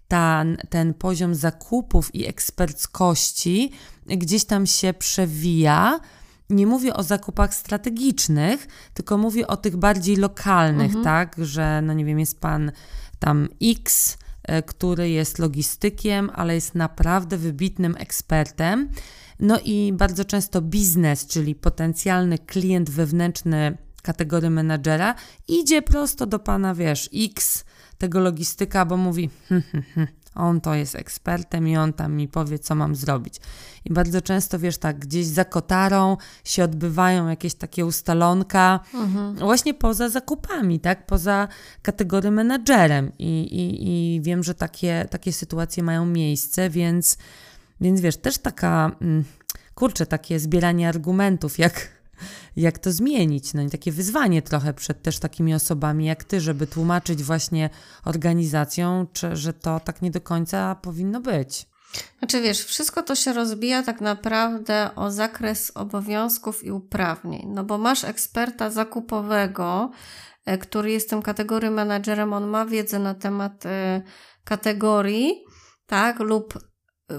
ten, 0.09 0.57
ten 0.70 0.95
poziom 0.95 1.35
zakupów 1.35 2.14
i 2.14 2.26
eksperckości 2.26 3.72
gdzieś 4.07 4.45
tam 4.45 4.66
się 4.66 4.95
przewija 4.95 6.01
nie 6.51 6.66
mówię 6.66 6.95
o 6.95 7.03
zakupach 7.03 7.55
strategicznych, 7.55 8.68
tylko 8.95 9.18
mówię 9.18 9.47
o 9.47 9.57
tych 9.57 9.76
bardziej 9.76 10.16
lokalnych, 10.16 10.97
mhm. 10.97 11.05
tak, 11.05 11.37
że 11.39 11.83
no 11.83 11.93
nie 11.93 12.05
wiem, 12.05 12.18
jest 12.18 12.41
pan 12.41 12.72
tam 13.18 13.49
X, 13.62 14.18
e, 14.43 14.62
który 14.62 15.11
jest 15.11 15.39
logistykiem, 15.39 16.31
ale 16.35 16.55
jest 16.55 16.74
naprawdę 16.74 17.37
wybitnym 17.37 17.97
ekspertem. 17.99 18.89
No 19.41 19.59
i 19.64 19.93
bardzo 19.97 20.24
często 20.24 20.61
biznes, 20.61 21.26
czyli 21.26 21.55
potencjalny 21.55 22.39
klient 22.39 22.91
wewnętrzny 22.91 23.78
kategorii 24.03 24.51
menadżera, 24.51 25.14
idzie 25.48 25.82
prosto 25.82 26.26
do 26.26 26.38
pana, 26.38 26.74
wiesz, 26.74 27.11
X, 27.14 27.64
tego 27.98 28.20
logistyka, 28.20 28.84
bo 28.84 28.96
mówi, 28.96 29.30
hm, 29.48 29.62
hm, 29.72 29.82
hm, 29.94 30.07
on 30.34 30.61
to 30.61 30.74
jest 30.74 30.94
ekspertem 30.94 31.68
i 31.68 31.76
on 31.76 31.92
tam 31.92 32.12
mi 32.14 32.28
powie, 32.28 32.59
co 32.59 32.74
mam 32.74 32.94
zrobić. 32.94 33.34
I 33.84 33.92
bardzo 33.92 34.22
często, 34.22 34.59
wiesz, 34.59 34.78
tak 34.78 34.98
gdzieś 34.98 35.26
za 35.26 35.44
kotarą 35.44 36.16
się 36.44 36.64
odbywają 36.64 37.28
jakieś 37.28 37.55
takie 37.55 37.86
ustalonka, 37.86 38.80
mhm. 38.94 39.36
właśnie 39.36 39.74
poza 39.74 40.09
zakupami, 40.09 40.80
tak, 40.80 41.07
poza 41.07 41.48
kategorią 41.82 42.30
menadżerem. 42.30 43.12
I, 43.18 43.40
i, 43.40 43.88
i 43.88 44.20
wiem, 44.20 44.42
że 44.42 44.55
takie, 44.55 45.07
takie 45.11 45.32
sytuacje 45.32 45.82
mają 45.82 46.07
miejsce, 46.07 46.70
więc, 46.70 47.18
więc 47.80 48.01
wiesz, 48.01 48.16
też 48.16 48.38
taka, 48.38 48.90
mm, 49.01 49.24
kurczę, 49.74 50.07
takie 50.07 50.40
zbieranie 50.40 50.88
argumentów, 50.88 51.59
jak 51.59 51.99
jak 52.57 52.79
to 52.79 52.93
zmienić. 52.93 53.55
No 53.55 53.62
i 53.62 53.71
takie 53.71 53.93
wyzwanie 53.93 54.43
trochę 54.43 54.75
przed 54.75 55.03
też 55.03 55.18
takimi 55.18 55.55
osobami 55.55 56.07
jak 56.07 56.25
ty, 56.25 56.41
żeby 56.41 56.66
tłumaczyć 56.66 57.23
właśnie 57.23 57.71
organizacjom, 58.05 59.07
czy, 59.12 59.37
że 59.37 59.53
to 59.53 59.81
tak 59.81 60.03
nie 60.03 60.11
do 60.11 60.21
końca 60.21 60.75
powinno 60.75 61.21
być. 61.21 61.66
Znaczy 62.18 62.41
wiesz, 62.41 62.64
wszystko 62.64 63.03
to 63.03 63.14
się 63.14 63.33
rozbija 63.33 63.83
tak 63.83 64.01
naprawdę 64.01 64.91
o 64.97 65.11
zakres 65.11 65.73
obowiązków 65.75 66.64
i 66.64 66.71
uprawnień, 66.71 67.49
no 67.49 67.64
bo 67.64 67.79
masz 67.79 68.05
eksperta 68.05 68.71
zakupowego, 68.71 69.91
e, 70.47 70.59
który 70.59 70.91
jest 70.91 71.11
tym 71.11 71.23
kategorii 71.23 71.71
menadżerem, 71.71 72.33
on 72.33 72.47
ma 72.47 72.66
wiedzę 72.66 72.99
na 72.99 73.14
temat 73.14 73.66
e, 73.66 74.03
kategorii, 74.45 75.45
tak, 75.87 76.21
lub 76.21 76.70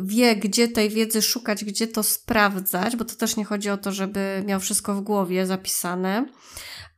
wie, 0.02 0.36
gdzie 0.36 0.68
tej 0.68 0.90
wiedzy 0.90 1.22
szukać, 1.22 1.66
gdzie 1.66 1.88
to 1.88 2.04
sprawdzać, 2.04 2.96
bo 2.96 3.06
to 3.06 3.16
też 3.16 3.36
nie 3.36 3.46
chodzi 3.46 3.70
o 3.70 3.78
to, 3.78 3.92
żeby 3.92 4.44
miał 4.46 4.60
wszystko 4.60 4.96
w 4.96 5.02
głowie 5.02 5.46
zapisane, 5.46 6.26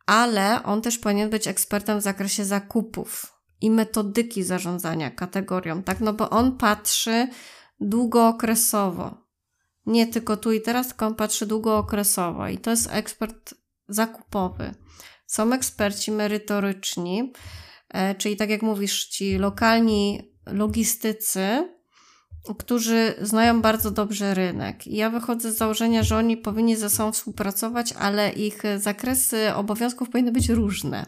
ale 0.06 0.64
on 0.64 0.82
też 0.82 0.98
powinien 0.98 1.30
być 1.30 1.48
ekspertem 1.48 2.00
w 2.00 2.04
zakresie 2.04 2.46
zakupów 2.46 3.34
i 3.62 3.72
metodyki 3.72 4.44
zarządzania 4.44 5.12
kategorią, 5.12 5.84
tak? 5.84 6.00
No 6.00 6.14
bo 6.14 6.30
on 6.30 6.58
patrzy 6.58 7.28
długookresowo. 7.80 9.24
Nie 9.86 10.08
tylko 10.08 10.38
tu 10.38 10.52
i 10.52 10.62
teraz, 10.62 10.88
tylko 10.88 11.06
on 11.06 11.16
patrzy 11.16 11.46
długookresowo 11.46 12.48
i 12.48 12.58
to 12.58 12.70
jest 12.72 12.90
ekspert 12.92 13.54
zakupowy. 13.88 14.74
Są 15.26 15.54
eksperci 15.54 16.12
merytoryczni, 16.12 17.34
e, 17.90 18.16
czyli 18.16 18.38
tak 18.38 18.50
jak 18.50 18.62
mówisz, 18.62 19.06
ci 19.06 19.38
lokalni 19.38 20.32
logistycy, 20.46 21.70
którzy 22.60 23.14
znają 23.22 23.62
bardzo 23.62 23.92
dobrze 23.92 24.34
rynek. 24.34 24.88
I 24.88 24.96
ja 24.96 25.10
wychodzę 25.10 25.52
z 25.52 25.58
założenia, 25.58 26.04
że 26.04 26.18
oni 26.18 26.38
powinni 26.38 26.76
ze 26.76 26.90
sobą 26.90 27.12
współpracować, 27.12 27.94
ale 27.94 28.32
ich 28.32 28.64
zakresy 28.78 29.54
obowiązków 29.54 30.10
powinny 30.10 30.32
być 30.32 30.50
różne. 30.50 31.06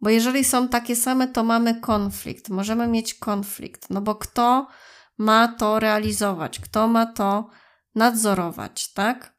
Bo 0.00 0.10
jeżeli 0.10 0.44
są 0.44 0.68
takie 0.68 0.96
same, 0.96 1.28
to 1.28 1.44
mamy 1.44 1.80
konflikt. 1.80 2.48
Możemy 2.48 2.86
mieć 2.86 3.14
konflikt, 3.14 3.90
no 3.90 4.00
bo 4.00 4.14
kto 4.14 4.66
ma 5.18 5.48
to 5.48 5.78
realizować, 5.78 6.60
kto 6.60 6.88
ma 6.88 7.06
to 7.06 7.50
nadzorować, 7.94 8.92
tak? 8.92 9.38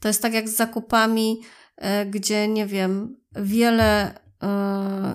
To 0.00 0.08
jest 0.08 0.22
tak 0.22 0.34
jak 0.34 0.48
z 0.48 0.56
zakupami, 0.56 1.40
e, 1.76 2.06
gdzie 2.06 2.48
nie 2.48 2.66
wiem, 2.66 3.16
wiele 3.32 4.20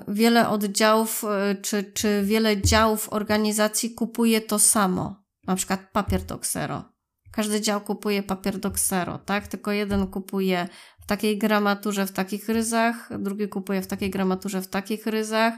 wiele 0.07 0.49
oddziałów 0.49 1.23
e, 1.23 1.55
czy, 1.55 1.83
czy 1.83 2.23
wiele 2.25 2.61
działów 2.61 3.13
organizacji 3.13 3.91
kupuje 3.91 4.41
to 4.41 4.59
samo. 4.59 5.23
Na 5.47 5.55
przykład 5.55 5.79
papier 5.91 6.21
do 6.21 6.39
ksero. 6.39 6.83
Każdy 7.31 7.61
dział 7.61 7.81
kupuje 7.81 8.23
papier 8.23 8.59
do 8.59 8.71
ksero, 8.71 9.17
tak? 9.17 9.47
Tylko 9.47 9.71
jeden 9.71 10.07
kupuje 10.07 10.67
w 11.01 11.05
takiej 11.05 11.37
gramaturze, 11.37 12.05
w 12.05 12.11
takich 12.11 12.49
ryzach, 12.49 13.09
drugi 13.19 13.47
kupuje 13.47 13.81
w 13.81 13.87
takiej 13.87 14.09
gramaturze, 14.09 14.61
w 14.61 14.67
takich 14.67 15.07
ryzach. 15.07 15.53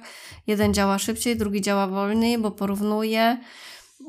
Jeden 0.47 0.73
działa 0.73 0.99
szybciej, 0.99 1.37
drugi 1.37 1.61
działa 1.61 1.87
wolniej, 1.87 2.37
bo 2.37 2.51
porównuje. 2.51 3.37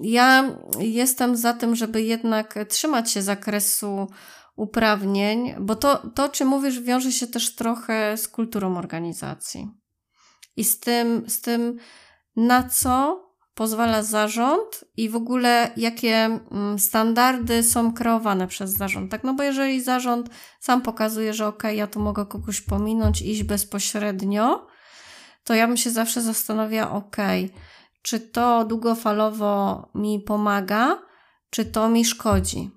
Ja 0.03 0.51
jestem 0.79 1.37
za 1.37 1.53
tym, 1.53 1.77
żeby 1.77 2.03
jednak 2.03 2.55
trzymać 2.69 3.11
się 3.11 3.23
zakresu 3.23 4.09
uprawnień, 4.57 5.55
bo 5.61 5.77
to, 5.77 6.11
to, 6.15 6.29
czy 6.29 6.45
mówisz, 6.45 6.81
wiąże 6.81 7.13
się 7.13 7.27
też 7.27 7.55
trochę 7.55 8.17
z 8.17 8.29
kulturą 8.29 8.77
organizacji. 8.79 9.71
I 10.57 10.65
z 10.65 10.81
tym, 10.81 11.31
z 11.31 11.41
tym 11.41 11.79
na 12.37 12.69
co 12.69 13.27
pozwala 13.55 14.03
zarząd 14.03 14.85
i 14.97 15.09
w 15.09 15.17
ogóle 15.17 15.71
jakie 15.77 16.15
mm, 16.15 16.79
standardy 16.79 17.63
są 17.63 17.93
kreowane 17.93 18.47
przez 18.47 18.71
zarząd, 18.71 19.11
tak? 19.11 19.25
No 19.25 19.35
bo 19.35 19.43
jeżeli 19.43 19.83
zarząd 19.83 20.31
sam 20.61 20.83
pokazuje, 20.83 21.35
że 21.35 21.47
ok, 21.47 21.63
ja 21.75 21.87
tu 21.87 22.01
mogę 22.01 22.27
kogoś 22.27 22.61
pominąć, 22.61 23.23
iść 23.23 23.43
bezpośrednio, 23.43 24.67
to 25.45 25.55
ja 25.55 25.67
bym 25.67 25.77
się 25.77 25.91
zawsze 25.91 26.23
zastanawiała, 26.23 26.93
ok, 26.93 27.17
czy 28.03 28.21
to 28.21 28.65
długofalowo 28.65 29.89
mi 29.95 30.21
pomaga, 30.21 31.03
czy 31.51 31.65
to 31.65 31.89
mi 31.89 32.05
szkodzi. 32.05 32.76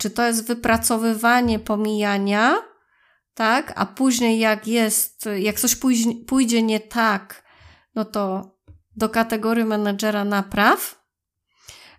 Czy 0.00 0.10
to 0.10 0.26
jest 0.26 0.46
wypracowywanie 0.46 1.58
pomijania, 1.58 2.62
tak? 3.34 3.72
A 3.76 3.86
później 3.86 4.38
jak 4.38 4.66
jest, 4.66 5.28
jak 5.38 5.60
coś 5.60 5.76
pójdzie 6.26 6.62
nie 6.62 6.80
tak, 6.80 7.42
no 7.94 8.04
to 8.04 8.54
do 8.96 9.08
kategorii 9.08 9.64
menedżera 9.64 10.24
napraw. 10.24 11.04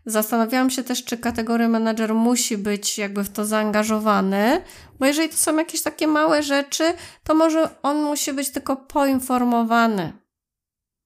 Zastanawiałam 0.05 0.69
się 0.69 0.83
też, 0.83 1.05
czy 1.05 1.17
kategoria 1.17 1.67
menedżer 1.67 2.13
musi 2.13 2.57
być 2.57 2.97
jakby 2.97 3.23
w 3.23 3.29
to 3.29 3.45
zaangażowany, 3.45 4.63
bo 4.99 5.05
jeżeli 5.05 5.29
to 5.29 5.37
są 5.37 5.57
jakieś 5.57 5.81
takie 5.81 6.07
małe 6.07 6.43
rzeczy, 6.43 6.93
to 7.23 7.35
może 7.35 7.81
on 7.81 8.03
musi 8.03 8.33
być 8.33 8.51
tylko 8.51 8.75
poinformowany, 8.75 10.13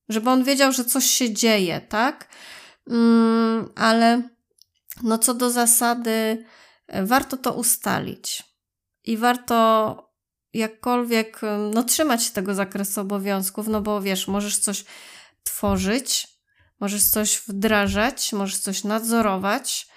żeby 0.10 0.30
on 0.30 0.44
wiedział, 0.44 0.72
że 0.72 0.86
coś 0.86 1.06
się 1.06 1.34
dzieje, 1.34 1.82
tak? 1.82 2.28
Mm, 2.90 3.70
ale 3.76 4.22
no 5.04 5.18
co 5.18 5.34
do 5.34 5.50
zasady, 5.50 6.46
warto 7.04 7.38
to 7.38 7.54
ustalić 7.54 8.44
i 9.04 9.18
warto 9.18 9.98
jakkolwiek 10.54 11.42
no, 11.74 11.84
trzymać 11.84 12.24
się 12.24 12.32
tego 12.32 12.56
zakresu 12.56 13.02
obowiązków, 13.02 13.68
no 13.68 13.82
bo 13.82 14.02
wiesz, 14.02 14.28
możesz 14.28 14.58
coś 14.58 14.86
tworzyć, 15.44 16.28
możesz 16.80 17.04
coś 17.04 17.42
wdrażać, 17.48 18.34
możesz 18.34 18.60
coś 18.60 18.84
nadzorować, 18.84 19.88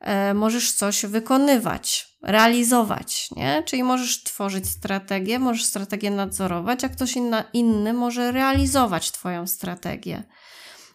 e, 0.00 0.34
możesz 0.34 0.72
coś 0.72 1.06
wykonywać, 1.06 2.08
realizować, 2.22 3.30
nie? 3.36 3.62
Czyli 3.66 3.82
możesz 3.82 4.22
tworzyć 4.22 4.68
strategię, 4.68 5.38
możesz 5.38 5.64
strategię 5.64 6.10
nadzorować, 6.10 6.84
a 6.84 6.88
ktoś 6.88 7.16
inna, 7.16 7.44
inny 7.52 7.92
może 7.92 8.32
realizować 8.32 9.10
Twoją 9.10 9.46
strategię. 9.46 10.22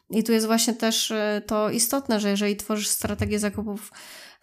I 0.09 0.23
tu 0.23 0.31
jest 0.31 0.45
właśnie 0.45 0.73
też 0.73 1.11
e, 1.11 1.41
to 1.47 1.69
istotne, 1.69 2.19
że 2.19 2.29
jeżeli 2.29 2.55
tworzysz 2.55 2.87
strategię 2.87 3.39
zakupów 3.39 3.91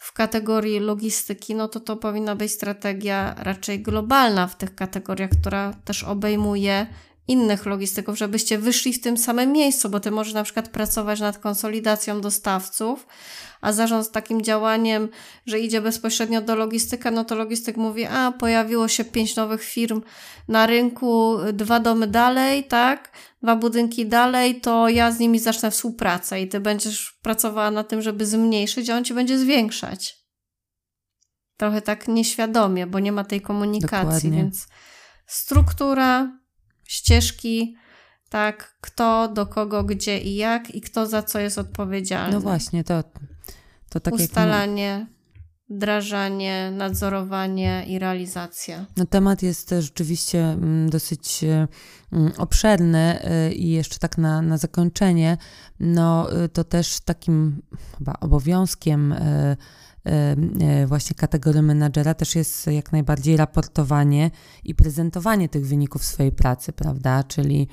w 0.00 0.12
kategorii 0.12 0.80
logistyki, 0.80 1.54
no 1.54 1.68
to 1.68 1.80
to 1.80 1.96
powinna 1.96 2.36
być 2.36 2.52
strategia 2.52 3.34
raczej 3.38 3.80
globalna 3.80 4.46
w 4.46 4.56
tych 4.56 4.74
kategoriach, 4.74 5.30
która 5.40 5.74
też 5.84 6.04
obejmuje 6.04 6.86
innych 7.28 7.66
logistyków, 7.66 8.18
żebyście 8.18 8.58
wyszli 8.58 8.92
w 8.92 9.00
tym 9.00 9.16
samym 9.16 9.52
miejscu, 9.52 9.88
bo 9.88 10.00
ty 10.00 10.10
możesz 10.10 10.34
na 10.34 10.42
przykład 10.42 10.68
pracować 10.68 11.20
nad 11.20 11.38
konsolidacją 11.38 12.20
dostawców, 12.20 13.06
a 13.60 13.72
zarząd 13.72 14.10
takim 14.10 14.42
działaniem, 14.42 15.08
że 15.46 15.60
idzie 15.60 15.80
bezpośrednio 15.80 16.40
do 16.40 16.54
logistyka, 16.54 17.10
no 17.10 17.24
to 17.24 17.34
logistyk 17.34 17.76
mówi, 17.76 18.04
a 18.04 18.32
pojawiło 18.32 18.88
się 18.88 19.04
pięć 19.04 19.36
nowych 19.36 19.62
firm 19.62 20.02
na 20.48 20.66
rynku, 20.66 21.38
dwa 21.52 21.80
domy 21.80 22.06
dalej, 22.06 22.64
tak, 22.64 23.10
dwa 23.42 23.56
budynki 23.56 24.06
dalej, 24.06 24.60
to 24.60 24.88
ja 24.88 25.12
z 25.12 25.18
nimi 25.18 25.38
zacznę 25.38 25.70
współpracę 25.70 26.40
i 26.40 26.48
ty 26.48 26.60
będziesz 26.60 27.18
pracowała 27.22 27.70
na 27.70 27.84
tym, 27.84 28.02
żeby 28.02 28.26
zmniejszyć, 28.26 28.90
a 28.90 28.96
on 28.96 29.04
ci 29.04 29.14
będzie 29.14 29.38
zwiększać. 29.38 30.20
Trochę 31.56 31.82
tak 31.82 32.08
nieświadomie, 32.08 32.86
bo 32.86 32.98
nie 32.98 33.12
ma 33.12 33.24
tej 33.24 33.40
komunikacji, 33.40 33.98
Dokładnie. 33.98 34.30
więc 34.30 34.66
struktura, 35.26 36.38
ścieżki, 36.84 37.76
tak, 38.28 38.76
kto, 38.80 39.28
do 39.28 39.46
kogo, 39.46 39.84
gdzie 39.84 40.18
i 40.18 40.34
jak 40.34 40.74
i 40.74 40.80
kto 40.80 41.06
za 41.06 41.22
co 41.22 41.38
jest 41.38 41.58
odpowiedzialny. 41.58 42.32
No 42.32 42.40
właśnie, 42.40 42.84
to, 42.84 43.04
to 43.90 44.00
tak 44.00 44.14
Ustalanie, 44.14 44.82
jak... 44.82 45.19
wdrażanie, 45.70 46.70
nadzorowanie 46.70 47.84
i 47.86 47.98
realizacja. 47.98 48.86
No 48.96 49.06
temat 49.06 49.42
jest 49.42 49.74
rzeczywiście 49.78 50.44
mm, 50.44 50.90
dosyć 50.90 51.44
mm, 51.44 52.32
obszerny 52.38 53.18
y, 53.48 53.52
i 53.52 53.70
jeszcze 53.70 53.98
tak 53.98 54.18
na, 54.18 54.42
na 54.42 54.58
zakończenie, 54.58 55.36
no 55.80 56.36
y, 56.44 56.48
to 56.48 56.64
też 56.64 57.00
takim 57.00 57.62
chyba 57.98 58.14
obowiązkiem 58.20 59.12
y, 59.12 59.56
właśnie 60.86 61.14
kategorii 61.16 61.62
menadżera 61.62 62.14
też 62.14 62.34
jest 62.34 62.66
jak 62.66 62.92
najbardziej 62.92 63.36
raportowanie 63.36 64.30
i 64.64 64.74
prezentowanie 64.74 65.48
tych 65.48 65.66
wyników 65.66 66.04
swojej 66.04 66.32
pracy, 66.32 66.72
prawda? 66.72 67.24
Czyli, 67.24 67.68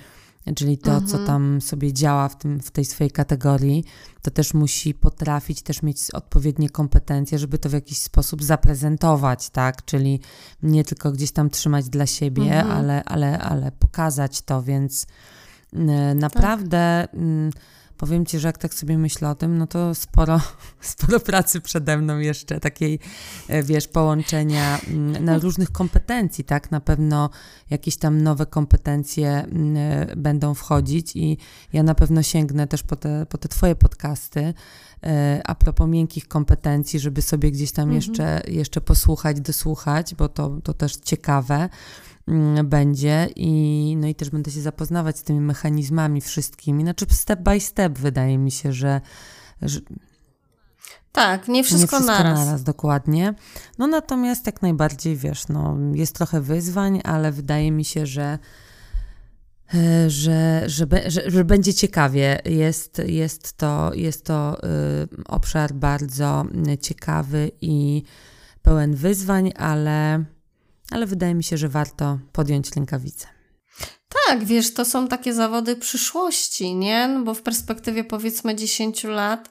czyli 0.55 0.77
to, 0.77 0.91
mhm. 0.91 1.07
co 1.07 1.25
tam 1.25 1.61
sobie 1.61 1.93
działa 1.93 2.29
w, 2.29 2.37
tym, 2.37 2.59
w 2.59 2.71
tej 2.71 2.85
swojej 2.85 3.11
kategorii, 3.11 3.83
to 4.21 4.31
też 4.31 4.53
musi 4.53 4.93
potrafić 4.93 5.61
też 5.61 5.83
mieć 5.83 6.11
odpowiednie 6.11 6.69
kompetencje, 6.69 7.39
żeby 7.39 7.57
to 7.57 7.69
w 7.69 7.73
jakiś 7.73 7.97
sposób 7.97 8.43
zaprezentować, 8.43 9.49
tak? 9.49 9.85
Czyli 9.85 10.19
nie 10.63 10.83
tylko 10.83 11.11
gdzieś 11.11 11.31
tam 11.31 11.49
trzymać 11.49 11.89
dla 11.89 12.05
siebie, 12.05 12.43
mhm. 12.43 12.71
ale, 12.71 13.03
ale, 13.03 13.39
ale 13.39 13.71
pokazać 13.71 14.41
to, 14.41 14.63
więc 14.63 15.07
naprawdę. 16.15 17.07
Tak 17.11 17.77
powiem 17.97 18.25
Ci, 18.25 18.39
że 18.39 18.47
jak 18.47 18.57
tak 18.57 18.73
sobie 18.73 18.97
myślę 18.97 19.29
o 19.29 19.35
tym, 19.35 19.57
no 19.57 19.67
to 19.67 19.95
sporo, 19.95 20.41
sporo 20.81 21.19
pracy 21.19 21.61
przede 21.61 21.97
mną 21.97 22.17
jeszcze, 22.17 22.59
takiej, 22.59 22.99
e, 23.47 23.63
wiesz, 23.63 23.87
połączenia 23.87 24.79
mm, 24.87 25.25
na 25.25 25.37
różnych 25.37 25.71
kompetencji, 25.71 26.43
tak? 26.43 26.71
Na 26.71 26.79
pewno 26.79 27.29
jakieś 27.69 27.97
tam 27.97 28.21
nowe 28.21 28.45
kompetencje 28.45 29.29
mm, 29.29 29.77
e, 29.77 30.15
będą 30.15 30.53
wchodzić 30.53 31.15
i 31.15 31.37
ja 31.73 31.83
na 31.83 31.95
pewno 31.95 32.23
sięgnę 32.23 32.67
też 32.67 32.83
po 32.83 32.95
te, 32.95 33.25
po 33.25 33.37
te 33.37 33.49
Twoje 33.49 33.75
podcasty, 33.75 34.53
e, 35.03 35.41
a 35.45 35.55
propos 35.55 35.89
miękkich 35.89 36.27
kompetencji, 36.27 36.99
żeby 36.99 37.21
sobie 37.21 37.51
gdzieś 37.51 37.71
tam 37.71 37.83
mhm. 37.83 37.95
jeszcze, 37.95 38.41
jeszcze 38.47 38.81
posłuchać, 38.81 39.41
dosłuchać, 39.41 40.15
bo 40.15 40.29
to, 40.29 40.57
to 40.63 40.73
też 40.73 40.95
ciekawe. 40.95 41.69
Mm, 42.27 42.69
będzie 42.69 43.29
i 43.35 43.95
no 43.99 44.07
i 44.07 44.15
też 44.15 44.29
będę 44.29 44.51
się 44.51 44.61
zapoznawać 44.61 45.17
z 45.17 45.23
tymi 45.23 45.39
mechanizmami 45.39 46.21
wszystkimi. 46.21 46.83
Znaczy 46.83 47.05
step 47.09 47.39
by 47.39 47.59
step 47.59 47.99
wydaje 47.99 48.37
mi 48.37 48.51
się, 48.51 48.73
że, 48.73 49.01
że 49.61 49.79
tak, 51.11 51.47
nie 51.47 51.63
wszystko, 51.63 51.99
nie 51.99 52.03
wszystko 52.03 52.23
naraz. 52.23 52.45
naraz. 52.45 52.63
Dokładnie. 52.63 53.33
No 53.77 53.87
natomiast 53.87 54.45
jak 54.45 54.61
najbardziej, 54.61 55.15
wiesz, 55.15 55.47
no 55.47 55.77
jest 55.93 56.15
trochę 56.15 56.41
wyzwań, 56.41 57.01
ale 57.03 57.31
wydaje 57.31 57.71
mi 57.71 57.85
się, 57.85 58.05
że 58.05 58.39
e, 59.73 60.09
że, 60.09 60.63
że, 60.65 60.85
że, 61.07 61.31
że 61.31 61.45
będzie 61.45 61.73
ciekawie. 61.73 62.39
Jest, 62.45 63.01
jest 63.05 63.57
to, 63.57 63.93
jest 63.93 64.25
to 64.25 64.57
y, 64.63 64.67
obszar 65.25 65.73
bardzo 65.73 66.45
ciekawy 66.81 67.51
i 67.61 68.03
pełen 68.61 68.95
wyzwań, 68.95 69.51
ale 69.57 70.25
ale 70.91 71.05
wydaje 71.05 71.35
mi 71.35 71.43
się, 71.43 71.57
że 71.57 71.69
warto 71.69 72.19
podjąć 72.31 72.75
rękawice. 72.75 73.27
Tak, 74.27 74.43
wiesz, 74.43 74.73
to 74.73 74.85
są 74.85 75.07
takie 75.07 75.33
zawody 75.33 75.75
przyszłości, 75.75 76.75
nie? 76.75 77.07
No 77.07 77.23
bo 77.23 77.33
w 77.33 77.41
perspektywie 77.41 78.03
powiedzmy 78.03 78.55
10 78.55 79.03
lat 79.03 79.49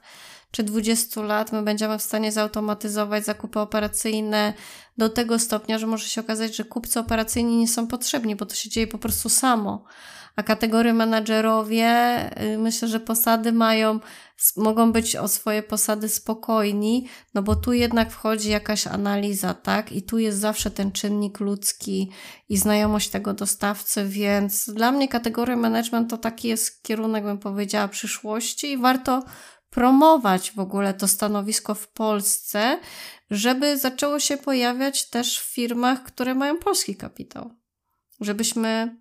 czy 0.51 0.63
20 0.63 1.23
lat 1.23 1.53
my 1.53 1.63
będziemy 1.63 1.99
w 1.99 2.03
stanie 2.03 2.33
zautomatyzować 2.33 3.25
zakupy 3.25 3.61
operacyjne 3.61 4.53
do 4.99 5.09
tego 5.09 5.39
stopnia, 5.39 5.79
że 5.79 5.87
może 5.87 6.09
się 6.09 6.21
okazać, 6.21 6.57
że 6.57 6.65
kupcy 6.65 7.01
operacyjni 7.01 7.57
nie 7.57 7.69
są 7.69 7.87
potrzebni, 7.87 8.37
bo 8.37 8.47
to 8.47 8.55
się 8.55 8.71
dzieje 8.71 8.87
po 8.87 8.99
prostu 8.99 9.29
samo. 9.29 9.85
A 10.37 10.43
kategorie 10.43 10.95
menadżerowie, 10.95 11.91
y, 12.43 12.59
myślę, 12.59 12.89
że 12.89 13.01
posady 13.01 13.53
mają, 13.53 14.01
mogą 14.57 14.93
być 14.93 15.17
o 15.17 15.29
swoje 15.29 15.63
posady 15.63 16.09
spokojni, 16.09 17.09
no 17.35 17.43
bo 17.43 17.57
tu 17.57 17.73
jednak 17.73 18.11
wchodzi 18.11 18.51
jakaś 18.51 18.87
analiza, 18.87 19.55
tak? 19.55 19.93
I 19.93 20.03
tu 20.03 20.19
jest 20.19 20.39
zawsze 20.39 20.71
ten 20.71 20.93
czynnik 20.93 21.41
ludzki 21.41 22.11
i 22.49 22.57
znajomość 22.57 23.09
tego 23.09 23.35
dostawcy, 23.35 24.05
więc 24.09 24.71
dla 24.71 24.93
mnie 24.93 25.09
kategoria 25.09 25.57
management 25.57 26.11
to 26.11 26.19
taki 26.19 26.49
jest 26.49 26.83
kierunek, 26.83 27.25
bym 27.25 27.39
powiedziała, 27.39 27.89
przyszłości 27.89 28.71
i 28.71 28.79
warto 28.79 29.23
promować 29.71 30.53
w 30.53 30.59
ogóle 30.59 30.95
to 30.95 31.09
stanowisko 31.09 31.75
w 31.75 31.89
Polsce, 31.89 32.79
żeby 33.31 33.79
zaczęło 33.79 34.21
się 34.21 34.37
pojawiać 34.37 35.11
też 35.11 35.41
w 35.41 35.55
firmach, 35.55 36.03
które 36.03 36.35
mają 36.35 36.59
polski 36.59 36.97
kapitał. 36.97 37.51
Żebyśmy 38.21 38.97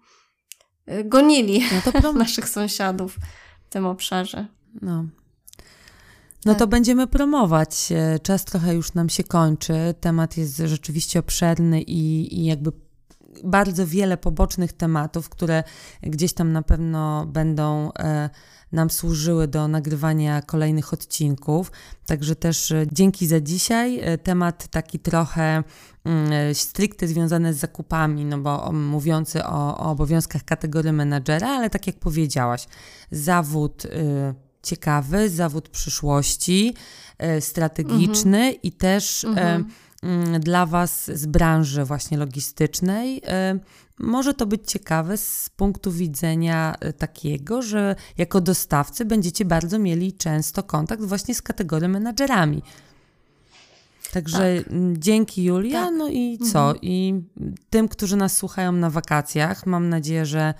gonili 1.05 1.61
no 2.03 2.13
naszych 2.23 2.49
sąsiadów 2.49 3.19
w 3.65 3.69
tym 3.69 3.86
obszarze. 3.86 4.47
No. 4.81 5.05
No 6.45 6.51
tak. 6.51 6.59
to 6.59 6.67
będziemy 6.67 7.07
promować. 7.07 7.89
Czas 8.23 8.45
trochę 8.45 8.75
już 8.75 8.93
nam 8.93 9.09
się 9.09 9.23
kończy. 9.23 9.73
Temat 10.01 10.38
jest 10.38 10.57
rzeczywiście 10.57 11.19
obszerny 11.19 11.81
i, 11.81 12.36
i 12.39 12.45
jakby 12.45 12.71
bardzo 13.43 13.88
wiele 13.88 14.17
pobocznych 14.17 14.73
tematów, 14.73 15.29
które 15.29 15.63
gdzieś 16.01 16.33
tam 16.33 16.51
na 16.51 16.61
pewno 16.61 17.25
będą 17.25 17.91
e, 17.99 18.29
nam 18.76 18.89
służyły 18.89 19.47
do 19.47 19.67
nagrywania 19.67 20.41
kolejnych 20.41 20.93
odcinków. 20.93 21.71
Także 22.05 22.36
też 22.36 22.71
e, 22.71 22.86
dzięki 22.91 23.28
za 23.28 23.41
dzisiaj. 23.41 23.99
E, 23.99 24.17
temat 24.17 24.67
taki 24.67 24.99
trochę 24.99 25.63
mm, 26.05 26.55
stricte 26.55 27.07
związany 27.07 27.53
z 27.53 27.57
zakupami, 27.57 28.26
no 28.26 28.38
bo 28.38 28.71
mówiący 28.71 29.45
o, 29.45 29.78
o 29.78 29.91
obowiązkach 29.91 30.43
kategorii 30.43 30.91
menadżera, 30.91 31.49
ale 31.49 31.69
tak 31.69 31.88
jak 31.88 31.95
powiedziałaś, 31.95 32.67
zawód 33.11 33.86
y, 33.86 33.89
ciekawy, 34.63 35.30
zawód 35.30 35.69
przyszłości, 35.69 36.73
y, 37.38 37.41
strategiczny 37.41 38.38
mhm. 38.38 38.55
i 38.63 38.71
też 38.71 39.23
mhm. 39.23 39.65
Mm, 40.03 40.39
dla 40.39 40.65
Was 40.65 41.11
z 41.13 41.26
branży 41.26 41.86
właśnie 41.86 42.17
logistycznej. 42.17 43.21
Może 43.99 44.33
to 44.33 44.45
być 44.45 44.71
ciekawe 44.71 45.17
z 45.17 45.49
punktu 45.49 45.91
widzenia 45.91 46.75
e, 46.79 46.93
takiego, 46.93 47.61
że 47.61 47.95
jako 48.17 48.41
dostawcy 48.41 49.05
będziecie 49.05 49.45
bardzo 49.45 49.79
mieli 49.79 50.13
często 50.13 50.63
kontakt 50.63 51.03
właśnie 51.03 51.35
z 51.35 51.41
kategorią 51.41 51.87
menadżerami. 51.87 52.61
Także 54.11 54.63
tak. 54.63 54.73
dzięki 54.93 55.43
Julia, 55.43 55.85
tak. 55.85 55.93
no 55.97 56.09
i 56.09 56.37
co? 56.37 56.59
Mhm. 56.59 56.77
I 56.81 57.23
tym, 57.69 57.87
którzy 57.87 58.15
nas 58.15 58.37
słuchają 58.37 58.71
na 58.71 58.89
wakacjach, 58.89 59.65
mam 59.65 59.89
nadzieję, 59.89 60.25
że 60.25 60.53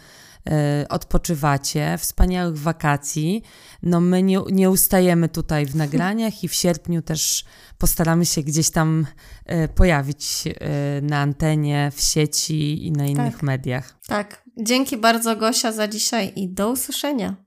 odpoczywacie, 0.90 1.98
wspaniałych 1.98 2.60
wakacji. 2.60 3.44
No 3.84 4.02
my 4.02 4.24
nie, 4.24 4.40
nie 4.52 4.70
ustajemy 4.70 5.30
tutaj 5.30 5.66
w 5.66 5.76
nagraniach 5.76 6.44
i 6.44 6.48
w 6.48 6.54
sierpniu 6.54 7.02
też 7.02 7.46
postaramy 7.78 8.26
się 8.26 8.42
gdzieś 8.42 8.70
tam 8.70 9.08
y, 9.52 9.68
pojawić 9.68 10.44
y, 10.48 11.02
na 11.02 11.20
antenie, 11.20 11.92
w 11.96 12.02
sieci 12.02 12.88
i 12.88 12.92
na 12.92 13.06
innych 13.06 13.34
tak. 13.34 13.44
mediach. 13.44 13.98
Tak. 14.08 14.44
Dzięki 14.58 14.98
bardzo 14.98 15.36
Gosia 15.36 15.72
za 15.72 15.88
dzisiaj 15.88 16.34
i 16.36 16.50
do 16.50 16.72
usłyszenia. 16.72 17.45